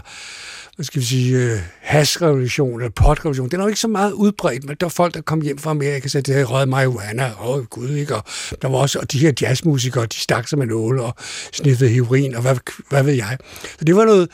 hvad 0.76 0.84
skal 0.84 1.00
vi 1.00 1.06
sige, 1.06 1.36
øh, 1.36 1.58
hasrevolution 1.80 2.80
eller 2.80 2.90
potrevolution, 2.90 3.48
den 3.48 3.60
er 3.60 3.64
jo 3.64 3.68
ikke 3.68 3.80
så 3.80 3.88
meget 3.88 4.12
udbredt, 4.12 4.64
men 4.64 4.76
der 4.80 4.86
var 4.86 4.90
folk, 4.90 5.14
der 5.14 5.20
kom 5.20 5.40
hjem 5.40 5.58
fra 5.58 5.70
Amerika, 5.70 6.08
så 6.08 6.20
det 6.20 6.34
havde 6.34 6.46
røget 6.46 6.68
marihuana, 6.68 7.30
åh 7.40 7.48
oh, 7.48 7.64
gud, 7.64 7.90
ikke? 7.90 8.16
Og 8.16 8.24
der 8.62 8.68
var 8.68 8.78
også 8.78 8.98
og 8.98 9.12
de 9.12 9.18
her 9.18 9.32
jazzmusikere, 9.40 10.06
de 10.06 10.16
stak 10.16 10.48
sig 10.48 10.58
med 10.58 10.66
nåle 10.66 11.02
og 11.02 11.14
sniffede 11.52 11.90
heroin, 11.90 12.34
og 12.34 12.42
hvad, 12.42 12.56
hvad 12.90 13.02
ved 13.02 13.14
jeg. 13.14 13.38
Så 13.78 13.84
det 13.84 13.96
var 13.96 14.04
noget, 14.04 14.28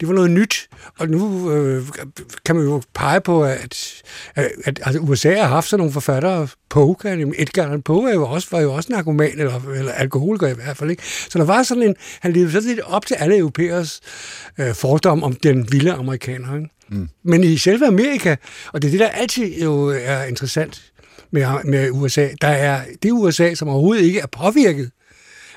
det 0.00 0.08
var 0.08 0.14
noget 0.14 0.30
nyt, 0.30 0.68
og 0.98 1.08
nu 1.08 1.52
øh, 1.52 1.88
kan 2.44 2.56
man 2.56 2.64
jo 2.64 2.82
pege 2.94 3.20
på, 3.20 3.44
at, 3.44 4.02
at, 4.34 4.50
at 4.64 4.80
altså 4.82 5.00
USA 5.00 5.34
har 5.34 5.48
haft 5.48 5.68
sådan 5.68 5.80
nogle 5.80 5.92
forfattere, 5.92 6.48
Poe, 6.76 7.32
Edgar 7.38 7.62
Allan 7.62 7.82
Poe 7.82 8.10
er 8.10 8.14
jo 8.14 8.28
også, 8.28 8.48
var 8.50 8.60
jo 8.60 8.72
også 8.72 8.92
narkoman, 8.92 9.38
eller, 9.38 9.60
eller 9.76 9.92
alkoholiker 9.92 10.46
i 10.48 10.54
hvert 10.54 10.76
fald. 10.76 10.90
Ikke? 10.90 11.02
Så 11.28 11.38
der 11.38 11.44
var 11.44 11.62
sådan 11.62 11.82
en, 11.82 11.94
han 12.20 12.32
levede 12.32 12.52
sådan 12.52 12.68
lidt 12.68 12.80
op 12.80 13.06
til 13.06 13.14
alle 13.14 13.38
europæers 13.38 14.00
øh, 14.58 14.74
fordom 14.74 15.22
om 15.22 15.34
den 15.34 15.72
vilde 15.72 15.92
amerikaner. 15.92 16.56
Ikke? 16.56 16.68
Mm. 16.88 17.08
Men 17.24 17.44
i 17.44 17.56
selve 17.56 17.86
Amerika, 17.86 18.36
og 18.72 18.82
det 18.82 18.88
er 18.88 18.90
det, 18.90 19.00
der 19.00 19.08
altid 19.08 19.60
jo 19.62 19.88
er 19.88 20.24
interessant 20.24 20.92
med, 21.30 21.46
med 21.64 21.90
USA, 21.90 22.28
der 22.40 22.48
er 22.48 22.80
det 23.02 23.12
USA, 23.12 23.54
som 23.54 23.68
overhovedet 23.68 24.04
ikke 24.04 24.20
er 24.20 24.26
påvirket 24.26 24.90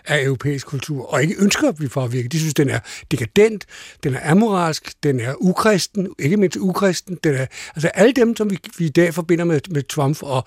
af 0.06 0.24
europæisk 0.24 0.68
kultur, 0.68 1.14
og 1.14 1.22
ikke 1.22 1.36
ønsker 1.40 1.70
at 1.70 1.76
blive 1.76 1.90
påvirket. 1.90 2.32
De 2.32 2.40
synes, 2.40 2.54
den 2.54 2.70
er 2.70 2.80
dekadent, 3.12 3.66
den 4.04 4.16
er 4.16 4.32
amoralsk, 4.32 4.94
den 5.04 5.20
er 5.20 5.34
ukristen, 5.40 6.08
ikke 6.20 6.38
mindst 6.38 6.58
ukristen. 6.58 7.18
Den 7.24 7.36
er, 7.36 7.46
altså 7.76 7.88
alle 7.88 8.14
dem, 8.14 8.36
som 8.36 8.50
vi, 8.50 8.60
vi 8.78 8.86
i 8.86 8.90
dag 8.90 9.14
forbinder 9.14 9.46
med, 9.46 9.62
med 9.70 9.84
Trump 9.84 10.24
og 10.24 10.44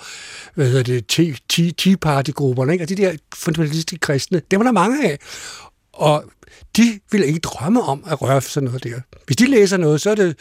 hvad 0.55 0.67
hedder 0.67 0.83
det, 0.83 1.37
Tea, 1.79 1.97
Party-grupperne, 1.97 2.73
ikke? 2.73 2.85
og 2.85 2.89
de 2.89 2.97
der 2.97 3.17
fundamentalistiske 3.35 3.99
kristne, 3.99 4.43
dem 4.51 4.61
er 4.61 4.65
der 4.65 4.73
mange 4.73 5.11
af. 5.11 5.19
Og 5.93 6.25
de 6.77 7.01
vil 7.13 7.25
ikke 7.25 7.41
drømme 7.41 7.83
om 7.83 8.05
at 8.07 8.23
røre 8.23 8.41
sådan 8.41 8.65
noget 8.65 8.85
der. 8.85 9.01
Hvis 9.27 9.37
de 9.37 9.47
læser 9.47 9.77
noget, 9.77 10.01
så 10.01 10.11
er 10.11 10.15
det 10.15 10.37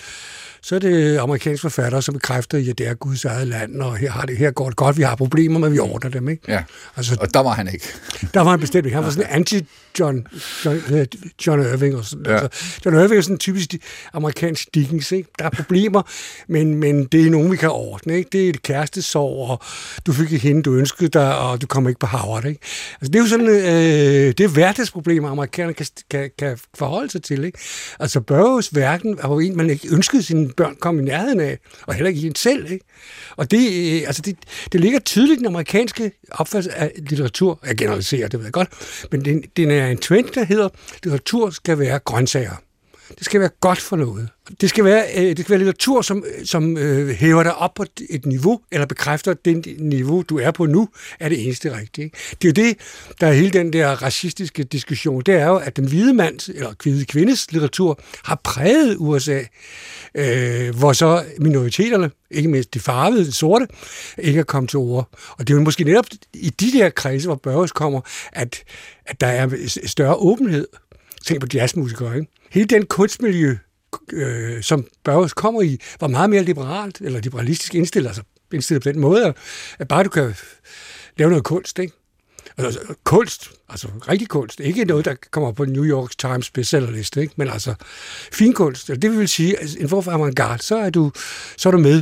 så 0.63 0.75
er 0.75 0.79
det 0.79 1.17
amerikanske 1.17 1.61
forfattere, 1.61 2.01
som 2.01 2.13
bekræfter, 2.13 2.57
at 2.57 2.77
det 2.77 2.87
er 2.87 2.93
Guds 2.93 3.25
eget 3.25 3.47
land, 3.47 3.81
og 3.81 3.97
her, 3.97 4.11
har 4.11 4.25
det, 4.25 4.37
her 4.37 4.51
går 4.51 4.67
det 4.67 4.75
godt, 4.75 4.97
vi 4.97 5.03
har 5.03 5.15
problemer, 5.15 5.59
men 5.59 5.73
vi 5.73 5.79
ordner 5.79 6.09
dem. 6.09 6.29
Ikke? 6.29 6.43
Ja, 6.47 6.63
altså, 6.97 7.17
og 7.21 7.33
der 7.33 7.39
var 7.39 7.53
han 7.53 7.69
ikke. 7.73 7.87
der 8.33 8.41
var 8.41 8.51
han 8.51 8.59
bestemt 8.59 8.85
ikke. 8.85 8.95
Han 8.95 9.03
var 9.03 9.11
sådan 9.11 9.29
anti 9.29 9.65
John, 9.99 10.27
John, 10.65 11.07
John 11.47 11.61
Irving. 11.61 11.95
Og 11.95 12.05
sådan. 12.05 12.25
Ja. 12.25 12.37
Altså, 12.37 12.81
John 12.85 12.97
Irving 12.97 13.17
er 13.17 13.21
sådan 13.21 13.35
en 13.35 13.39
typisk 13.39 13.75
amerikansk 14.13 14.75
Dickens. 14.75 15.11
Ikke? 15.11 15.29
Der 15.39 15.45
er 15.45 15.49
problemer, 15.49 16.01
men, 16.47 16.75
men 16.75 17.05
det 17.05 17.25
er 17.25 17.29
nogen, 17.29 17.51
vi 17.51 17.57
kan 17.57 17.69
ordne. 17.69 18.17
Ikke? 18.17 18.29
Det 18.31 18.45
er 18.45 18.49
et 18.49 18.61
kærestesorg, 18.61 19.49
og 19.49 19.61
du 20.05 20.13
fik 20.13 20.31
ikke 20.31 20.47
hende, 20.47 20.63
du 20.63 20.73
ønskede 20.73 21.09
dig, 21.09 21.37
og 21.37 21.61
du 21.61 21.67
kommer 21.67 21.89
ikke 21.89 21.99
på 21.99 22.07
Harvard. 22.07 22.45
Ikke? 22.45 22.59
Altså, 23.01 23.11
det 23.11 23.15
er 23.15 23.19
jo 23.19 23.27
sådan, 23.27 23.47
øh, 23.47 24.33
det 24.37 24.39
er 24.39 24.47
hverdagsproblemer, 24.47 25.29
amerikanerne 25.29 25.73
kan, 25.73 25.85
kan, 26.11 26.31
kan 26.39 26.57
forholde 26.75 27.11
sig 27.11 27.23
til. 27.23 27.43
Ikke? 27.43 27.59
Altså, 27.99 28.21
Burroughs 28.21 28.75
verden 28.75 29.17
er 29.23 29.27
jo 29.27 29.39
en, 29.39 29.57
man 29.57 29.69
ikke 29.69 29.87
ønskede 29.91 30.23
mine 30.51 30.67
børn 30.67 30.75
kom 30.75 30.99
i 30.99 31.03
nærheden 31.03 31.39
af, 31.39 31.59
og 31.87 31.93
heller 31.93 32.09
ikke 32.09 32.27
en 32.27 32.35
selv. 32.35 32.71
Ikke? 32.71 32.85
Og 33.37 33.51
det, 33.51 33.57
øh, 33.57 34.07
altså 34.07 34.21
det, 34.21 34.37
det 34.71 34.79
ligger 34.79 34.99
tydeligt 34.99 35.37
i 35.37 35.39
den 35.39 35.47
amerikanske 35.47 36.11
opfattelse 36.31 36.77
af 36.77 36.91
litteratur. 36.97 37.59
Jeg 37.65 37.77
generaliserer, 37.77 38.27
det 38.27 38.39
ved 38.39 38.45
jeg 38.45 38.53
godt, 38.53 38.69
men 39.11 39.25
det, 39.25 39.57
det 39.57 39.71
er 39.79 39.87
en 39.87 39.97
trend, 39.97 40.25
der 40.25 40.43
hedder, 40.43 40.69
litteratur 41.03 41.49
skal 41.49 41.79
være 41.79 41.99
grøntsager. 41.99 42.55
Det 43.17 43.25
skal 43.25 43.39
være 43.39 43.49
godt 43.59 43.79
for 43.79 43.95
noget. 43.95 44.29
Det 44.61 44.69
skal 44.69 44.83
være, 44.83 45.05
øh, 45.17 45.23
det 45.23 45.39
skal 45.39 45.49
være 45.49 45.59
litteratur, 45.59 46.01
som, 46.01 46.23
som 46.45 46.77
øh, 46.77 47.09
hæver 47.09 47.43
dig 47.43 47.55
op 47.55 47.73
på 47.73 47.85
et 48.09 48.25
niveau, 48.25 48.61
eller 48.71 48.85
bekræfter, 48.85 49.31
at 49.31 49.45
det 49.45 49.75
niveau, 49.79 50.21
du 50.21 50.39
er 50.39 50.51
på 50.51 50.65
nu, 50.65 50.89
er 51.19 51.29
det 51.29 51.43
eneste 51.43 51.77
rigtige. 51.77 52.05
Ikke? 52.05 52.17
Det 52.41 52.57
er 52.57 52.63
jo 52.63 52.67
det, 52.67 52.77
der 53.21 53.27
er 53.27 53.33
hele 53.33 53.51
den 53.51 53.73
der 53.73 53.87
racistiske 53.87 54.63
diskussion. 54.63 55.21
Det 55.21 55.33
er 55.33 55.47
jo, 55.47 55.55
at 55.55 55.77
den 55.77 55.87
hvide 55.87 56.13
mands, 56.13 56.49
eller 56.49 56.73
hvide 56.83 57.05
kvindes 57.05 57.51
litteratur, 57.51 57.99
har 58.25 58.41
præget 58.43 58.95
USA, 58.99 59.39
øh, 60.15 60.75
hvor 60.75 60.93
så 60.93 61.23
minoriteterne, 61.39 62.11
ikke 62.31 62.49
mindst 62.49 62.73
de 62.73 62.79
farvede, 62.79 63.25
de 63.25 63.31
sorte, 63.31 63.67
ikke 64.17 64.39
er 64.39 64.43
kommet 64.43 64.69
til 64.69 64.79
ord. 64.79 65.09
Og 65.31 65.47
det 65.47 65.53
er 65.53 65.57
jo 65.57 65.63
måske 65.63 65.83
netop 65.83 66.05
i 66.33 66.49
de 66.49 66.71
der 66.71 66.89
kredse, 66.89 67.27
hvor 67.27 67.35
Børges 67.35 67.71
kommer, 67.71 68.01
at, 68.33 68.63
at 69.05 69.21
der 69.21 69.27
er 69.27 69.49
større 69.85 70.15
åbenhed. 70.15 70.67
Tænk 71.25 71.41
på 71.41 71.47
jazzmusikere, 71.53 72.15
ikke? 72.15 72.31
Hele 72.51 72.65
den 72.67 72.85
kunstmiljø, 72.85 73.57
øh, 74.13 74.63
som 74.63 74.87
Børges 75.03 75.33
kommer 75.33 75.61
i, 75.61 75.79
var 75.99 76.07
meget 76.07 76.29
mere 76.29 76.43
liberalt, 76.43 77.01
eller 77.01 77.19
liberalistisk 77.19 77.75
indstillet, 77.75 78.09
altså 78.09 78.23
indstillet 78.53 78.83
på 78.83 78.91
den 78.91 78.99
måde, 78.99 79.33
at 79.79 79.87
bare 79.87 80.03
du 80.03 80.09
kan 80.09 80.33
lave 81.17 81.29
noget 81.29 81.43
kunst, 81.43 81.79
ikke? 81.79 81.93
Altså, 82.57 82.79
kunst, 83.03 83.51
altså 83.69 83.87
rigtig 84.09 84.27
kunst, 84.27 84.59
ikke 84.59 84.85
noget, 84.85 85.05
der 85.05 85.15
kommer 85.31 85.51
på 85.51 85.65
New 85.65 85.85
York 85.85 86.11
Times 86.17 86.51
bestsellerliste, 86.51 87.21
ikke? 87.21 87.33
men 87.37 87.47
altså 87.47 87.73
fin 88.31 88.53
kunst. 88.53 88.87
Det 88.87 89.17
vil 89.17 89.29
sige, 89.29 89.59
at 89.59 89.75
en 89.79 89.89
form 89.89 90.03
for 90.03 90.11
avantgarde, 90.11 90.63
så 90.63 90.77
er 90.77 90.89
du, 90.89 91.11
så 91.57 91.69
er 91.69 91.71
du 91.71 91.77
med 91.77 92.01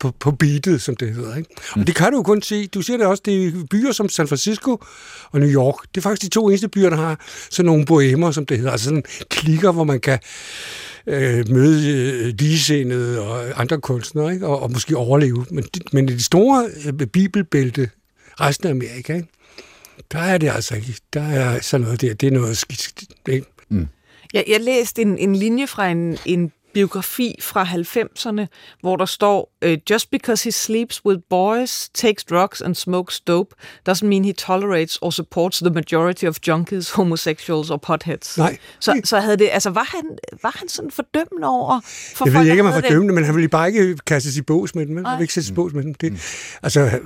på, 0.00 0.12
på 0.20 0.30
beatet, 0.30 0.82
som 0.82 0.96
det 0.96 1.14
hedder. 1.14 1.36
Ikke? 1.36 1.50
Og 1.72 1.86
det 1.86 1.94
kan 1.94 2.10
du 2.10 2.16
jo 2.16 2.22
kun 2.22 2.42
se. 2.42 2.66
Du 2.66 2.82
siger 2.82 2.96
det 2.96 3.06
også, 3.06 3.22
det 3.26 3.46
er 3.46 3.52
byer 3.70 3.92
som 3.92 4.08
San 4.08 4.28
Francisco 4.28 4.84
og 5.30 5.40
New 5.40 5.48
York. 5.48 5.74
Det 5.94 5.96
er 5.96 6.02
faktisk 6.02 6.22
de 6.22 6.34
to 6.34 6.48
eneste 6.48 6.68
byer, 6.68 6.90
der 6.90 6.96
har 6.96 7.20
sådan 7.50 7.66
nogle 7.66 7.84
bohemer, 7.84 8.30
som 8.30 8.46
det 8.46 8.56
hedder. 8.56 8.72
Altså 8.72 8.84
sådan 8.84 9.04
klikker, 9.28 9.72
hvor 9.72 9.84
man 9.84 10.00
kan 10.00 10.18
øh, 11.06 11.48
møde 11.48 11.90
øh, 11.90 12.34
ligesindede 12.38 13.20
og 13.20 13.60
andre 13.60 13.80
kunstnere, 13.80 14.34
ikke? 14.34 14.46
Og, 14.46 14.62
og 14.62 14.72
måske 14.72 14.96
overleve. 14.96 15.46
Men, 15.50 15.64
men 15.92 16.08
det 16.08 16.24
store 16.24 16.68
øh, 16.86 17.06
bibelbælte, 17.06 17.90
resten 18.40 18.66
af 18.66 18.70
Amerika, 18.70 19.14
ikke? 19.14 19.28
Der 20.12 20.18
er 20.18 20.38
det 20.38 20.50
altså 20.50 20.76
ikke. 20.76 20.94
Der 21.12 21.22
er 21.22 21.60
sådan 21.60 21.84
noget 21.84 22.00
der. 22.00 22.14
Det 22.14 22.26
er 22.26 22.30
noget 22.30 22.56
skidt. 22.56 23.02
Ikke? 23.28 23.46
Mm. 23.68 23.88
Jeg, 24.34 24.44
jeg 24.48 24.60
læste 24.60 25.02
en, 25.02 25.18
en 25.18 25.36
linje 25.36 25.66
fra 25.66 25.88
en, 25.88 26.18
en 26.26 26.52
biografi 26.74 27.38
fra 27.42 27.64
90'erne, 27.64 28.46
hvor 28.80 28.96
der 28.96 29.04
står, 29.04 29.52
uh, 29.66 29.72
Just 29.90 30.10
because 30.10 30.44
he 30.44 30.52
sleeps 30.52 31.04
with 31.04 31.20
boys, 31.30 31.88
takes 31.94 32.24
drugs 32.24 32.62
and 32.62 32.74
smokes 32.74 33.20
dope, 33.20 33.54
doesn't 33.88 34.06
mean 34.06 34.24
he 34.24 34.32
tolerates 34.32 34.98
or 35.02 35.10
supports 35.10 35.58
the 35.58 35.70
majority 35.70 36.24
of 36.24 36.38
junkies, 36.46 36.90
homosexuals 36.90 37.70
or 37.70 37.76
potheads. 37.76 38.38
Nej. 38.38 38.58
Så, 38.80 39.00
så 39.04 39.20
havde 39.20 39.36
det, 39.36 39.48
altså 39.52 39.70
var 39.70 39.88
han, 39.96 40.18
var 40.42 40.56
han 40.58 40.68
sådan 40.68 40.90
fordømmende 40.90 41.48
over 41.48 41.80
for 42.14 42.24
Jeg 42.24 42.34
ved 42.34 42.50
ikke, 42.50 42.60
om 42.60 42.66
han 42.66 42.74
var 42.74 42.80
fordømmende, 42.80 43.14
men 43.14 43.24
han 43.24 43.34
ville 43.34 43.48
bare 43.48 43.68
ikke 43.68 43.96
kastes 44.06 44.36
i 44.36 44.42
bås 44.42 44.74
med 44.74 44.86
dem. 44.86 44.96
Han 44.96 45.04
ville 45.04 45.24
ikke 45.24 45.34
sættes 45.34 45.50
i 45.50 45.54
bås 45.54 45.72
med 45.72 45.82
dem. 45.82 45.94
Det, 45.94 46.12
mm. 46.12 46.18
Altså, 46.62 47.00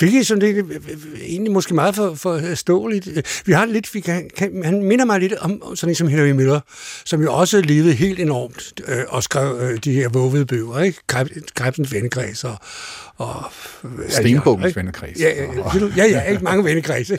det 0.00 0.18
er 0.18 0.24
sådan 0.24 0.42
lidt, 0.42 0.56
øh, 0.56 0.70
øh, 0.70 0.98
øh, 1.12 1.20
egentlig 1.20 1.52
måske 1.52 1.74
meget 1.74 1.94
for, 1.94 2.14
for 2.14 2.54
ståeligt. 2.54 3.08
Vi 3.46 3.52
har 3.52 3.66
lidt, 3.66 3.94
vi 3.94 4.00
kan, 4.00 4.30
kan, 4.36 4.64
han 4.64 4.82
minder 4.82 5.04
mig 5.04 5.20
lidt 5.20 5.32
om 5.32 5.76
sådan 5.76 5.90
en 5.90 5.94
som 5.94 6.08
Henry 6.08 6.30
Miller, 6.30 6.60
som 7.04 7.22
jo 7.22 7.34
også 7.34 7.60
levede 7.60 7.92
helt 7.92 8.20
enormt 8.20 8.72
øh, 8.88 9.04
og 9.08 9.22
skrev 9.22 9.58
øh, 9.60 9.78
de 9.84 9.92
her 9.92 10.08
vågede 10.08 10.46
bøger, 10.46 10.78
ikke? 10.78 10.98
Krebsens 11.54 11.92
vennekreds 11.92 12.44
og, 12.44 12.56
og 13.22 13.44
Stenbukkens 14.08 14.76
vennekreds. 14.76 15.20
Ja, 15.20 15.28
ja, 15.28 15.86
ja, 15.96 16.04
ja, 16.06 16.22
ikke 16.22 16.44
mange 16.44 16.64
vennekredse. 16.64 17.18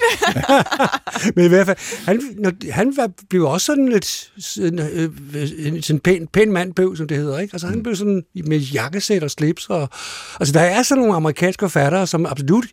Men 1.36 1.45
i 1.45 1.47
hvert 1.47 1.66
fald, 1.66 2.06
han, 2.06 2.22
når, 2.38 2.72
han 2.72 2.93
var, 2.97 3.10
blev 3.30 3.45
også 3.45 3.66
sådan 3.66 3.89
lidt 3.89 4.32
sådan, 4.39 4.80
øh, 4.80 5.84
sådan 5.84 5.99
pæn, 5.99 6.28
pæn 6.28 6.51
mandbøv, 6.51 6.95
som 6.95 7.08
det 7.08 7.18
hedder. 7.18 7.39
Ikke? 7.39 7.54
Altså, 7.54 7.68
han 7.68 7.76
mm. 7.76 7.84
blev 7.84 7.95
sådan 7.95 8.24
med 8.45 8.60
jakkesæt 8.60 9.24
og 9.24 9.32
slips. 9.32 9.70
Og, 9.70 9.89
altså, 10.39 10.54
der 10.54 10.62
er 10.62 10.84
sådan 10.84 11.01
nogle 11.01 11.16
amerikanske 11.16 11.64
forfattere, 11.64 12.08
som 12.08 12.26
absolut 12.26 12.66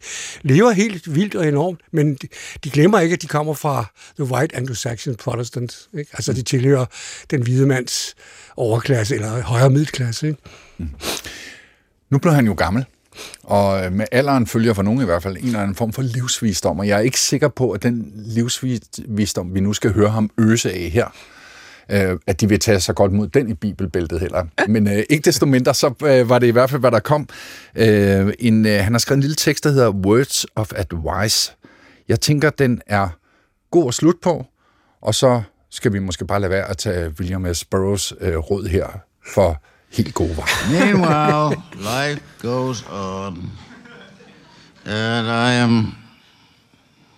lever 0.42 0.70
helt 0.70 1.14
vildt 1.14 1.34
og 1.34 1.48
enormt, 1.48 1.80
men 1.92 2.14
de, 2.14 2.28
de 2.64 2.70
glemmer 2.70 3.00
ikke, 3.00 3.14
at 3.14 3.22
de 3.22 3.26
kommer 3.26 3.54
fra 3.54 3.84
the 4.18 4.24
white 4.24 4.56
Anglo-Saxon 4.56 5.16
Protestants. 5.16 5.88
Ikke? 5.98 6.10
Altså, 6.12 6.32
de 6.32 6.42
tilhører 6.42 6.86
den 7.30 7.42
hvide 7.42 7.66
mands 7.66 8.14
overklasse 8.56 9.14
eller 9.14 9.42
højere 9.42 9.70
middelklasse. 9.70 10.26
Ikke? 10.26 10.38
Mm. 10.78 10.88
Nu 12.10 12.18
blev 12.18 12.34
han 12.34 12.46
jo 12.46 12.54
gammel. 12.54 12.84
Og 13.42 13.84
øh, 13.84 13.92
med 13.92 14.06
alderen 14.12 14.46
følger 14.46 14.74
for 14.74 14.82
nogen 14.82 15.02
i 15.02 15.04
hvert 15.04 15.22
fald 15.22 15.36
en 15.36 15.44
eller 15.44 15.60
anden 15.60 15.74
form 15.74 15.92
for 15.92 16.02
livsvisdom, 16.02 16.78
og 16.78 16.88
jeg 16.88 16.96
er 16.96 17.00
ikke 17.00 17.20
sikker 17.20 17.48
på, 17.48 17.70
at 17.70 17.82
den 17.82 18.12
livsvisdom, 18.14 19.54
vi 19.54 19.60
nu 19.60 19.72
skal 19.72 19.92
høre 19.92 20.10
ham 20.10 20.30
øse 20.38 20.72
af 20.72 20.90
her, 20.92 21.06
øh, 21.90 22.18
at 22.26 22.40
de 22.40 22.48
vil 22.48 22.58
tage 22.58 22.80
sig 22.80 22.94
godt 22.94 23.12
mod 23.12 23.28
den 23.28 23.50
i 23.50 23.54
bibelbæltet 23.54 24.20
heller. 24.20 24.46
Men 24.68 24.88
øh, 24.88 25.02
ikke 25.10 25.24
desto 25.24 25.46
mindre, 25.46 25.74
så 25.74 25.94
øh, 26.04 26.28
var 26.28 26.38
det 26.38 26.46
i 26.46 26.50
hvert 26.50 26.70
fald, 26.70 26.80
hvad 26.80 26.90
der 26.90 27.00
kom. 27.00 27.28
Øh, 27.74 28.32
en, 28.38 28.66
øh, 28.66 28.72
han 28.72 28.92
har 28.92 28.98
skrevet 28.98 29.16
en 29.16 29.22
lille 29.22 29.36
tekst, 29.36 29.64
der 29.64 29.70
hedder 29.70 29.90
Words 29.90 30.46
of 30.56 30.72
Advice. 30.76 31.52
Jeg 32.08 32.20
tænker, 32.20 32.50
den 32.50 32.80
er 32.86 33.08
god 33.70 33.88
at 33.88 33.94
slutte 33.94 34.20
på, 34.22 34.46
og 35.02 35.14
så 35.14 35.42
skal 35.70 35.92
vi 35.92 35.98
måske 35.98 36.26
bare 36.26 36.40
lade 36.40 36.50
være 36.50 36.70
at 36.70 36.78
tage 36.78 37.14
William 37.18 37.54
S. 37.54 37.64
Burroughs 37.64 38.12
øh, 38.20 38.36
råd 38.36 38.68
her 38.68 38.86
for 39.34 39.62
helt 39.90 40.12
gode 40.12 40.34
vej. 40.34 40.70
Meanwhile, 40.70 41.62
life 41.92 42.22
goes 42.38 42.86
on. 42.86 43.50
And 44.84 45.28
I 45.28 45.52
am 45.52 45.96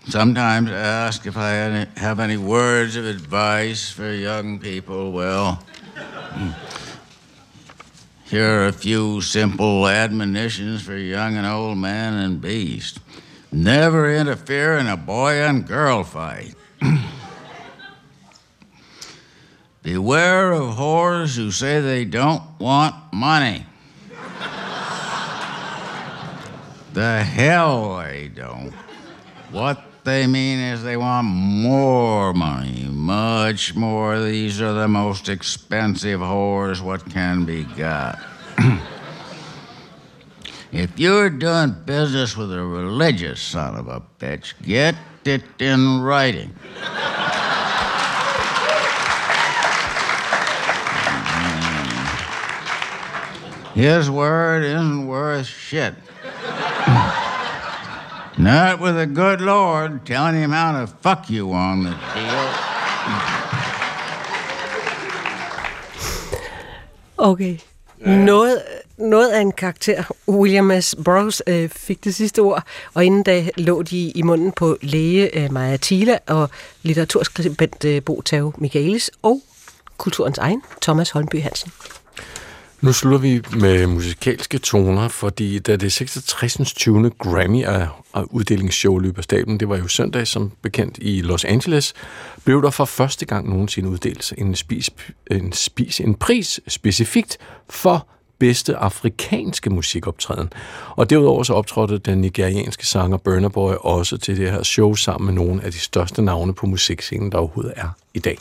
sometimes 0.08 0.70
asked 0.70 1.26
if 1.26 1.36
I 1.36 1.86
have 1.96 2.20
any 2.20 2.36
words 2.36 2.96
of 2.96 3.04
advice 3.04 3.90
for 3.90 4.12
young 4.12 4.58
people. 4.58 5.12
Well, 5.12 5.62
hmm. 6.34 6.50
Here 8.32 8.62
are 8.62 8.68
a 8.68 8.72
few 8.72 9.20
simple 9.20 9.86
admonitions 9.86 10.80
for 10.82 10.96
young 10.96 11.36
and 11.36 11.46
old 11.46 11.76
man 11.76 12.14
and 12.14 12.40
beast. 12.40 12.98
Never 13.52 14.10
interfere 14.10 14.78
in 14.78 14.86
a 14.86 14.96
boy 14.96 15.34
and 15.42 15.66
girl 15.66 16.02
fight. 16.02 16.54
Beware 19.82 20.52
of 20.52 20.76
whores 20.76 21.36
who 21.36 21.50
say 21.50 21.80
they 21.80 22.04
don't 22.04 22.42
want 22.60 22.94
money. 23.12 23.66
the 26.92 27.22
hell 27.24 27.96
they 27.96 28.28
don't. 28.28 28.72
What 29.50 29.82
they 30.04 30.28
mean 30.28 30.60
is 30.60 30.84
they 30.84 30.96
want 30.96 31.26
more 31.26 32.32
money, 32.32 32.84
much 32.90 33.74
more. 33.74 34.20
These 34.20 34.60
are 34.60 34.72
the 34.72 34.86
most 34.86 35.28
expensive 35.28 36.20
whores 36.20 36.80
what 36.80 37.04
can 37.10 37.44
be 37.44 37.64
got. 37.64 38.20
if 40.72 40.96
you're 40.96 41.30
doing 41.30 41.74
business 41.84 42.36
with 42.36 42.52
a 42.52 42.62
religious 42.62 43.40
son 43.40 43.74
of 43.74 43.88
a 43.88 44.00
bitch, 44.20 44.54
get 44.62 44.94
it 45.24 45.42
in 45.58 46.00
writing. 46.00 46.54
His 53.74 54.10
word 54.10 54.64
isn't 54.64 55.06
worth 55.06 55.46
shit. 55.46 55.94
Not 58.38 58.80
with 58.80 58.98
a 58.98 59.06
good 59.06 59.40
Lord 59.40 60.04
telling 60.04 60.34
him 60.34 60.50
how 60.50 60.72
to 60.72 60.86
fuck 60.86 61.30
you 61.30 61.52
on 61.52 61.84
the 61.84 61.90
deal. 62.14 62.48
Okay. 67.18 67.58
Noget, 67.98 68.62
noget 68.98 69.28
af 69.28 69.40
en 69.40 69.52
karakter. 69.52 70.04
William 70.28 70.80
S. 70.80 70.94
Burroughs 71.04 71.42
øh, 71.46 71.68
fik 71.68 72.04
det 72.04 72.14
sidste 72.14 72.38
ord, 72.38 72.62
og 72.94 73.04
inden 73.04 73.22
da 73.22 73.48
lå 73.56 73.82
de 73.82 74.10
i 74.10 74.22
munden 74.22 74.52
på 74.52 74.76
læge 74.80 75.38
øh, 75.38 75.52
Maja 75.52 75.76
Thiele 75.76 76.18
og 76.18 76.50
litteraturskribent 76.82 77.84
øh, 77.84 78.02
Bo 78.02 78.20
Tao 78.20 78.52
Michaelis 78.58 79.10
og 79.22 79.40
kulturens 79.98 80.38
egen 80.38 80.62
Thomas 80.82 81.10
Holmby 81.10 81.42
Hansen. 81.42 81.72
Nu 82.82 82.92
slutter 82.92 83.18
vi 83.18 83.40
med 83.58 83.86
musikalske 83.86 84.58
toner, 84.58 85.08
fordi 85.08 85.58
da 85.58 85.76
det 85.76 85.92
66. 85.92 86.72
20. 86.72 87.10
Grammy 87.18 87.66
og, 87.66 87.88
af 88.14 88.22
uddelingsshow 88.30 88.98
løber 88.98 89.22
staben, 89.22 89.60
det 89.60 89.68
var 89.68 89.76
jo 89.76 89.88
søndag 89.88 90.26
som 90.26 90.52
bekendt 90.62 90.98
i 91.00 91.20
Los 91.20 91.44
Angeles, 91.44 91.94
blev 92.44 92.62
der 92.62 92.70
for 92.70 92.84
første 92.84 93.26
gang 93.26 93.48
nogensinde 93.48 93.88
uddelt 93.88 94.32
en, 94.38 94.54
spis, 94.54 94.90
en, 95.30 95.52
spis, 95.52 96.00
en 96.00 96.14
pris 96.14 96.60
specifikt 96.68 97.38
for 97.70 98.06
bedste 98.38 98.76
afrikanske 98.76 99.70
musikoptræden. 99.70 100.52
Og 100.90 101.10
derudover 101.10 101.42
så 101.42 101.52
optrådte 101.54 101.98
den 101.98 102.20
nigerianske 102.20 102.86
sanger 102.86 103.16
Burna 103.16 103.48
Boy 103.48 103.72
også 103.80 104.16
til 104.16 104.36
det 104.36 104.50
her 104.50 104.62
show 104.62 104.94
sammen 104.94 105.26
med 105.26 105.44
nogle 105.44 105.64
af 105.64 105.72
de 105.72 105.78
største 105.78 106.22
navne 106.22 106.54
på 106.54 106.66
musikscenen, 106.66 107.32
der 107.32 107.38
overhovedet 107.38 107.72
er 107.76 107.88
i 108.14 108.18
dag. 108.18 108.38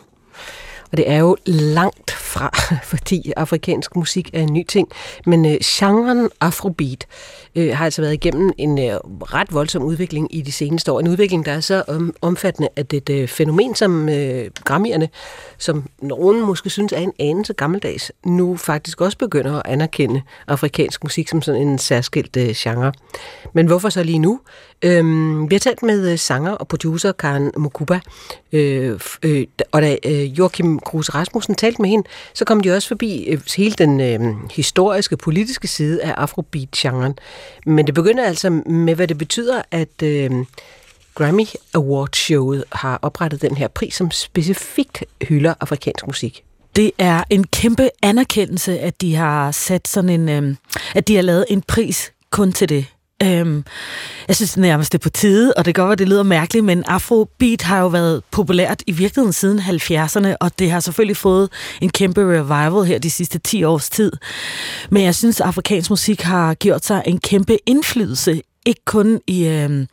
Og 0.92 0.98
det 0.98 1.10
er 1.10 1.18
jo 1.18 1.38
langt 1.46 2.12
fra, 2.12 2.50
fordi 2.92 3.34
afrikansk 3.38 3.96
musik 3.96 4.30
er 4.34 4.42
en 4.42 4.54
ny 4.54 4.66
ting. 4.68 4.88
Men 5.26 5.46
øh, 5.46 5.58
genren 5.64 6.30
afrobeat 6.42 7.08
øh, 7.56 7.76
har 7.76 7.86
altså 7.86 8.02
været 8.02 8.14
igennem 8.14 8.52
en 8.58 8.80
øh, 8.80 8.96
ret 9.34 9.54
voldsom 9.54 9.84
udvikling 9.84 10.36
i 10.36 10.42
de 10.42 10.52
seneste 10.52 10.92
år. 10.92 11.00
En 11.00 11.08
udvikling, 11.08 11.46
der 11.46 11.52
er 11.52 11.60
så 11.60 11.84
om, 11.88 12.16
omfattende, 12.22 12.70
at 12.76 12.94
et 12.94 13.10
øh, 13.10 13.28
fænomen 13.28 13.76
som 13.76 14.10
øh, 14.10 14.50
Grammierne, 14.64 15.10
som 15.58 15.84
nogen 16.02 16.46
måske 16.46 16.70
synes 16.70 16.94
er 16.94 17.00
en 17.00 17.14
anelse 17.20 17.54
gammeldags, 17.54 18.12
nu 18.26 18.58
faktisk 18.58 19.02
også 19.02 19.18
begynder 19.18 19.54
at 19.56 19.62
anerkende 19.66 20.22
afrikansk 20.48 21.04
musik 21.04 21.28
som 21.28 21.42
sådan 21.42 21.62
en 21.62 21.78
særskilt 21.78 22.38
øh, 22.38 22.50
genre. 22.56 22.94
Men 23.54 23.68
hvorfor 23.68 23.90
så 23.90 24.04
lige 24.04 24.20
nu? 24.20 24.40
Øhm, 24.82 25.50
vi 25.50 25.56
har 25.56 25.60
talt 25.60 25.84
med 25.84 26.12
øh, 26.12 26.18
sanger 26.18 26.52
og 26.52 26.68
producer 26.68 27.12
Karen 27.12 27.52
Mukuba, 27.58 28.00
øh, 28.52 29.00
øh, 29.24 29.46
og 29.72 29.82
da 29.82 29.98
øh, 30.06 30.40
Joachim 30.40 30.80
Kruse 30.80 31.12
Rasmussen 31.12 31.56
talte 31.56 31.82
med 31.82 31.90
hende, 31.90 32.08
så 32.34 32.46
kom 32.46 32.60
de 32.60 32.76
også 32.76 32.88
forbi 32.88 33.24
øh, 33.24 33.42
hele 33.58 33.76
den 33.78 34.02
øh, 34.02 34.36
historiske, 34.52 35.18
politiske 35.18 35.68
side 35.68 36.04
af 36.04 36.14
afrobeat-genren. 36.18 37.14
Men 37.66 37.88
det 37.88 37.94
begynder 37.94 38.26
altså 38.26 38.50
med, 38.66 38.96
hvad 38.96 39.08
det 39.08 39.18
betyder, 39.18 39.62
at 39.72 40.04
øh, 40.04 40.32
Grammy 41.16 41.46
Award-showet 41.76 42.64
har 42.72 43.00
oprettet 43.02 43.42
den 43.42 43.58
her 43.58 43.68
pris, 43.68 43.96
som 43.96 44.12
specifikt 44.12 45.04
hylder 45.22 45.54
afrikansk 45.60 46.08
musik. 46.08 46.44
Det 46.76 46.92
er 46.98 47.24
en 47.30 47.44
kæmpe 47.44 47.90
anerkendelse, 48.02 48.80
at 48.80 49.02
de 49.02 49.16
har 49.16 49.52
sat 49.52 49.88
sådan 49.88 50.10
en, 50.10 50.30
øh, 50.30 50.56
at 50.96 51.08
de 51.08 51.16
har 51.16 51.22
lavet 51.22 51.46
en 51.50 51.62
pris 51.62 52.14
kun 52.30 52.52
til 52.52 52.70
det. 52.70 52.86
Øhm, 53.22 53.66
jeg 54.28 54.36
synes 54.36 54.58
nærmest 54.58 54.92
det 54.92 55.00
er 55.00 55.02
på 55.04 55.10
tide, 55.10 55.54
og 55.58 55.66
det 55.66 55.76
kan 55.76 55.82
godt 55.82 55.90
være, 55.90 55.96
det 55.96 56.10
lyder 56.10 56.24
mærkeligt, 56.24 56.66
men 56.66 56.84
afrobeat 56.84 57.62
har 57.62 57.80
jo 57.80 57.88
været 57.88 58.24
populært 58.32 58.84
i 58.88 58.92
virkeligheden 58.92 59.34
siden 59.34 59.60
70'erne, 59.60 60.36
og 60.40 60.60
det 60.60 60.72
har 60.72 60.80
selvfølgelig 60.80 61.18
fået 61.18 61.50
en 61.82 61.90
kæmpe 61.90 62.22
revival 62.22 62.86
her 62.86 63.00
de 63.00 63.12
sidste 63.12 63.40
10 63.40 63.64
års 63.64 63.90
tid. 63.90 64.12
Men 64.90 65.04
jeg 65.04 65.16
synes, 65.16 65.42
at 65.42 65.48
afrikansk 65.48 65.90
musik 65.90 66.22
har 66.22 66.54
gjort 66.54 66.86
sig 66.86 67.04
en 67.06 67.20
kæmpe 67.20 67.58
indflydelse, 67.66 68.42
ikke 68.66 68.82
kun 68.86 69.20
i 69.28 69.48
øhm, 69.48 69.88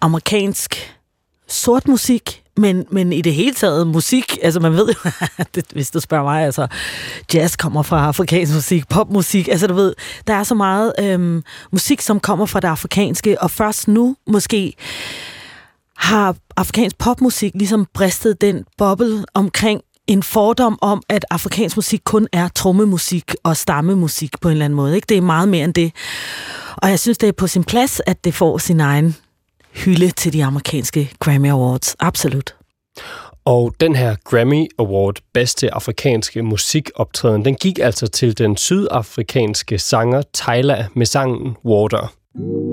amerikansk 0.00 0.99
sort 1.52 1.88
musik, 1.88 2.42
men, 2.56 2.86
men 2.90 3.12
i 3.12 3.20
det 3.20 3.34
hele 3.34 3.54
taget 3.54 3.86
musik, 3.86 4.38
altså 4.42 4.60
man 4.60 4.72
ved 4.72 4.88
jo, 4.88 5.10
hvis 5.72 5.90
du 5.90 6.00
spørger 6.00 6.24
mig, 6.24 6.44
altså 6.44 6.66
jazz 7.34 7.56
kommer 7.56 7.82
fra 7.82 8.06
afrikansk 8.06 8.54
musik, 8.54 8.88
popmusik, 8.88 9.48
altså 9.48 9.66
du 9.66 9.74
ved, 9.74 9.94
der 10.26 10.34
er 10.34 10.42
så 10.42 10.54
meget 10.54 10.92
øhm, 10.98 11.42
musik, 11.72 12.00
som 12.00 12.20
kommer 12.20 12.46
fra 12.46 12.60
det 12.60 12.68
afrikanske, 12.68 13.42
og 13.42 13.50
først 13.50 13.88
nu 13.88 14.16
måske 14.26 14.74
har 15.96 16.36
afrikansk 16.56 16.98
popmusik 16.98 17.52
ligesom 17.54 17.86
bristet 17.94 18.40
den 18.40 18.64
boble 18.78 19.24
omkring 19.34 19.80
en 20.06 20.22
fordom 20.22 20.78
om, 20.82 21.02
at 21.08 21.24
afrikansk 21.30 21.76
musik 21.76 22.00
kun 22.04 22.28
er 22.32 22.48
trommemusik 22.48 23.34
og 23.42 23.56
stammemusik 23.56 24.40
på 24.40 24.48
en 24.48 24.52
eller 24.52 24.64
anden 24.64 24.76
måde. 24.76 24.94
Ikke? 24.94 25.06
Det 25.08 25.16
er 25.16 25.22
meget 25.22 25.48
mere 25.48 25.64
end 25.64 25.74
det. 25.74 25.92
Og 26.76 26.90
jeg 26.90 26.98
synes, 26.98 27.18
det 27.18 27.28
er 27.28 27.32
på 27.32 27.46
sin 27.46 27.64
plads, 27.64 28.00
at 28.06 28.24
det 28.24 28.34
får 28.34 28.58
sin 28.58 28.80
egen 28.80 29.16
hylde 29.74 30.10
til 30.10 30.32
de 30.32 30.44
amerikanske 30.44 31.12
Grammy 31.18 31.50
Awards. 31.50 31.96
Absolut. 32.00 32.54
Og 33.44 33.74
den 33.80 33.96
her 33.96 34.16
Grammy 34.24 34.66
Award, 34.78 35.16
bedste 35.34 35.74
afrikanske 35.74 36.42
musikoptræden, 36.42 37.44
den 37.44 37.54
gik 37.54 37.78
altså 37.78 38.06
til 38.06 38.38
den 38.38 38.56
sydafrikanske 38.56 39.78
sanger 39.78 40.22
Tyler 40.32 40.84
med 40.94 41.06
sangen 41.06 41.56
Water. 41.64 42.12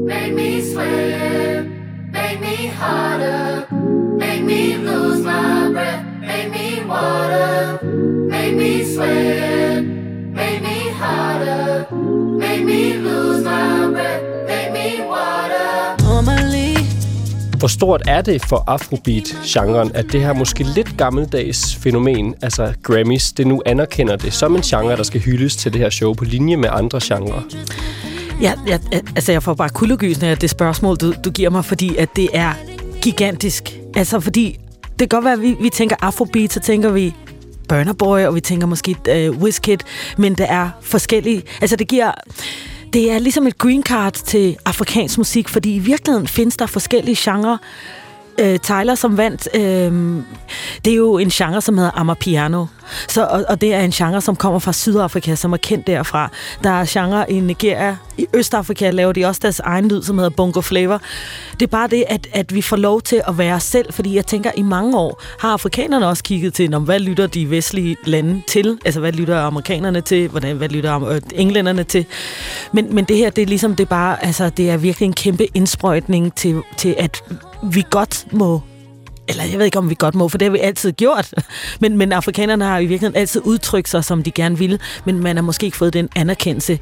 Make 0.08 0.32
me 0.34 0.62
sweat, 0.74 1.66
make 2.14 2.40
me 2.40 2.68
harder, 2.68 3.74
make 4.20 4.44
me 4.44 4.78
lose 4.78 5.24
my 5.24 5.74
breath, 5.74 6.04
make 6.22 6.50
me 6.50 6.88
water, 6.90 7.80
make 8.30 8.56
me 8.56 8.86
sweat, 8.96 9.84
make 10.36 10.62
me 10.62 10.92
harder, 11.02 11.86
make 12.40 12.66
me 12.66 12.94
lose 12.98 13.44
my 13.44 13.94
breath, 13.94 14.27
Hvor 17.68 17.72
stort 17.72 18.02
er 18.08 18.22
det 18.22 18.46
for 18.46 18.64
afrobeat-genren, 18.68 19.92
at 19.94 20.06
det 20.12 20.22
her 20.22 20.34
måske 20.34 20.64
lidt 20.64 20.98
gammeldags 20.98 21.76
fænomen, 21.76 22.36
altså 22.42 22.74
Grammys, 22.84 23.32
det 23.32 23.48
nu 23.48 23.62
anerkender 23.66 24.16
det 24.16 24.34
som 24.34 24.56
en 24.56 24.62
genre, 24.62 24.98
der 24.98 25.04
skal 25.04 25.22
hyldes 25.22 25.56
til 25.56 25.74
det 25.74 25.82
her 25.82 25.90
show 25.90 26.14
på 26.14 26.24
linje 26.24 26.56
med 26.56 26.70
andre 26.72 27.00
genrer? 27.04 27.42
Ja, 28.42 28.54
ja 28.68 28.80
altså 29.16 29.32
jeg 29.32 29.44
får 29.44 29.54
bare 29.54 29.70
kuldegysende 29.70 30.28
af 30.28 30.38
det 30.38 30.50
spørgsmål, 30.50 30.96
du, 30.96 31.14
du 31.26 31.32
giver 31.32 31.50
mig, 31.50 31.66
fordi 31.66 31.96
at 31.96 32.10
det 32.16 32.30
er 32.34 32.54
gigantisk. 33.02 33.80
Altså 33.96 34.20
fordi, 34.20 34.60
det 34.92 35.00
kan 35.00 35.08
godt 35.08 35.26
være, 35.26 35.34
at 35.34 35.42
vi, 35.42 35.56
vi 35.62 35.70
tænker 35.70 35.96
afrobeat, 36.02 36.54
så 36.54 36.60
tænker 36.60 36.92
vi 36.92 37.14
Burner 37.70 37.94
Boy, 37.94 38.20
og 38.20 38.36
vi 38.36 38.42
tænker 38.42 38.68
måske 38.68 38.96
uh, 39.10 39.42
Wizkid, 39.42 39.78
men 40.18 40.34
det 40.34 40.46
er 40.50 40.70
forskellige. 40.82 41.44
Altså 41.62 41.76
det 41.76 41.88
giver 41.88 42.12
det 42.94 43.12
er 43.12 43.20
ligesom 43.20 43.48
et 43.48 43.58
green 43.58 43.84
card 43.84 44.14
til 44.14 44.58
afrikansk 44.66 45.18
musik, 45.18 45.50
fordi 45.50 45.76
i 45.76 45.80
virkeligheden 45.80 46.28
findes 46.28 46.58
der 46.58 46.66
forskellige 46.66 47.18
genrer. 47.20 47.58
Øh, 48.40 48.60
Tyler, 48.60 48.96
som 48.96 49.18
vandt, 49.18 49.48
øh, 49.54 49.62
det 50.86 50.94
er 50.94 50.98
jo 50.98 51.18
en 51.18 51.30
genre, 51.30 51.62
som 51.62 51.78
hedder 51.78 51.92
Amapiano. 51.96 52.66
Så, 53.08 53.26
og, 53.26 53.46
og 53.50 53.62
det 53.62 53.74
er 53.74 53.82
en 53.82 53.92
genre, 53.92 54.22
som 54.22 54.36
kommer 54.36 54.60
fra 54.60 54.74
Sydafrika, 54.74 55.36
som 55.36 55.54
er 55.54 55.58
kendt 55.58 55.88
derfra. 55.88 56.32
Der 56.64 56.70
er 56.70 56.86
genre 56.88 57.32
i 57.32 57.40
Nigeria. 57.40 57.98
I 58.18 58.28
Østafrika 58.34 58.90
laver 58.90 59.14
de 59.14 59.26
også 59.26 59.40
deres 59.44 59.60
egen 59.60 59.88
lyd, 59.88 60.04
som 60.04 60.18
hedder 60.18 60.30
Bongo 60.30 60.62
Flavor. 60.62 61.02
Det 61.54 61.62
er 61.62 61.68
bare 61.68 61.88
det, 61.88 62.04
at, 62.08 62.28
at 62.34 62.56
vi 62.56 62.62
får 62.62 62.76
lov 62.76 63.02
til 63.02 63.22
at 63.28 63.38
være 63.38 63.56
os 63.56 63.64
selv, 63.64 63.94
fordi 63.94 64.16
jeg 64.16 64.26
tænker, 64.26 64.52
i 64.56 64.62
mange 64.62 64.98
år 64.98 65.24
har 65.40 65.50
afrikanerne 65.50 66.08
også 66.08 66.24
kigget 66.24 66.54
til, 66.54 66.74
om 66.74 66.84
hvad 66.84 67.00
lytter 67.00 67.28
de 67.28 67.50
vestlige 67.50 67.98
lande 68.04 68.42
til? 68.48 68.78
Altså, 68.86 69.00
hvad 69.00 69.12
lytter 69.12 69.40
amerikanerne 69.40 70.02
til? 70.02 70.28
Hvordan, 70.28 70.58
hvad 70.58 70.70
lytter 70.70 71.04
øh, 71.04 71.22
englænderne 71.36 71.84
til? 71.84 72.06
Men, 72.72 72.96
men 72.96 73.06
det 73.06 73.18
her, 73.18 73.30
det 73.30 73.42
er 73.42 73.46
ligesom, 73.46 73.76
det 73.76 73.84
er 73.84 73.88
bare, 73.88 74.26
altså, 74.26 74.50
det 74.50 74.70
er 74.70 74.78
virkelig 74.78 75.06
en 75.06 75.14
kæmpe 75.14 75.46
indsprøjtning 75.54 76.36
til, 76.36 76.62
til 76.78 76.96
at 76.98 77.24
vi 77.64 77.84
godt 77.90 78.28
må 78.32 78.62
eller 79.28 79.44
jeg 79.44 79.58
ved 79.58 79.66
ikke, 79.66 79.78
om 79.78 79.90
vi 79.90 79.96
godt 80.00 80.16
må, 80.16 80.28
for 80.28 80.38
det 80.38 80.46
har 80.46 80.52
vi 80.52 80.60
altid 80.60 80.92
gjort. 80.92 81.34
Men, 81.82 81.98
men 81.98 82.12
afrikanerne 82.12 82.66
har 82.66 82.80
i 82.80 82.86
virkeligheden 82.86 83.16
altid 83.16 83.42
udtrykt 83.46 83.90
sig, 83.90 84.04
som 84.04 84.24
de 84.24 84.32
gerne 84.32 84.58
ville, 84.58 84.80
men 85.06 85.20
man 85.20 85.36
har 85.36 85.44
måske 85.44 85.66
ikke 85.66 85.78
fået 85.78 85.94
den 85.94 86.10
anerkendelse 86.16 86.80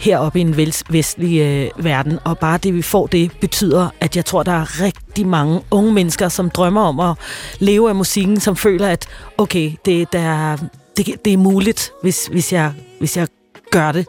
heroppe 0.00 0.38
i 0.38 0.42
en 0.42 0.56
vestlig 0.88 1.40
øh, 1.40 1.84
verden. 1.84 2.18
Og 2.24 2.38
bare 2.38 2.58
det, 2.58 2.74
vi 2.74 2.82
får, 2.82 3.06
det 3.06 3.32
betyder, 3.40 3.88
at 4.00 4.16
jeg 4.16 4.24
tror, 4.24 4.42
der 4.42 4.52
er 4.52 4.82
rigtig 4.82 5.26
mange 5.26 5.60
unge 5.70 5.92
mennesker, 5.92 6.28
som 6.28 6.50
drømmer 6.50 6.82
om 6.82 7.00
at 7.00 7.14
leve 7.58 7.88
af 7.88 7.94
musikken, 7.94 8.40
som 8.40 8.56
føler, 8.56 8.88
at 8.88 9.06
okay, 9.38 9.72
det, 9.84 10.12
der, 10.12 10.56
det, 10.96 11.24
det 11.24 11.32
er 11.32 11.36
muligt, 11.36 11.92
hvis, 12.02 12.26
hvis, 12.26 12.52
jeg, 12.52 12.72
hvis 12.98 13.16
jeg 13.16 13.28
gør 13.70 13.92
det. 13.92 14.06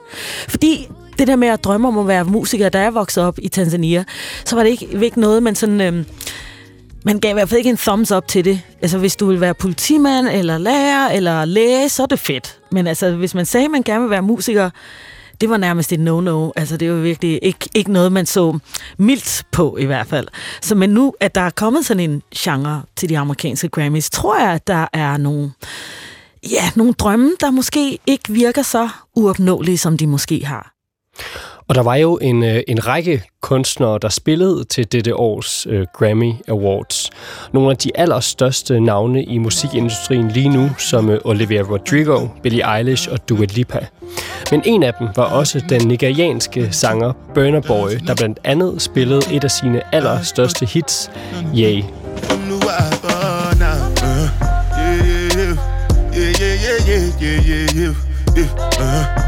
Fordi 0.48 0.88
det 1.20 1.28
der 1.28 1.36
med 1.36 1.48
at 1.48 1.64
drømme 1.64 1.88
om 1.88 1.98
at 1.98 2.08
være 2.08 2.26
musiker, 2.26 2.70
da 2.70 2.82
jeg 2.82 2.94
voksede 2.94 3.28
op 3.28 3.40
i 3.42 3.48
Tanzania, 3.48 4.04
så 4.46 4.56
var 4.56 4.64
det 4.64 4.70
ikke, 4.70 4.88
ikke 5.04 5.20
noget, 5.20 5.44
man 5.44 5.56
sådan... 5.56 5.82
Øh, 5.82 6.06
man 7.06 7.20
gav 7.20 7.30
i 7.30 7.34
hvert 7.34 7.50
fald 7.50 7.58
ikke 7.58 7.70
en 7.70 7.78
thumbs 7.78 8.12
up 8.12 8.28
til 8.28 8.46
det. 8.46 8.62
Altså, 8.82 8.98
hvis 8.98 9.16
du 9.16 9.26
vil 9.26 9.42
være 9.42 9.54
politimand, 9.54 10.28
eller 10.28 10.58
lærer, 10.58 11.10
eller 11.10 11.46
læge, 11.46 11.90
så 11.90 12.04
er 12.04 12.08
det 12.08 12.20
fedt. 12.20 12.60
Men 12.72 12.88
altså, 12.88 13.12
hvis 13.12 13.36
man 13.36 13.46
sagde, 13.46 13.66
at 13.66 13.72
man 13.72 13.84
gerne 13.84 14.02
vil 14.02 14.10
være 14.10 14.22
musiker, 14.22 14.70
det 15.42 15.50
var 15.50 15.58
nærmest 15.58 15.94
et 15.94 16.00
no-no. 16.00 16.52
Altså, 16.56 16.78
det 16.78 16.92
var 16.92 16.98
virkelig 16.98 17.40
ikke, 17.42 17.70
ikke 17.76 17.92
noget, 17.92 18.12
man 18.12 18.26
så 18.26 18.60
mildt 18.98 19.44
på 19.52 19.78
i 19.78 19.86
hvert 19.86 20.08
fald. 20.08 20.28
Så 20.62 20.76
men 20.76 20.90
nu, 20.90 21.14
at 21.20 21.36
der 21.36 21.42
er 21.42 21.50
kommet 21.50 21.86
sådan 21.86 22.10
en 22.10 22.22
genre 22.36 22.82
til 22.96 23.10
de 23.10 23.18
amerikanske 23.18 23.70
Grammys, 23.70 24.10
tror 24.10 24.40
jeg, 24.40 24.54
at 24.54 24.68
der 24.68 24.86
er 24.94 25.18
nogle, 25.18 25.52
ja, 26.52 26.72
nogle 26.76 26.94
drømme, 26.94 27.32
der 27.40 27.52
måske 27.52 28.00
ikke 28.08 28.34
virker 28.34 28.62
så 28.62 28.90
uopnåelige, 29.16 29.78
som 29.78 29.98
de 29.98 30.08
måske 30.08 30.46
har. 30.46 30.77
Og 31.68 31.76
der 31.76 31.84
var 31.84 31.96
jo 31.96 32.18
en, 32.22 32.44
en 32.44 32.88
række 32.88 33.24
kunstnere, 33.42 34.00
der 34.02 34.10
spillede 34.10 34.64
til 34.64 34.92
dette 34.92 35.16
års 35.16 35.68
øh, 35.70 35.86
Grammy 35.94 36.34
Awards. 36.48 37.10
Nogle 37.54 37.72
af 37.72 37.78
de 37.78 37.92
allerstørste 37.96 38.80
navne 38.80 39.24
i 39.24 39.38
musikindustrien 39.38 40.32
lige 40.32 40.50
nu, 40.50 40.70
som 40.78 41.10
øh, 41.10 41.20
Olivia 41.26 41.62
Rodrigo, 41.62 42.28
Billie 42.44 42.78
Eilish 42.78 43.10
og 43.12 43.30
Dua 43.30 43.46
Lipa. 43.50 43.88
Men 44.52 44.62
en 44.66 44.84
af 44.84 44.94
dem 44.94 45.08
var 45.16 45.24
også 45.24 45.62
den 45.70 45.88
nigerianske 45.88 46.72
sanger 46.72 47.14
Burna 47.34 47.60
Boy, 47.60 47.90
der 48.08 48.16
blandt 48.16 48.40
andet 48.44 48.82
spillede 48.82 49.22
et 49.34 49.44
af 49.44 49.52
sine 49.52 49.96
allerstørste 49.96 50.66
hits, 50.66 51.12
Yay. 51.56 51.84
Yeah, 58.80 59.27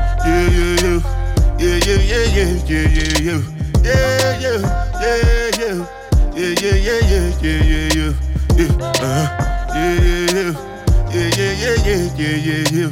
yeah, 2.02 2.26
yeah, 2.36 2.52
yeah, 2.66 2.88
yeah, 2.88 3.20
yeah. 3.22 3.42
Yeah, 3.84 4.40
yeah, 4.40 4.60
yeah, 5.02 5.50
yeah. 5.60 5.78
Yeah, 6.36 6.54
yeah, 6.62 6.76
yeah, 6.76 7.00
yeah, 7.10 7.28
yeah, 7.42 7.60
yeah, 7.64 7.88
yeah. 7.96 8.14
Yeah, 8.56 8.72
uh-huh. 8.80 9.28
yeah, 9.76 9.96
yeah, 10.00 10.26
yeah. 10.36 10.52
Yeah, 11.10 11.30
yeah, 11.38 11.54
yeah, 11.58 11.76
yeah, 11.86 12.04
yeah, 12.18 12.36
yeah, 12.48 12.64
yeah. 12.72 12.92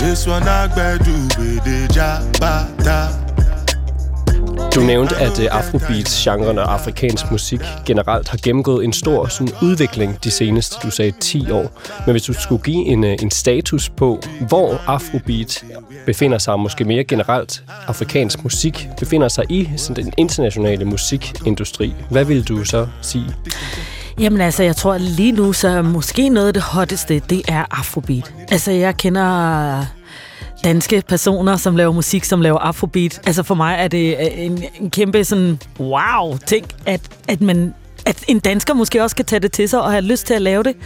This 0.00 0.26
one 0.26 0.46
I 0.48 0.68
graduated, 0.68 1.94
ja, 1.94 2.20
ba, 2.40 2.68
da, 2.82 3.10
Du 4.76 4.80
nævnte, 4.80 5.16
at 5.16 5.40
øh, 5.40 5.48
afrobeats-genren 5.50 6.58
og 6.58 6.72
afrikansk 6.74 7.30
musik 7.30 7.60
generelt 7.86 8.28
har 8.28 8.38
gennemgået 8.42 8.84
en 8.84 8.92
stor 8.92 9.26
sådan, 9.26 9.52
udvikling 9.62 10.24
de 10.24 10.30
seneste, 10.30 10.76
du 10.82 10.90
sagde, 10.90 11.12
10 11.20 11.50
år. 11.50 11.82
Men 12.06 12.12
hvis 12.12 12.22
du 12.22 12.32
skulle 12.32 12.62
give 12.62 12.86
en, 12.86 13.04
øh, 13.04 13.16
en 13.22 13.30
status 13.30 13.88
på, 13.88 14.22
hvor 14.48 14.80
afrobeat 14.86 15.64
befinder 16.06 16.38
sig, 16.38 16.60
måske 16.60 16.84
mere 16.84 17.04
generelt 17.04 17.62
afrikansk 17.86 18.42
musik, 18.42 18.88
befinder 18.98 19.28
sig 19.28 19.44
i 19.48 19.70
sådan, 19.76 20.04
den 20.04 20.12
internationale 20.16 20.84
musikindustri, 20.84 21.94
hvad 22.10 22.24
vil 22.24 22.48
du 22.48 22.64
så 22.64 22.86
sige? 23.02 23.34
Jamen 24.20 24.40
altså, 24.40 24.62
jeg 24.62 24.76
tror 24.76 24.98
lige 24.98 25.32
nu, 25.32 25.52
så 25.52 25.82
måske 25.82 26.28
noget 26.28 26.46
af 26.46 26.54
det 26.54 26.62
hotteste, 26.62 27.18
det 27.30 27.42
er 27.48 27.64
afrobeat. 27.70 28.34
Altså, 28.48 28.70
jeg 28.70 28.96
kender 28.96 29.86
danske 30.64 31.02
personer, 31.08 31.56
som 31.56 31.76
laver 31.76 31.92
musik, 31.92 32.24
som 32.24 32.40
laver 32.40 32.58
afrobeat. 32.58 33.20
Altså 33.26 33.42
for 33.42 33.54
mig 33.54 33.76
er 33.78 33.88
det 33.88 34.16
øh, 34.20 34.44
en, 34.44 34.64
en 34.80 34.90
kæmpe 34.90 35.24
sådan 35.24 35.58
wow 35.80 36.38
ting, 36.46 36.66
at, 36.86 37.00
at 37.28 37.40
man 37.40 37.74
at 38.06 38.24
en 38.28 38.38
dansker 38.38 38.74
måske 38.74 39.02
også 39.02 39.16
kan 39.16 39.24
tage 39.24 39.40
det 39.40 39.52
til 39.52 39.68
sig 39.68 39.82
og 39.82 39.90
have 39.90 40.02
lyst 40.02 40.26
til 40.26 40.34
at 40.34 40.42
lave 40.42 40.62
det. 40.62 40.76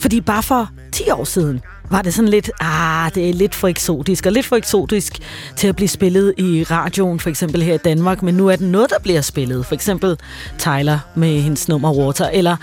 Fordi 0.00 0.20
bare 0.20 0.42
for 0.42 0.70
10 0.92 1.10
år 1.10 1.24
siden 1.24 1.60
var 1.90 2.02
det 2.02 2.14
sådan 2.14 2.28
lidt, 2.28 2.50
ah, 2.60 3.14
det 3.14 3.28
er 3.28 3.34
lidt 3.34 3.54
for 3.54 3.68
eksotisk, 3.68 4.26
og 4.26 4.32
lidt 4.32 4.46
for 4.46 4.56
eksotisk 4.56 5.18
til 5.56 5.68
at 5.68 5.76
blive 5.76 5.88
spillet 5.88 6.34
i 6.38 6.64
radioen, 6.70 7.20
for 7.20 7.30
eksempel 7.30 7.62
her 7.62 7.74
i 7.74 7.78
Danmark, 7.78 8.22
men 8.22 8.34
nu 8.34 8.48
er 8.48 8.56
det 8.56 8.68
noget, 8.68 8.90
der 8.90 8.98
bliver 9.02 9.20
spillet. 9.20 9.66
For 9.66 9.74
eksempel 9.74 10.16
Tyler 10.58 10.98
med 11.14 11.40
hendes 11.40 11.68
nummer 11.68 11.94
Water, 11.94 12.28
eller 12.28 12.56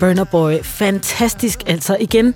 Burner 0.00 0.24
Boy. 0.24 0.54
Fantastisk, 0.62 1.62
altså 1.66 1.96
igen. 2.00 2.34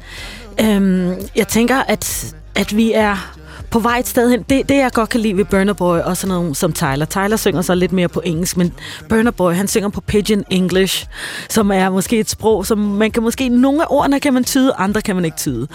Øhm, 0.60 1.14
jeg 1.36 1.48
tænker, 1.48 1.76
at, 1.76 2.34
at 2.54 2.76
vi 2.76 2.92
er 2.92 3.34
på 3.74 3.80
vej 3.80 3.98
et 3.98 4.08
sted 4.08 4.30
hen. 4.30 4.42
Det, 4.42 4.68
det, 4.68 4.76
jeg 4.76 4.92
godt 4.92 5.08
kan 5.08 5.20
lide 5.20 5.36
ved 5.36 5.44
Burner 5.44 5.72
Boy, 5.72 5.98
og 5.98 6.16
sådan 6.16 6.34
noget 6.34 6.56
som 6.56 6.72
Tyler. 6.72 7.04
Tyler 7.04 7.36
synger 7.36 7.62
så 7.62 7.74
lidt 7.74 7.92
mere 7.92 8.08
på 8.08 8.22
engelsk, 8.24 8.56
men 8.56 8.72
Burner 9.08 9.30
Boy, 9.30 9.52
han 9.52 9.68
synger 9.68 9.88
på 9.88 10.00
Pidgin 10.00 10.44
English, 10.50 11.06
som 11.50 11.70
er 11.70 11.90
måske 11.90 12.18
et 12.18 12.30
sprog, 12.30 12.66
som 12.66 12.78
man 12.78 13.10
kan 13.10 13.22
måske, 13.22 13.48
nogle 13.48 13.82
af 13.82 13.86
ordene 13.90 14.20
kan 14.20 14.34
man 14.34 14.44
tyde, 14.44 14.72
andre 14.78 15.02
kan 15.02 15.14
man 15.14 15.24
ikke 15.24 15.36
tyde. 15.36 15.68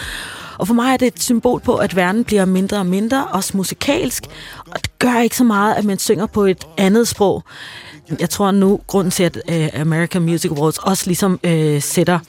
Og 0.58 0.68
for 0.68 0.74
mig 0.74 0.93
er 0.93 0.97
det 0.97 1.08
et 1.08 1.24
symbol 1.24 1.60
på, 1.60 1.76
at 1.76 1.95
verden 1.95 2.24
bliver 2.24 2.45
mindre 2.45 2.78
og 2.78 2.86
mindre, 2.86 3.28
også 3.28 3.58
musikalsk, 3.58 4.24
og 4.72 4.84
det 4.84 5.00
gør 5.00 5.20
ikke 5.20 5.38
så 5.38 5.43
meget, 5.43 5.76
at 5.76 5.86
man 5.86 6.00
synger 6.00 6.26
på 6.26 6.45
et 6.45 6.68
andet 6.78 7.08
sprog. 7.08 7.43
Jeg 8.20 8.30
tror 8.30 8.52
nu, 8.52 8.80
grunden 8.88 9.12
til, 9.12 9.24
at 9.24 9.38
uh, 9.50 9.82
American 9.82 10.22
Music 10.22 10.52
Awards 10.52 10.78
også 10.78 11.04
ligesom 11.06 11.39
uh, 11.47 11.82
sætter 11.82 12.20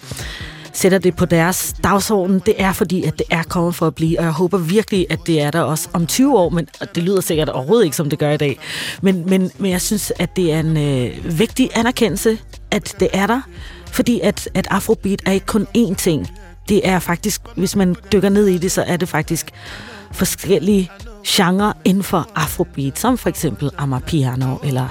sætter 0.72 0.98
det 0.98 1.16
på 1.16 1.24
deres 1.24 1.74
dagsorden, 1.84 2.42
det 2.46 2.54
er 2.58 2.72
fordi, 2.72 3.04
at 3.04 3.18
det 3.18 3.26
er 3.30 3.42
kommet 3.42 3.74
for 3.74 3.86
at 3.86 3.94
blive, 3.94 4.18
og 4.18 4.24
jeg 4.24 4.32
håber 4.32 4.58
virkelig, 4.58 5.06
at 5.10 5.18
det 5.26 5.42
er 5.42 5.50
der 5.50 5.60
også 5.60 5.88
om 5.92 6.06
20 6.06 6.38
år, 6.38 6.48
men 6.48 6.68
det 6.94 7.02
lyder 7.02 7.20
sikkert 7.20 7.48
overhovedet 7.48 7.84
ikke, 7.84 7.96
som 7.96 8.10
det 8.10 8.18
gør 8.18 8.30
i 8.30 8.36
dag. 8.36 8.58
Men, 9.02 9.26
men, 9.26 9.50
men 9.58 9.70
jeg 9.70 9.80
synes, 9.80 10.12
at 10.18 10.36
det 10.36 10.52
er 10.52 10.60
en 10.60 10.76
øh, 10.76 11.38
vigtig 11.38 11.70
anerkendelse, 11.74 12.38
at 12.70 12.94
det 13.00 13.08
er 13.12 13.26
der, 13.26 13.40
fordi 13.86 14.20
at, 14.20 14.48
at 14.54 14.66
afrobeat 14.70 15.22
er 15.26 15.32
ikke 15.32 15.46
kun 15.46 15.66
én 15.76 15.94
ting. 15.94 16.30
Det 16.68 16.88
er 16.88 16.98
faktisk, 16.98 17.40
hvis 17.56 17.76
man 17.76 17.96
dykker 18.12 18.28
ned 18.28 18.46
i 18.46 18.58
det, 18.58 18.72
så 18.72 18.82
er 18.82 18.96
det 18.96 19.08
faktisk 19.08 19.50
forskellige 20.12 20.90
genrer 21.26 21.72
inden 21.84 22.02
for 22.02 22.28
afrobeat, 22.34 22.98
som 22.98 23.18
for 23.18 23.28
eksempel 23.28 23.70
Amapiano 23.78 24.56
eller 24.64 24.88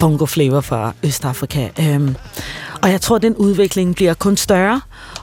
bongo 0.00 0.26
flavor 0.26 0.60
fra 0.60 0.92
Østafrika. 1.02 1.68
Øhm, 1.80 2.16
og 2.82 2.90
jeg 2.90 3.00
tror, 3.00 3.16
at 3.16 3.22
den 3.22 3.34
udvikling 3.34 3.94
bliver 3.94 4.14
kun 4.14 4.36
større, 4.36 4.80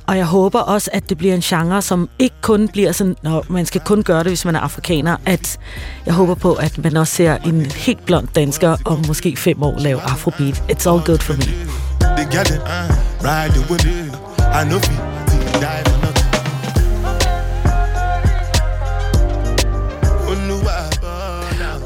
og 0.08 0.18
jeg 0.18 0.26
håber 0.26 0.60
også, 0.60 0.90
at 0.94 1.10
det 1.10 1.18
bliver 1.18 1.36
en 1.36 1.42
genre, 1.42 1.82
som 1.82 2.10
ikke 2.20 2.36
kun 2.42 2.68
bliver 2.68 2.92
sådan, 2.92 3.16
når 3.22 3.46
man 3.50 3.66
skal 3.66 3.82
kun 3.82 4.04
gøre 4.04 4.20
det, 4.20 4.28
hvis 4.28 4.46
man 4.46 4.56
er 4.56 4.60
afrikaner, 4.60 5.18
at 5.26 5.60
jeg 6.06 6.14
håber 6.14 6.36
på, 6.36 6.54
at 6.54 6.78
man 6.78 6.98
også 6.98 7.16
ser 7.16 7.36
en 7.36 7.62
helt 7.62 8.06
blond 8.06 8.28
dansker 8.36 8.78
om 8.86 9.04
måske 9.08 9.36
fem 9.38 9.64
år 9.64 9.80
lave 9.80 10.02
afrobeat. 10.02 10.64
It's 10.72 10.90
all 10.90 11.02
good 11.06 11.20
for 11.20 11.34
me. 11.34 11.44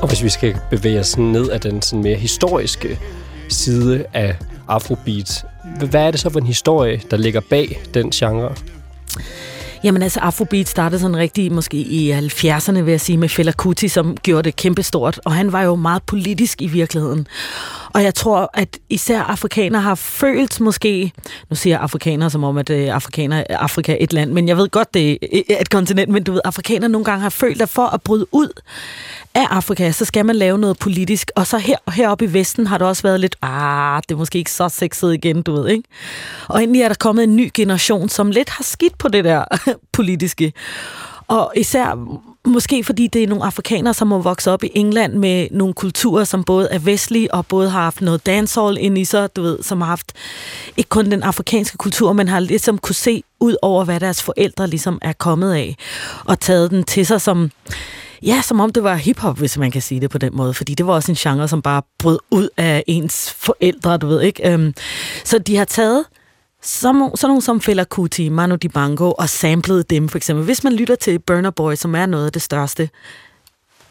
Og 0.08 0.12
hvis 0.12 0.24
vi 0.24 0.30
skal 0.30 0.58
bevæge 0.70 1.00
os 1.00 1.18
ned 1.18 1.50
af 1.50 1.62
den 1.62 1.82
sådan 1.82 2.04
mere 2.04 2.16
historiske 2.16 3.00
side 3.50 4.06
af 4.14 4.36
afrobeat, 4.68 5.46
hvad 5.90 6.02
er 6.02 6.12
det 6.12 6.20
så 6.20 6.30
for 6.30 6.40
en 6.40 6.46
historie, 6.46 7.02
der 7.12 7.18
ligger 7.18 7.42
bag 7.50 7.82
den 7.94 8.10
genre? 8.10 8.56
Jamen 9.84 10.02
altså, 10.02 10.20
Afrobeat 10.20 10.68
startede 10.68 11.02
sådan 11.02 11.18
rigtig 11.18 11.52
måske 11.52 11.78
i 11.78 12.12
70'erne, 12.12 12.80
vil 12.80 12.92
jeg 12.92 13.02
sige, 13.02 13.18
med 13.18 13.30
Fela 13.30 13.52
Kuti, 13.52 13.88
som 13.88 14.18
gjorde 14.24 14.44
det 14.44 14.56
kæmpestort. 14.56 15.20
Og 15.26 15.34
han 15.34 15.52
var 15.52 15.62
jo 15.62 15.76
meget 15.76 16.04
politisk 16.04 16.62
i 16.62 16.68
virkeligheden. 16.68 17.28
Og 17.94 18.04
jeg 18.04 18.16
tror, 18.16 18.50
at 18.54 18.78
især 18.90 19.22
afrikanere 19.22 19.82
har 19.82 19.96
følt 19.96 20.60
måske, 20.60 21.12
nu 21.50 21.56
siger 21.56 21.74
jeg 21.74 21.82
afrikanere 21.82 22.30
som 22.30 22.44
om, 22.44 22.58
at 22.58 22.70
øh, 22.70 22.96
afrikaner, 22.96 23.40
øh, 23.40 23.46
Afrika 23.50 23.92
er 23.92 23.98
et 24.00 24.14
land, 24.14 24.32
men 24.32 24.48
jeg 24.48 24.58
ved 24.58 24.70
godt, 24.70 24.94
det 24.94 25.12
er 25.12 25.18
øh, 25.34 25.58
et 25.62 25.70
kontinent, 25.70 26.12
men 26.12 26.24
du 26.24 26.32
ved, 26.32 26.42
afrikanere 26.46 26.90
nogle 26.90 27.06
gange 27.06 27.22
har 27.22 27.30
følt, 27.30 27.62
at 27.62 27.70
for 27.70 27.86
at 27.86 28.02
bryde 28.02 28.26
ud 28.32 28.50
af 29.34 29.48
Afrika, 29.50 29.92
så 29.92 30.06
skal 30.06 30.26
man 30.26 30.36
lave 30.36 30.58
noget 30.58 30.80
politisk. 30.80 31.32
Og 31.36 31.48
så 31.48 31.58
her, 31.58 31.78
heroppe 31.92 32.26
i 32.26 32.34
Vesten 32.34 32.68
har 32.68 32.78
det 32.78 32.88
også 32.88 33.04
været 33.04 33.20
lidt, 33.20 33.36
ah, 33.42 34.02
det 34.10 34.16
er 34.16 34.18
måske 34.18 34.38
ikke 34.38 34.52
så 34.52 34.70
sexet 34.70 35.14
igen, 35.14 35.42
du 35.42 35.52
ved, 35.52 35.70
ikke? 35.70 35.84
Og 36.48 36.64
endelig 36.64 36.82
er 36.82 36.88
der 36.88 36.96
kommet 37.00 37.24
en 37.24 37.36
ny 37.36 37.52
generation, 37.54 38.10
som 38.10 38.32
lidt 38.32 38.50
har 38.50 38.64
skidt 38.64 38.98
på 38.98 39.08
det 39.08 39.24
der 39.24 39.44
politiske. 39.94 40.54
Og 41.28 41.54
især 41.56 42.08
måske 42.46 42.84
fordi 42.84 43.08
det 43.08 43.24
er 43.24 43.28
nogle 43.28 43.44
afrikanere, 43.44 43.94
som 43.94 44.12
har 44.12 44.18
vokset 44.18 44.54
op 44.54 44.64
i 44.64 44.72
England 44.74 45.14
med 45.14 45.48
nogle 45.52 45.74
kulturer, 45.74 46.24
som 46.24 46.44
både 46.44 46.68
er 46.72 46.80
vestlige 46.80 47.34
og 47.34 47.46
både 47.46 47.70
har 47.70 47.82
haft 47.82 48.02
noget 48.02 48.26
dancehall 48.26 48.78
ind 48.80 48.98
i 48.98 49.06
sig, 49.06 49.36
du 49.36 49.42
ved, 49.42 49.64
som 49.64 49.82
har 49.82 49.88
haft 49.88 50.14
ikke 50.78 50.90
kun 50.90 51.12
den 51.12 51.24
afrikanske 51.24 51.78
kultur, 51.78 52.14
men 52.14 52.28
har 52.28 52.40
ligesom 52.40 52.78
kunne 52.78 52.96
se 52.96 53.24
ud 53.40 53.56
over, 53.62 53.84
hvad 53.84 54.00
deres 54.00 54.24
forældre 54.24 54.68
ligesom 54.68 55.00
er 55.02 55.14
kommet 55.14 55.54
af, 55.54 55.76
og 56.26 56.40
taget 56.40 56.72
den 56.72 56.84
til 56.84 57.06
sig 57.06 57.22
som 57.22 57.52
Ja, 58.24 58.42
som 58.42 58.60
om 58.60 58.72
det 58.72 58.84
var 58.84 58.96
hiphop, 58.96 59.38
hvis 59.38 59.58
man 59.58 59.72
kan 59.72 59.82
sige 59.82 60.02
det 60.02 60.10
på 60.10 60.18
den 60.18 60.36
måde. 60.36 60.54
Fordi 60.54 60.74
det 60.74 60.88
var 60.88 60.94
også 60.94 61.12
en 61.12 61.16
genre, 61.16 61.48
som 61.48 61.62
bare 61.62 61.82
brød 62.00 62.20
ud 62.32 62.50
af 62.58 62.84
ens 62.88 63.32
forældre, 63.32 63.98
du 63.98 64.08
ved 64.08 64.22
ikke. 64.22 64.54
Øhm, 64.54 64.74
så 65.24 65.38
de 65.40 65.58
har 65.58 65.66
taget 65.66 66.06
som, 66.62 67.12
sådan 67.16 67.30
nogle 67.30 67.42
som 67.42 67.62
Fela 67.62 67.84
Kuti, 67.84 68.30
Manu 68.30 68.56
Dibango 68.56 69.12
og 69.12 69.30
samplede 69.30 69.84
dem 69.84 70.10
for 70.10 70.18
eksempel. 70.18 70.46
Hvis 70.46 70.64
man 70.64 70.74
lytter 70.74 70.96
til 70.96 71.20
Burner 71.20 71.52
Boy, 71.52 71.76
som 71.76 71.96
er 71.96 72.06
noget 72.06 72.26
af 72.26 72.32
det 72.32 72.42
største, 72.42 72.90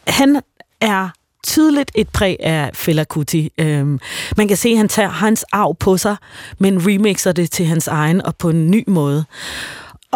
han 0.07 0.41
er 0.81 1.09
tydeligt 1.43 1.91
et 1.95 2.09
præg 2.09 2.37
af 2.39 2.71
Fela 2.73 3.03
Kuti. 3.03 3.51
Øhm, 3.57 3.99
man 4.37 4.47
kan 4.47 4.57
se, 4.57 4.69
at 4.69 4.77
han 4.77 4.89
tager 4.89 5.09
hans 5.09 5.43
arv 5.51 5.75
på 5.75 5.97
sig, 5.97 6.15
men 6.59 6.87
remixer 6.87 7.31
det 7.31 7.51
til 7.51 7.65
hans 7.65 7.87
egen 7.87 8.21
og 8.21 8.35
på 8.35 8.49
en 8.49 8.71
ny 8.71 8.83
måde. 8.87 9.25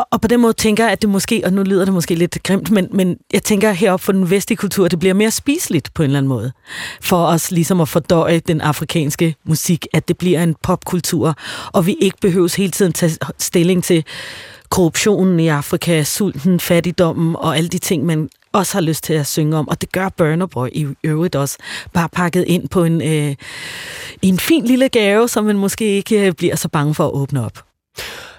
Og, 0.02 0.08
og 0.12 0.22
på 0.22 0.28
den 0.28 0.40
måde 0.42 0.54
tænker 0.54 0.84
jeg, 0.84 0.92
at 0.92 1.02
det 1.02 1.10
måske, 1.10 1.42
og 1.46 1.54
nu 1.54 1.64
lyder 1.64 1.86
det 1.86 1.94
måske 1.94 2.16
lidt 2.16 2.44
grimt, 2.44 2.72
men, 2.72 2.88
men 2.92 3.18
jeg 3.34 3.44
tænker 3.44 3.72
heroppe 3.72 4.04
for 4.04 4.12
den 4.12 4.30
vestlige 4.30 4.58
kultur, 4.58 4.86
at 4.86 4.92
det 4.92 5.00
bliver 5.00 5.14
mere 5.14 5.32
spiseligt 5.32 5.94
på 5.94 6.04
en 6.04 6.10
eller 6.10 6.18
anden 6.18 6.30
måde. 6.30 6.52
For 7.02 7.26
os 7.26 7.52
ligesom 7.52 7.82
at 7.82 7.88
fordøje 7.88 8.40
den 8.40 8.62
afrikanske 8.62 9.36
musik, 9.46 9.88
at 9.94 10.08
det 10.08 10.18
bliver 10.18 10.44
en 10.44 10.56
popkultur, 10.64 11.36
og 11.72 11.86
vi 11.86 11.94
ikke 11.94 12.18
behøves 12.22 12.56
hele 12.56 12.72
tiden 12.72 12.94
tage 12.94 13.18
stilling 13.40 13.84
til 13.84 14.06
korruptionen 14.70 15.40
i 15.40 15.48
Afrika, 15.48 16.04
sulten, 16.04 16.60
fattigdommen 16.60 17.36
og 17.36 17.58
alle 17.58 17.70
de 17.70 17.78
ting, 17.78 18.06
man 18.06 18.30
også 18.54 18.74
har 18.74 18.82
lyst 18.82 19.04
til 19.04 19.14
at 19.14 19.28
synge 19.28 19.58
om, 19.58 19.68
og 19.68 19.82
det 19.82 19.92
gør 19.92 20.10
Burner 20.10 20.46
Boy 20.46 20.68
i 20.72 20.88
øvrigt 21.04 21.36
også, 21.36 21.58
bare 21.94 22.10
pakket 22.10 22.44
ind 22.48 22.70
på 22.70 22.84
en, 22.84 23.02
øh, 23.02 23.36
en 24.22 24.40
fin 24.40 24.66
lille 24.66 24.90
gave, 24.90 25.28
som 25.28 25.46
man 25.46 25.58
måske 25.58 25.86
ikke 25.86 26.28
øh, 26.28 26.34
bliver 26.34 26.56
så 26.56 26.68
bange 26.68 26.96
for 26.96 27.08
at 27.08 27.14
åbne 27.14 27.46
op. 27.46 27.64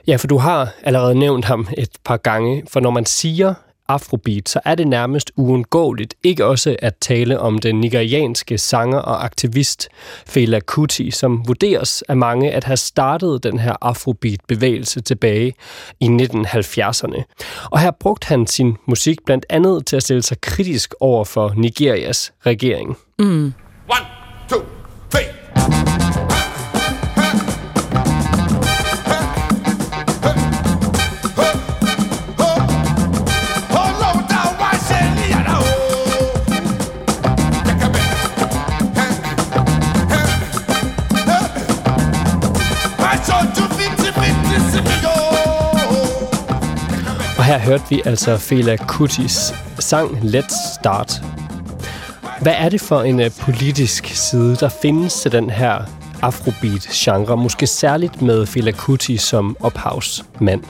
Ja, 0.06 0.16
for 0.16 0.26
du 0.26 0.38
har 0.38 0.68
allerede 0.82 1.14
nævnt 1.14 1.44
ham 1.44 1.68
et 1.78 1.90
par 2.04 2.16
gange, 2.16 2.62
for 2.68 2.80
når 2.80 2.90
man 2.90 3.06
siger 3.06 3.54
afrobeat, 3.88 4.48
så 4.48 4.60
er 4.64 4.74
det 4.74 4.88
nærmest 4.88 5.32
uundgåeligt 5.36 6.14
ikke 6.22 6.44
også 6.46 6.76
at 6.78 6.94
tale 7.00 7.40
om 7.40 7.58
den 7.58 7.80
nigerianske 7.80 8.58
sanger 8.58 8.98
og 8.98 9.24
aktivist 9.24 9.88
Fela 10.26 10.60
Kuti, 10.60 11.10
som 11.10 11.48
vurderes 11.48 12.02
af 12.02 12.16
mange 12.16 12.50
at 12.50 12.64
have 12.64 12.76
startet 12.76 13.42
den 13.42 13.58
her 13.58 13.74
afrobeat-bevægelse 13.80 15.00
tilbage 15.00 15.54
i 16.00 16.06
1970'erne. 16.06 17.22
Og 17.70 17.80
her 17.80 17.90
brugte 17.90 18.28
han 18.28 18.46
sin 18.46 18.76
musik 18.86 19.18
blandt 19.24 19.46
andet 19.50 19.86
til 19.86 19.96
at 19.96 20.02
stille 20.02 20.22
sig 20.22 20.40
kritisk 20.40 20.94
over 21.00 21.24
for 21.24 21.52
Nigerias 21.56 22.32
regering. 22.46 22.96
Mm. 23.18 23.54
One, 23.88 24.06
two, 24.48 24.81
her 47.52 47.58
hørte 47.58 47.84
vi 47.88 48.02
altså 48.04 48.36
Fela 48.36 48.76
Kutis 48.76 49.54
sang 49.78 50.10
Let's 50.10 50.74
Start. 50.80 51.22
Hvad 52.40 52.54
er 52.56 52.68
det 52.68 52.80
for 52.80 53.02
en 53.02 53.20
øh, 53.20 53.30
politisk 53.40 54.06
side, 54.06 54.56
der 54.56 54.68
findes 54.82 55.14
til 55.14 55.32
den 55.32 55.50
her 55.50 55.78
afrobeat-genre, 56.22 57.36
måske 57.36 57.66
særligt 57.66 58.22
med 58.22 58.46
Fela 58.46 58.72
Kuti 58.72 59.16
som 59.16 59.56
ophavsmand? 59.60 60.62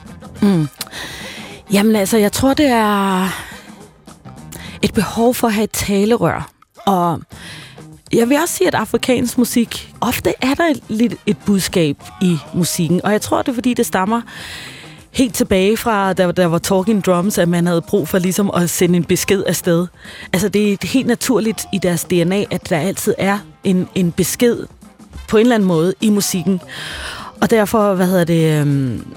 Mm. 0.43 0.69
Jamen 1.73 1.97
altså, 1.97 2.19
jeg 2.19 2.33
tror, 2.33 2.55
det 2.55 2.67
er 2.67 3.29
et 4.83 4.95
behov 4.95 5.35
for 5.35 5.47
at 5.47 5.55
have 5.55 5.65
et 5.65 5.71
talerør. 5.71 6.51
Og 6.87 7.21
jeg 8.13 8.29
vil 8.29 8.39
også 8.43 8.55
sige, 8.55 8.69
at 8.69 8.75
afrikansk 8.75 9.39
musik, 9.39 9.95
ofte 10.01 10.35
er 10.41 10.55
der 10.55 10.75
lidt 10.89 11.15
et 11.27 11.37
budskab 11.47 11.97
i 12.23 12.39
musikken. 12.55 13.01
Og 13.05 13.13
jeg 13.13 13.21
tror, 13.21 13.43
det 13.43 13.49
er, 13.49 13.55
fordi 13.55 13.75
det 13.75 13.87
stammer 13.87 14.21
helt 15.13 15.35
tilbage 15.35 15.77
fra, 15.77 16.13
da 16.13 16.31
der 16.31 16.47
var 16.47 16.59
Talking 16.59 17.05
Drums, 17.07 17.39
at 17.39 17.49
man 17.49 17.67
havde 17.67 17.83
brug 17.83 18.09
for 18.09 18.19
ligesom 18.19 18.51
at 18.57 18.71
sende 18.71 18.97
en 18.97 19.05
besked 19.05 19.45
afsted. 19.47 19.87
Altså, 20.33 20.49
det 20.49 20.73
er 20.73 20.87
helt 20.87 21.07
naturligt 21.07 21.67
i 21.73 21.79
deres 21.79 22.05
DNA, 22.05 22.45
at 22.51 22.71
der 22.71 22.79
altid 22.79 23.15
er 23.19 23.39
en, 23.65 23.89
en 23.95 24.13
besked 24.13 24.67
på 25.29 25.37
en 25.37 25.41
eller 25.41 25.55
anden 25.55 25.69
måde 25.69 25.95
i 26.01 26.11
musikken. 26.11 26.61
Og 27.41 27.51
derfor, 27.51 27.95
hvad 27.95 28.07
hedder 28.07 28.25
det... 28.25 28.61
Øhm, 28.61 29.15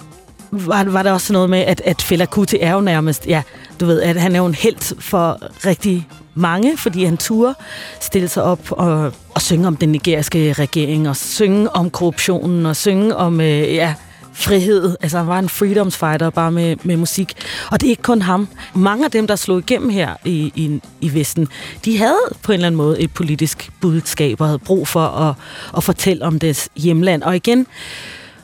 var, 0.51 0.83
var 0.83 1.03
der 1.03 1.11
også 1.11 1.33
noget 1.33 1.49
med, 1.49 1.59
at, 1.59 1.81
at 1.85 2.01
Fela 2.01 2.25
Kuti 2.25 2.57
er 2.61 2.73
jo 2.73 2.81
nærmest, 2.81 3.27
ja, 3.27 3.41
du 3.79 3.85
ved, 3.85 4.01
at 4.01 4.21
han 4.21 4.35
er 4.35 4.39
jo 4.39 4.45
en 4.45 4.55
held 4.55 5.01
for 5.01 5.39
rigtig 5.65 6.07
mange, 6.35 6.77
fordi 6.77 7.03
han 7.03 7.17
turde 7.17 7.55
stille 7.99 8.27
sig 8.27 8.43
op 8.43 8.71
og, 8.71 9.13
og 9.33 9.41
synge 9.41 9.67
om 9.67 9.77
den 9.77 9.89
nigeriske 9.89 10.53
regering, 10.53 11.09
og 11.09 11.15
synge 11.15 11.75
om 11.75 11.89
korruptionen, 11.89 12.65
og 12.65 12.75
synge 12.75 13.15
om, 13.15 13.41
øh, 13.41 13.75
ja, 13.75 13.93
frihed. 14.35 14.95
Altså 15.01 15.17
han 15.17 15.27
var 15.27 15.39
en 15.39 15.49
freedomsfighter 15.49 16.29
bare 16.29 16.51
med, 16.51 16.75
med 16.83 16.97
musik. 16.97 17.33
Og 17.71 17.81
det 17.81 17.87
er 17.87 17.89
ikke 17.89 18.03
kun 18.03 18.21
ham. 18.21 18.47
Mange 18.73 19.05
af 19.05 19.11
dem, 19.11 19.27
der 19.27 19.35
slog 19.35 19.59
igennem 19.59 19.89
her 19.89 20.15
i, 20.25 20.51
i, 20.55 20.81
i 21.01 21.13
Vesten, 21.13 21.47
de 21.85 21.97
havde 21.97 22.19
på 22.43 22.51
en 22.51 22.53
eller 22.53 22.67
anden 22.67 22.77
måde 22.77 22.99
et 22.99 23.13
politisk 23.13 23.71
budskab 23.81 24.41
og 24.41 24.47
havde 24.47 24.59
brug 24.59 24.87
for 24.87 25.07
at, 25.07 25.35
at 25.77 25.83
fortælle 25.83 26.25
om 26.25 26.39
deres 26.39 26.69
hjemland. 26.75 27.23
Og 27.23 27.35
igen, 27.35 27.67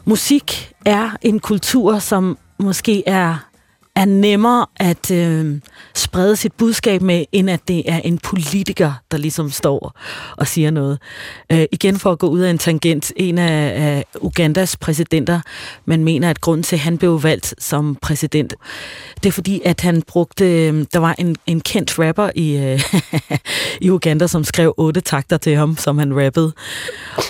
musik 0.06 0.74
er 0.86 1.10
en 1.22 1.40
kultur, 1.40 2.00
som 2.00 2.38
måske 2.58 3.04
er 3.08 3.51
er 3.96 4.06
nemmere 4.06 4.66
at 4.76 5.12
øh, 5.12 5.60
sprede 5.96 6.36
sit 6.36 6.54
budskab 6.54 7.02
med, 7.02 7.26
end 7.32 7.50
at 7.50 7.68
det 7.68 7.84
er 7.92 7.98
en 7.98 8.18
politiker, 8.18 8.94
der 9.12 9.18
ligesom 9.18 9.50
står 9.50 10.00
og 10.38 10.48
siger 10.48 10.72
noget. 10.72 11.00
Øh, 11.52 11.66
igen 11.72 12.00
for 12.00 12.12
at 12.12 12.20
gå 12.20 12.28
ud 12.28 12.40
af 12.40 12.50
en 12.50 12.58
tangent, 12.58 13.12
en 13.16 13.38
af, 13.38 13.74
af 13.86 14.06
Ugandas 14.22 14.78
præsidenter, 14.78 15.42
man 15.86 16.04
mener, 16.04 16.30
at 16.30 16.42
grund 16.42 16.64
til, 16.64 16.76
at 16.76 16.80
han 16.80 16.98
blev 16.98 17.24
valgt 17.24 17.56
som 17.60 17.98
præsident, 18.02 18.54
det 19.24 19.30
er 19.30 19.32
fordi, 19.32 19.62
at 19.66 19.82
han 19.82 20.02
brugte, 20.02 20.46
øh, 20.46 20.86
der 20.94 21.00
var 21.00 21.16
en, 21.18 21.36
en 21.48 21.62
kendt 21.62 22.00
rapper 22.00 22.30
i, 22.36 22.58
øh, 22.58 22.82
i 23.86 23.90
Uganda, 23.90 24.28
som 24.28 24.44
skrev 24.44 24.74
otte 24.78 25.02
takter 25.02 25.38
til 25.38 25.56
ham, 25.56 25.78
som 25.78 25.98
han 25.98 26.26
rappede. 26.26 26.54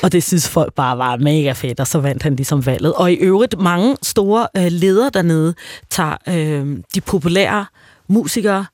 Og 0.03 0.12
det 0.12 0.24
synes 0.24 0.49
folk 0.49 0.74
bare 0.74 0.97
var 0.97 1.18
mega 1.18 1.51
fedt, 1.51 1.80
og 1.80 1.88
så 1.88 1.99
vandt 1.99 2.24
han 2.24 2.36
ligesom 2.36 2.66
valget. 2.66 2.93
Og 2.93 3.12
i 3.12 3.16
øvrigt, 3.16 3.59
mange 3.59 3.97
store 4.03 4.47
øh, 4.57 4.68
ledere 4.70 5.09
dernede 5.14 5.53
tager 5.89 6.18
øh, 6.28 6.51
øh, 6.52 6.78
de 6.95 7.02
populære 7.02 7.66
musikere, 8.08 8.66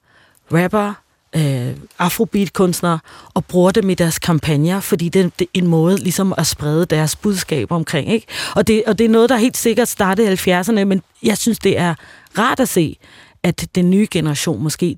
rapper, 0.54 0.94
øh, 1.36 1.76
afrobeat-kunstnere 2.00 3.00
og 3.34 3.46
bruger 3.46 3.72
dem 3.72 3.90
i 3.90 3.94
deres 3.94 4.20
kampagner, 4.20 4.80
fordi 4.80 5.10
det, 5.10 5.40
det 5.40 5.46
er 5.46 5.60
en 5.60 5.68
måde 5.68 5.98
ligesom 5.98 6.34
at 6.38 6.48
sprede 6.48 6.86
deres 6.86 7.16
budskab 7.16 7.72
omkring. 7.72 8.12
Ikke? 8.12 8.28
Og, 8.56 8.68
det, 8.68 8.84
og 8.88 8.98
det 8.98 9.06
er 9.06 9.10
noget, 9.10 9.30
der 9.30 9.38
helt 9.38 9.58
sikkert 9.58 9.88
startede 9.88 10.34
i 10.34 10.36
70'erne, 10.36 10.84
men 10.84 11.02
jeg 11.24 11.38
synes, 11.38 11.60
det 11.60 11.80
er 11.80 11.96
rart 12.38 12.60
at 12.60 12.70
se, 12.70 12.98
at 13.44 13.68
den 13.76 13.90
nye 13.90 14.08
generation 14.12 14.64
måske 14.64 14.98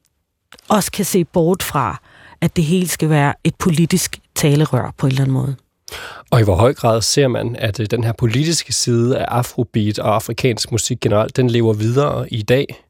også 0.68 0.92
kan 0.92 1.06
se 1.06 1.26
bort 1.26 1.64
fra, 1.64 2.02
at 2.42 2.56
det 2.56 2.64
hele 2.64 2.88
skal 2.88 3.10
være 3.10 3.34
et 3.44 3.56
politisk 3.56 4.20
talerør 4.36 4.94
på 4.98 5.08
en 5.08 5.12
eller 5.12 5.22
anden 5.22 5.34
måde. 5.34 5.56
Og 6.32 6.40
i 6.40 6.44
hvor 6.44 6.56
høj 6.56 6.74
grad 6.74 7.02
ser 7.02 7.28
man, 7.28 7.56
at 7.60 7.80
øh, 7.80 7.86
den 7.92 8.04
her 8.04 8.12
politiske 8.12 8.74
side 8.74 9.18
af 9.18 9.26
afrobeat 9.28 10.00
og 10.00 10.16
afrikansk 10.16 10.72
musik 10.72 11.00
generelt, 11.00 11.38
den 11.38 11.50
lever 11.50 11.74
videre 11.74 12.34
i 12.34 12.42
dag? 12.42 12.84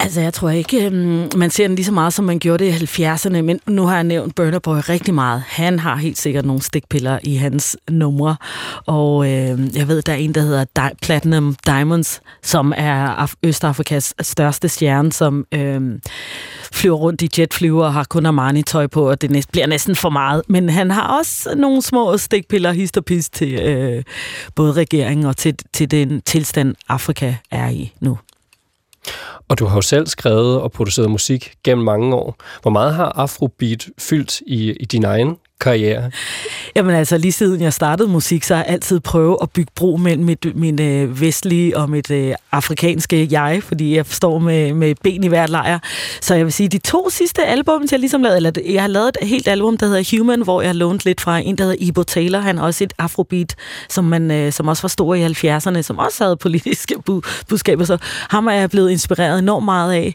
Altså, 0.00 0.20
jeg 0.20 0.34
tror 0.34 0.50
ikke, 0.50 0.86
øhm, 0.86 1.28
man 1.36 1.50
ser 1.50 1.66
den 1.66 1.76
lige 1.76 1.86
så 1.86 1.92
meget, 1.92 2.12
som 2.12 2.24
man 2.24 2.38
gjorde 2.38 2.64
det 2.64 2.98
i 2.98 3.02
70'erne, 3.04 3.40
men 3.42 3.60
nu 3.66 3.86
har 3.86 3.94
jeg 3.94 4.04
nævnt 4.04 4.34
Burner 4.34 4.58
Boy 4.58 4.76
rigtig 4.88 5.14
meget. 5.14 5.42
Han 5.46 5.78
har 5.78 5.96
helt 5.96 6.18
sikkert 6.18 6.44
nogle 6.44 6.62
stikpiller 6.62 7.18
i 7.22 7.34
hans 7.36 7.76
numre, 7.90 8.36
og 8.86 9.26
øh, 9.32 9.76
jeg 9.76 9.88
ved, 9.88 10.02
der 10.02 10.12
er 10.12 10.16
en, 10.16 10.34
der 10.34 10.40
hedder 10.40 10.64
Di- 10.78 10.94
Platinum 11.02 11.56
Diamonds, 11.66 12.20
som 12.42 12.72
er 12.76 13.06
Af- 13.08 13.34
Østafrikas 13.42 14.14
største 14.20 14.68
stjerne, 14.68 15.12
som 15.12 15.46
øh, 15.54 15.80
flyver 16.72 16.96
rundt 16.96 17.22
i 17.22 17.28
jetflyver 17.40 17.84
og 17.84 17.92
har 17.92 18.04
kun 18.04 18.26
Armani-tøj 18.26 18.86
på, 18.86 19.10
og 19.10 19.20
det 19.20 19.30
næst, 19.30 19.52
bliver 19.52 19.66
næsten 19.66 19.96
for 19.96 20.10
meget. 20.10 20.42
Men 20.48 20.68
han 20.68 20.90
har 20.90 21.18
også 21.18 21.54
nogle 21.56 21.82
små 21.82 22.16
stikpiller, 22.18 22.72
hist 22.72 22.96
og 22.96 23.04
pis, 23.04 23.28
til 23.30 23.52
øh, 23.54 24.02
både 24.54 24.72
regeringen 24.72 25.26
og 25.26 25.36
til, 25.36 25.54
til 25.72 25.90
den 25.90 26.20
tilstand, 26.20 26.74
Afrika 26.88 27.34
er 27.50 27.68
i 27.68 27.92
nu. 28.00 28.18
Og 29.48 29.58
du 29.58 29.66
har 29.66 29.76
jo 29.76 29.82
selv 29.82 30.06
skrevet 30.06 30.60
og 30.60 30.72
produceret 30.72 31.10
musik 31.10 31.54
gennem 31.64 31.84
mange 31.84 32.14
år. 32.14 32.36
Hvor 32.62 32.70
meget 32.70 32.94
har 32.94 33.12
Afrobeat 33.16 33.86
fyldt 33.98 34.40
i, 34.40 34.72
i 34.72 34.84
din 34.84 35.04
egen 35.04 35.36
karriere? 35.60 36.10
Jamen 36.76 36.94
altså, 36.94 37.18
lige 37.18 37.32
siden 37.32 37.60
jeg 37.60 37.72
startede 37.72 38.08
musik, 38.08 38.44
så 38.44 38.54
har 38.54 38.64
jeg 38.64 38.72
altid 38.72 39.00
prøvet 39.00 39.36
at 39.42 39.50
bygge 39.50 39.72
bro 39.74 39.96
mellem 39.96 40.24
mit, 40.24 40.46
min 40.54 40.82
øh, 40.82 41.20
vestlige 41.20 41.76
og 41.76 41.90
mit 41.90 42.10
øh, 42.10 42.34
afrikanske 42.52 43.28
jeg, 43.30 43.62
fordi 43.62 43.96
jeg 43.96 44.06
står 44.08 44.38
med, 44.38 44.72
med 44.72 44.94
ben 45.02 45.24
i 45.24 45.28
hver 45.28 45.46
lejr. 45.46 45.78
Så 46.20 46.34
jeg 46.34 46.44
vil 46.44 46.52
sige, 46.52 46.68
de 46.68 46.78
to 46.78 47.10
sidste 47.10 47.44
album, 47.44 47.84
jeg 47.92 48.00
ligesom 48.00 48.22
lavede, 48.22 48.36
eller 48.36 48.52
jeg 48.70 48.82
har 48.82 48.88
lavet 48.88 49.08
et 49.22 49.28
helt 49.28 49.48
album, 49.48 49.76
der 49.76 49.86
hedder 49.86 50.18
Human, 50.18 50.42
hvor 50.42 50.60
jeg 50.60 50.68
har 50.68 50.74
lånt 50.74 51.04
lidt 51.04 51.20
fra 51.20 51.38
en, 51.38 51.58
der 51.58 51.64
hedder 51.64 51.76
Ibo 51.80 52.02
Taylor. 52.02 52.38
Han 52.38 52.58
har 52.58 52.64
også 52.64 52.84
et 52.84 52.92
afrobeat, 52.98 53.54
som, 53.88 54.04
man, 54.04 54.30
øh, 54.30 54.52
som 54.52 54.68
også 54.68 54.82
var 54.82 54.88
stor 54.88 55.14
i 55.14 55.26
70'erne, 55.26 55.82
som 55.82 55.98
også 55.98 56.24
havde 56.24 56.36
politiske 56.36 56.94
bu- 57.10 57.44
budskaber, 57.48 57.84
så 57.84 57.98
ham 58.30 58.46
er 58.46 58.52
jeg 58.52 58.70
blevet 58.70 58.90
inspireret 58.90 59.38
enormt 59.38 59.64
meget 59.64 59.92
af. 59.92 60.14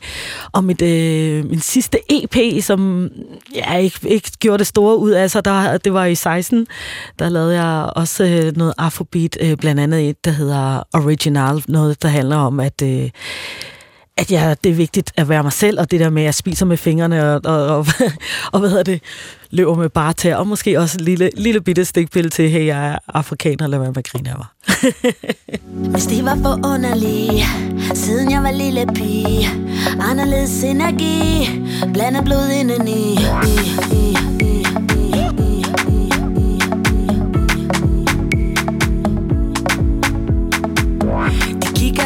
Og 0.51 0.63
mit, 0.63 0.81
øh, 0.81 1.49
min 1.49 1.59
sidste 1.59 1.97
EP, 2.09 2.63
som 2.63 3.09
jeg 3.55 3.83
ikke, 3.83 3.99
ikke 4.07 4.31
gjorde 4.39 4.57
det 4.57 4.67
store 4.67 4.97
ud 4.97 5.11
af, 5.11 5.30
altså 5.35 5.41
der, 5.41 5.77
det 5.77 5.93
var 5.93 6.05
i 6.05 6.15
16, 6.15 6.67
der 7.19 7.29
lavede 7.29 7.61
jeg 7.61 7.91
også 7.95 8.23
øh, 8.23 8.57
noget 8.57 8.73
afrobeat, 8.77 9.37
øh, 9.41 9.57
blandt 9.57 9.81
andet 9.81 10.09
et, 10.09 10.25
der 10.25 10.31
hedder 10.31 10.83
Original, 10.93 11.63
noget, 11.67 12.01
der 12.01 12.07
handler 12.07 12.35
om, 12.35 12.59
at... 12.59 12.81
Øh, 12.83 13.09
at 14.17 14.31
ja, 14.31 14.53
det 14.63 14.69
er 14.69 14.75
vigtigt 14.75 15.11
at 15.17 15.29
være 15.29 15.43
mig 15.43 15.53
selv, 15.53 15.79
og 15.79 15.91
det 15.91 15.99
der 15.99 16.09
med, 16.09 16.21
at 16.21 16.25
jeg 16.25 16.33
spiser 16.33 16.65
med 16.65 16.77
fingrene, 16.77 17.33
og, 17.33 17.41
og, 17.45 17.77
og, 17.77 17.85
og 18.53 18.59
hvad 18.59 18.69
hedder 18.69 18.83
det, 18.83 19.01
løber 19.51 19.75
med 19.75 19.89
bare 19.89 20.13
tæer, 20.13 20.35
og 20.35 20.47
måske 20.47 20.79
også 20.79 20.97
en 20.99 21.05
lille, 21.05 21.29
lille 21.37 21.61
bitte 21.61 21.85
stikpille 21.85 22.29
til, 22.29 22.49
hey, 22.49 22.65
jeg 22.65 22.87
er 22.87 22.97
afrikaner, 23.07 23.67
lad 23.67 23.79
være 23.79 23.91
med 23.91 23.97
at 23.97 24.07
grine 24.07 24.29
af 24.29 24.35
mig. 24.37 24.47
Hvis 25.91 26.05
det 26.05 26.25
var 26.25 26.35
for 26.35 26.67
underligt, 26.67 27.45
siden 27.93 28.31
jeg 28.31 28.43
var 28.43 28.51
lille 28.51 28.87
pige, 28.95 29.47
anderledes 30.09 30.63
energi, 30.63 31.49
blandet 31.93 32.23
blod 32.23 32.49
indeni. 32.49 33.17
I, 33.47 33.95
i, 33.95 34.30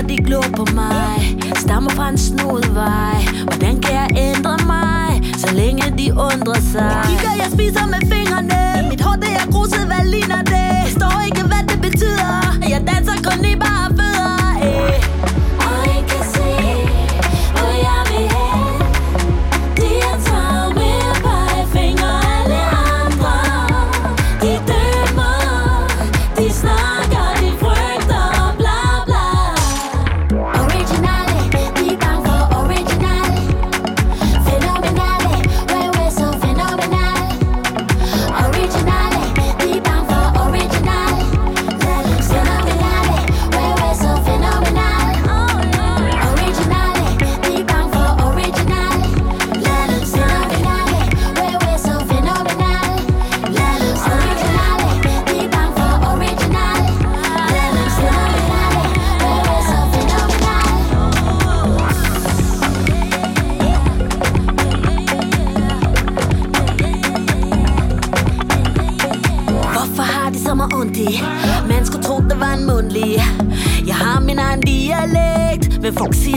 De 0.09 0.17
kigger, 0.17 0.25
glor 0.25 0.47
på 0.55 0.65
mig 0.73 1.37
Stammer 1.55 1.89
fra 1.89 2.09
en 2.09 2.17
snodvej 2.17 3.21
Hvordan 3.43 3.81
kan 3.81 3.93
jeg 3.93 4.09
ændre 4.17 4.57
mig 4.65 5.21
Så 5.37 5.53
længe 5.53 5.83
de 5.97 6.11
undrer 6.11 6.61
sig? 6.73 6.81
Jeg 6.81 7.05
kigger, 7.07 7.33
jeg 7.43 7.49
spiser 7.53 7.85
med 7.93 8.01
fingrene. 8.13 8.89
Mit 8.89 9.01
hår, 9.01 9.15
det 9.15 9.31
er 9.41 9.51
gruset, 9.51 9.85
hvad 9.85 10.05
ligner 10.11 10.41
det? 10.53 10.69
Forstår 10.87 11.21
ikke, 11.25 11.41
hvad 11.51 11.63
det 11.69 11.81
betyder. 11.81 12.35
Jeg 12.69 12.81
danser 12.87 13.17
kun 13.29 13.45
i 13.45 13.55
bare 13.55 13.89
fødder. 13.97 14.14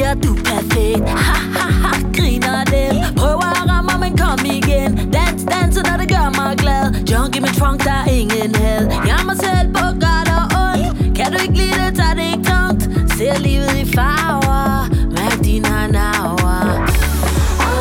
Siger, 0.09 0.21
du 0.23 0.33
er 0.35 0.43
perfekt 0.45 1.09
Ha, 1.09 1.37
ha, 1.59 1.67
ha, 1.83 1.93
griner 2.17 2.65
lidt. 2.73 3.17
Prøver 3.17 3.49
at 3.61 3.71
ramme, 3.71 3.93
men 4.01 4.19
kom 4.19 4.39
igen. 4.45 5.13
Dans, 5.13 5.45
danser, 5.53 5.83
når 5.91 5.97
det 6.01 6.09
gør 6.09 6.27
mig 6.41 6.57
glad. 6.57 6.85
Junk 7.11 7.37
i 7.37 7.41
min 7.41 7.55
trunk, 7.59 7.85
der 7.85 7.93
er 7.93 8.11
ingen 8.11 8.55
had. 8.55 8.83
Jeg 9.07 9.21
mig 9.27 9.37
selv 9.37 9.69
på 9.79 9.87
godt 10.05 10.29
og 10.39 10.45
ondt. 10.65 11.17
Kan 11.17 11.33
du 11.33 11.39
ikke 11.43 11.55
lide 11.55 11.77
det, 11.83 11.97
tager 12.01 12.15
det 12.15 12.27
ikke 12.33 12.45
tungt. 12.53 12.83
Ser 13.17 13.39
livet 13.39 13.75
i 13.83 13.85
farver. 13.97 14.89
Mærk 15.17 15.45
dine 15.45 15.89
navre 15.93 16.59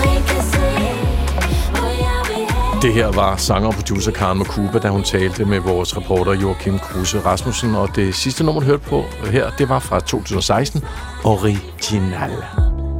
I 0.03 0.17
Det 2.81 2.93
her 2.93 3.11
var 3.11 3.35
sanger 3.37 3.67
og 3.67 3.73
producer 3.73 4.11
Karen 4.11 4.37
Makuba, 4.37 4.79
da 4.79 4.89
hun 4.89 5.03
talte 5.03 5.45
med 5.45 5.59
vores 5.59 5.97
reporter 5.97 6.33
Joachim 6.33 6.79
Kruse 6.79 7.19
Rasmussen. 7.19 7.75
Og 7.75 7.89
det 7.95 8.15
sidste 8.15 8.43
nummer, 8.43 8.61
du 8.61 8.67
hørte 8.67 8.83
på 8.83 9.03
her, 9.31 9.49
det 9.57 9.69
var 9.69 9.79
fra 9.79 9.99
2016, 9.99 10.83
Original. 11.27 12.31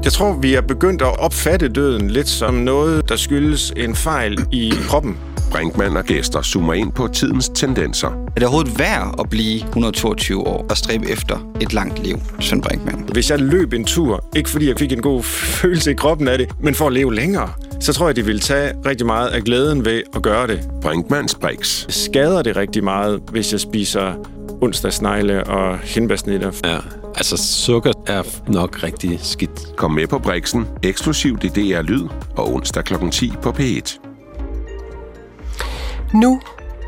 Jeg 0.04 0.12
tror, 0.12 0.34
vi 0.34 0.54
er 0.54 0.62
begyndt 0.62 1.02
at 1.02 1.20
opfatte 1.20 1.70
døden 1.70 2.10
lidt 2.10 2.28
som 2.28 2.54
noget, 2.54 3.10
der 3.10 3.16
skyldes 3.16 3.74
en 3.78 3.96
fejl 3.96 4.46
i 4.52 4.74
kroppen. 4.88 5.18
Brinkmann 5.52 5.98
og 5.98 6.04
gæster 6.04 6.42
zoomer 6.42 6.74
ind 6.74 6.92
på 6.92 7.08
tidens 7.08 7.50
tendenser. 7.50 8.08
Er 8.08 8.34
det 8.36 8.44
overhovedet 8.44 8.80
værd 8.80 9.16
at 9.20 9.30
blive 9.30 9.58
122 9.60 10.48
år 10.48 10.66
og 10.70 10.78
stræbe 10.78 11.10
efter 11.10 11.54
et 11.62 11.74
langt 11.74 12.04
liv, 12.04 12.18
Søren 12.40 12.62
Brinkmann? 12.62 13.10
Hvis 13.12 13.30
jeg 13.30 13.40
løb 13.40 13.74
en 13.74 13.86
tur, 13.86 14.26
ikke 14.36 14.50
fordi 14.50 14.68
jeg 14.68 14.76
fik 14.80 14.92
en 14.92 15.02
god 15.02 15.24
følelse 15.24 15.92
i 15.92 15.96
kroppen 15.96 16.28
af 16.28 16.38
det, 16.38 16.52
men 16.60 16.76
for 16.76 16.88
at 16.88 16.94
leve 16.94 17.16
længere, 17.16 17.50
så 17.80 17.94
tror 17.94 18.08
jeg, 18.08 18.16
det 18.16 18.26
ville 18.26 18.42
tage 18.42 18.74
rigtig 18.86 19.06
meget 19.06 19.28
af 19.28 19.42
glæden 19.42 19.86
ved 19.86 20.02
at 20.16 20.22
gøre 20.22 20.48
det. 20.48 20.70
Brinkmanns 20.82 21.36
Brix. 21.36 21.86
Skader 21.90 22.42
det 22.42 22.56
rigtig 22.56 22.84
meget, 22.84 23.22
hvis 23.32 23.52
jeg 23.52 23.60
spiser 23.60 24.14
onsdagsnegle 24.62 25.44
og 25.44 25.80
hindbærsnitter. 25.80 26.52
Ja, 26.66 26.78
altså 27.18 27.38
sukker 27.38 27.92
er 28.08 28.24
nok 28.48 28.84
rigtig 28.84 29.20
skidt. 29.24 29.76
Kom 29.76 29.92
med 29.92 30.08
på 30.08 30.20
Brixen, 30.20 30.68
eksklusivt 30.84 31.44
i 31.44 31.48
DR 31.48 31.82
Lyd 31.82 32.08
og 32.38 32.54
onsdag 32.54 32.84
kl. 32.84 33.10
10 33.12 33.34
på 33.42 33.50
P1. 33.50 34.00
Nu 36.14 36.42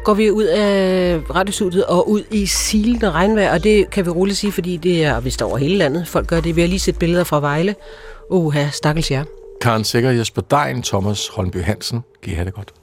går 0.05 0.13
vi 0.13 0.31
ud 0.31 0.43
af 0.43 1.19
radiostudiet 1.35 1.85
og 1.85 2.09
ud 2.09 2.23
i 2.31 2.45
silende 2.45 3.11
regnvejr, 3.11 3.53
og 3.53 3.63
det 3.63 3.89
kan 3.89 4.05
vi 4.05 4.09
roligt 4.09 4.37
sige, 4.37 4.51
fordi 4.51 4.77
det 4.77 5.03
er 5.03 5.19
vist 5.19 5.41
over 5.41 5.57
hele 5.57 5.77
landet. 5.77 6.07
Folk 6.07 6.27
gør 6.27 6.41
det. 6.41 6.55
Vi 6.55 6.61
har 6.61 6.67
lige 6.67 6.79
set 6.79 6.99
billeder 6.99 7.23
fra 7.23 7.39
Vejle. 7.39 7.75
Uha, 8.29 8.69
stakkels 8.69 9.11
jer. 9.11 9.23
Karen 9.61 9.83
Sikker, 9.83 10.11
Jesper 10.11 10.41
Dein, 10.41 10.81
Thomas 10.81 11.27
Holmby 11.27 11.63
Hansen. 11.63 12.01
Kan 12.23 12.31
I 12.31 12.35
have 12.35 12.45
det 12.45 12.53
godt? 12.53 12.73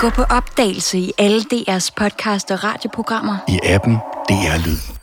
Gå 0.00 0.10
på 0.10 0.22
opdagelse 0.22 0.98
i 0.98 1.12
alle 1.18 1.40
DR's 1.54 1.90
podcast 1.96 2.50
og 2.50 2.64
radioprogrammer. 2.64 3.36
I 3.48 3.58
appen 3.64 3.98
DR 4.30 4.54
er 4.54 4.58
Lyd. 4.58 4.99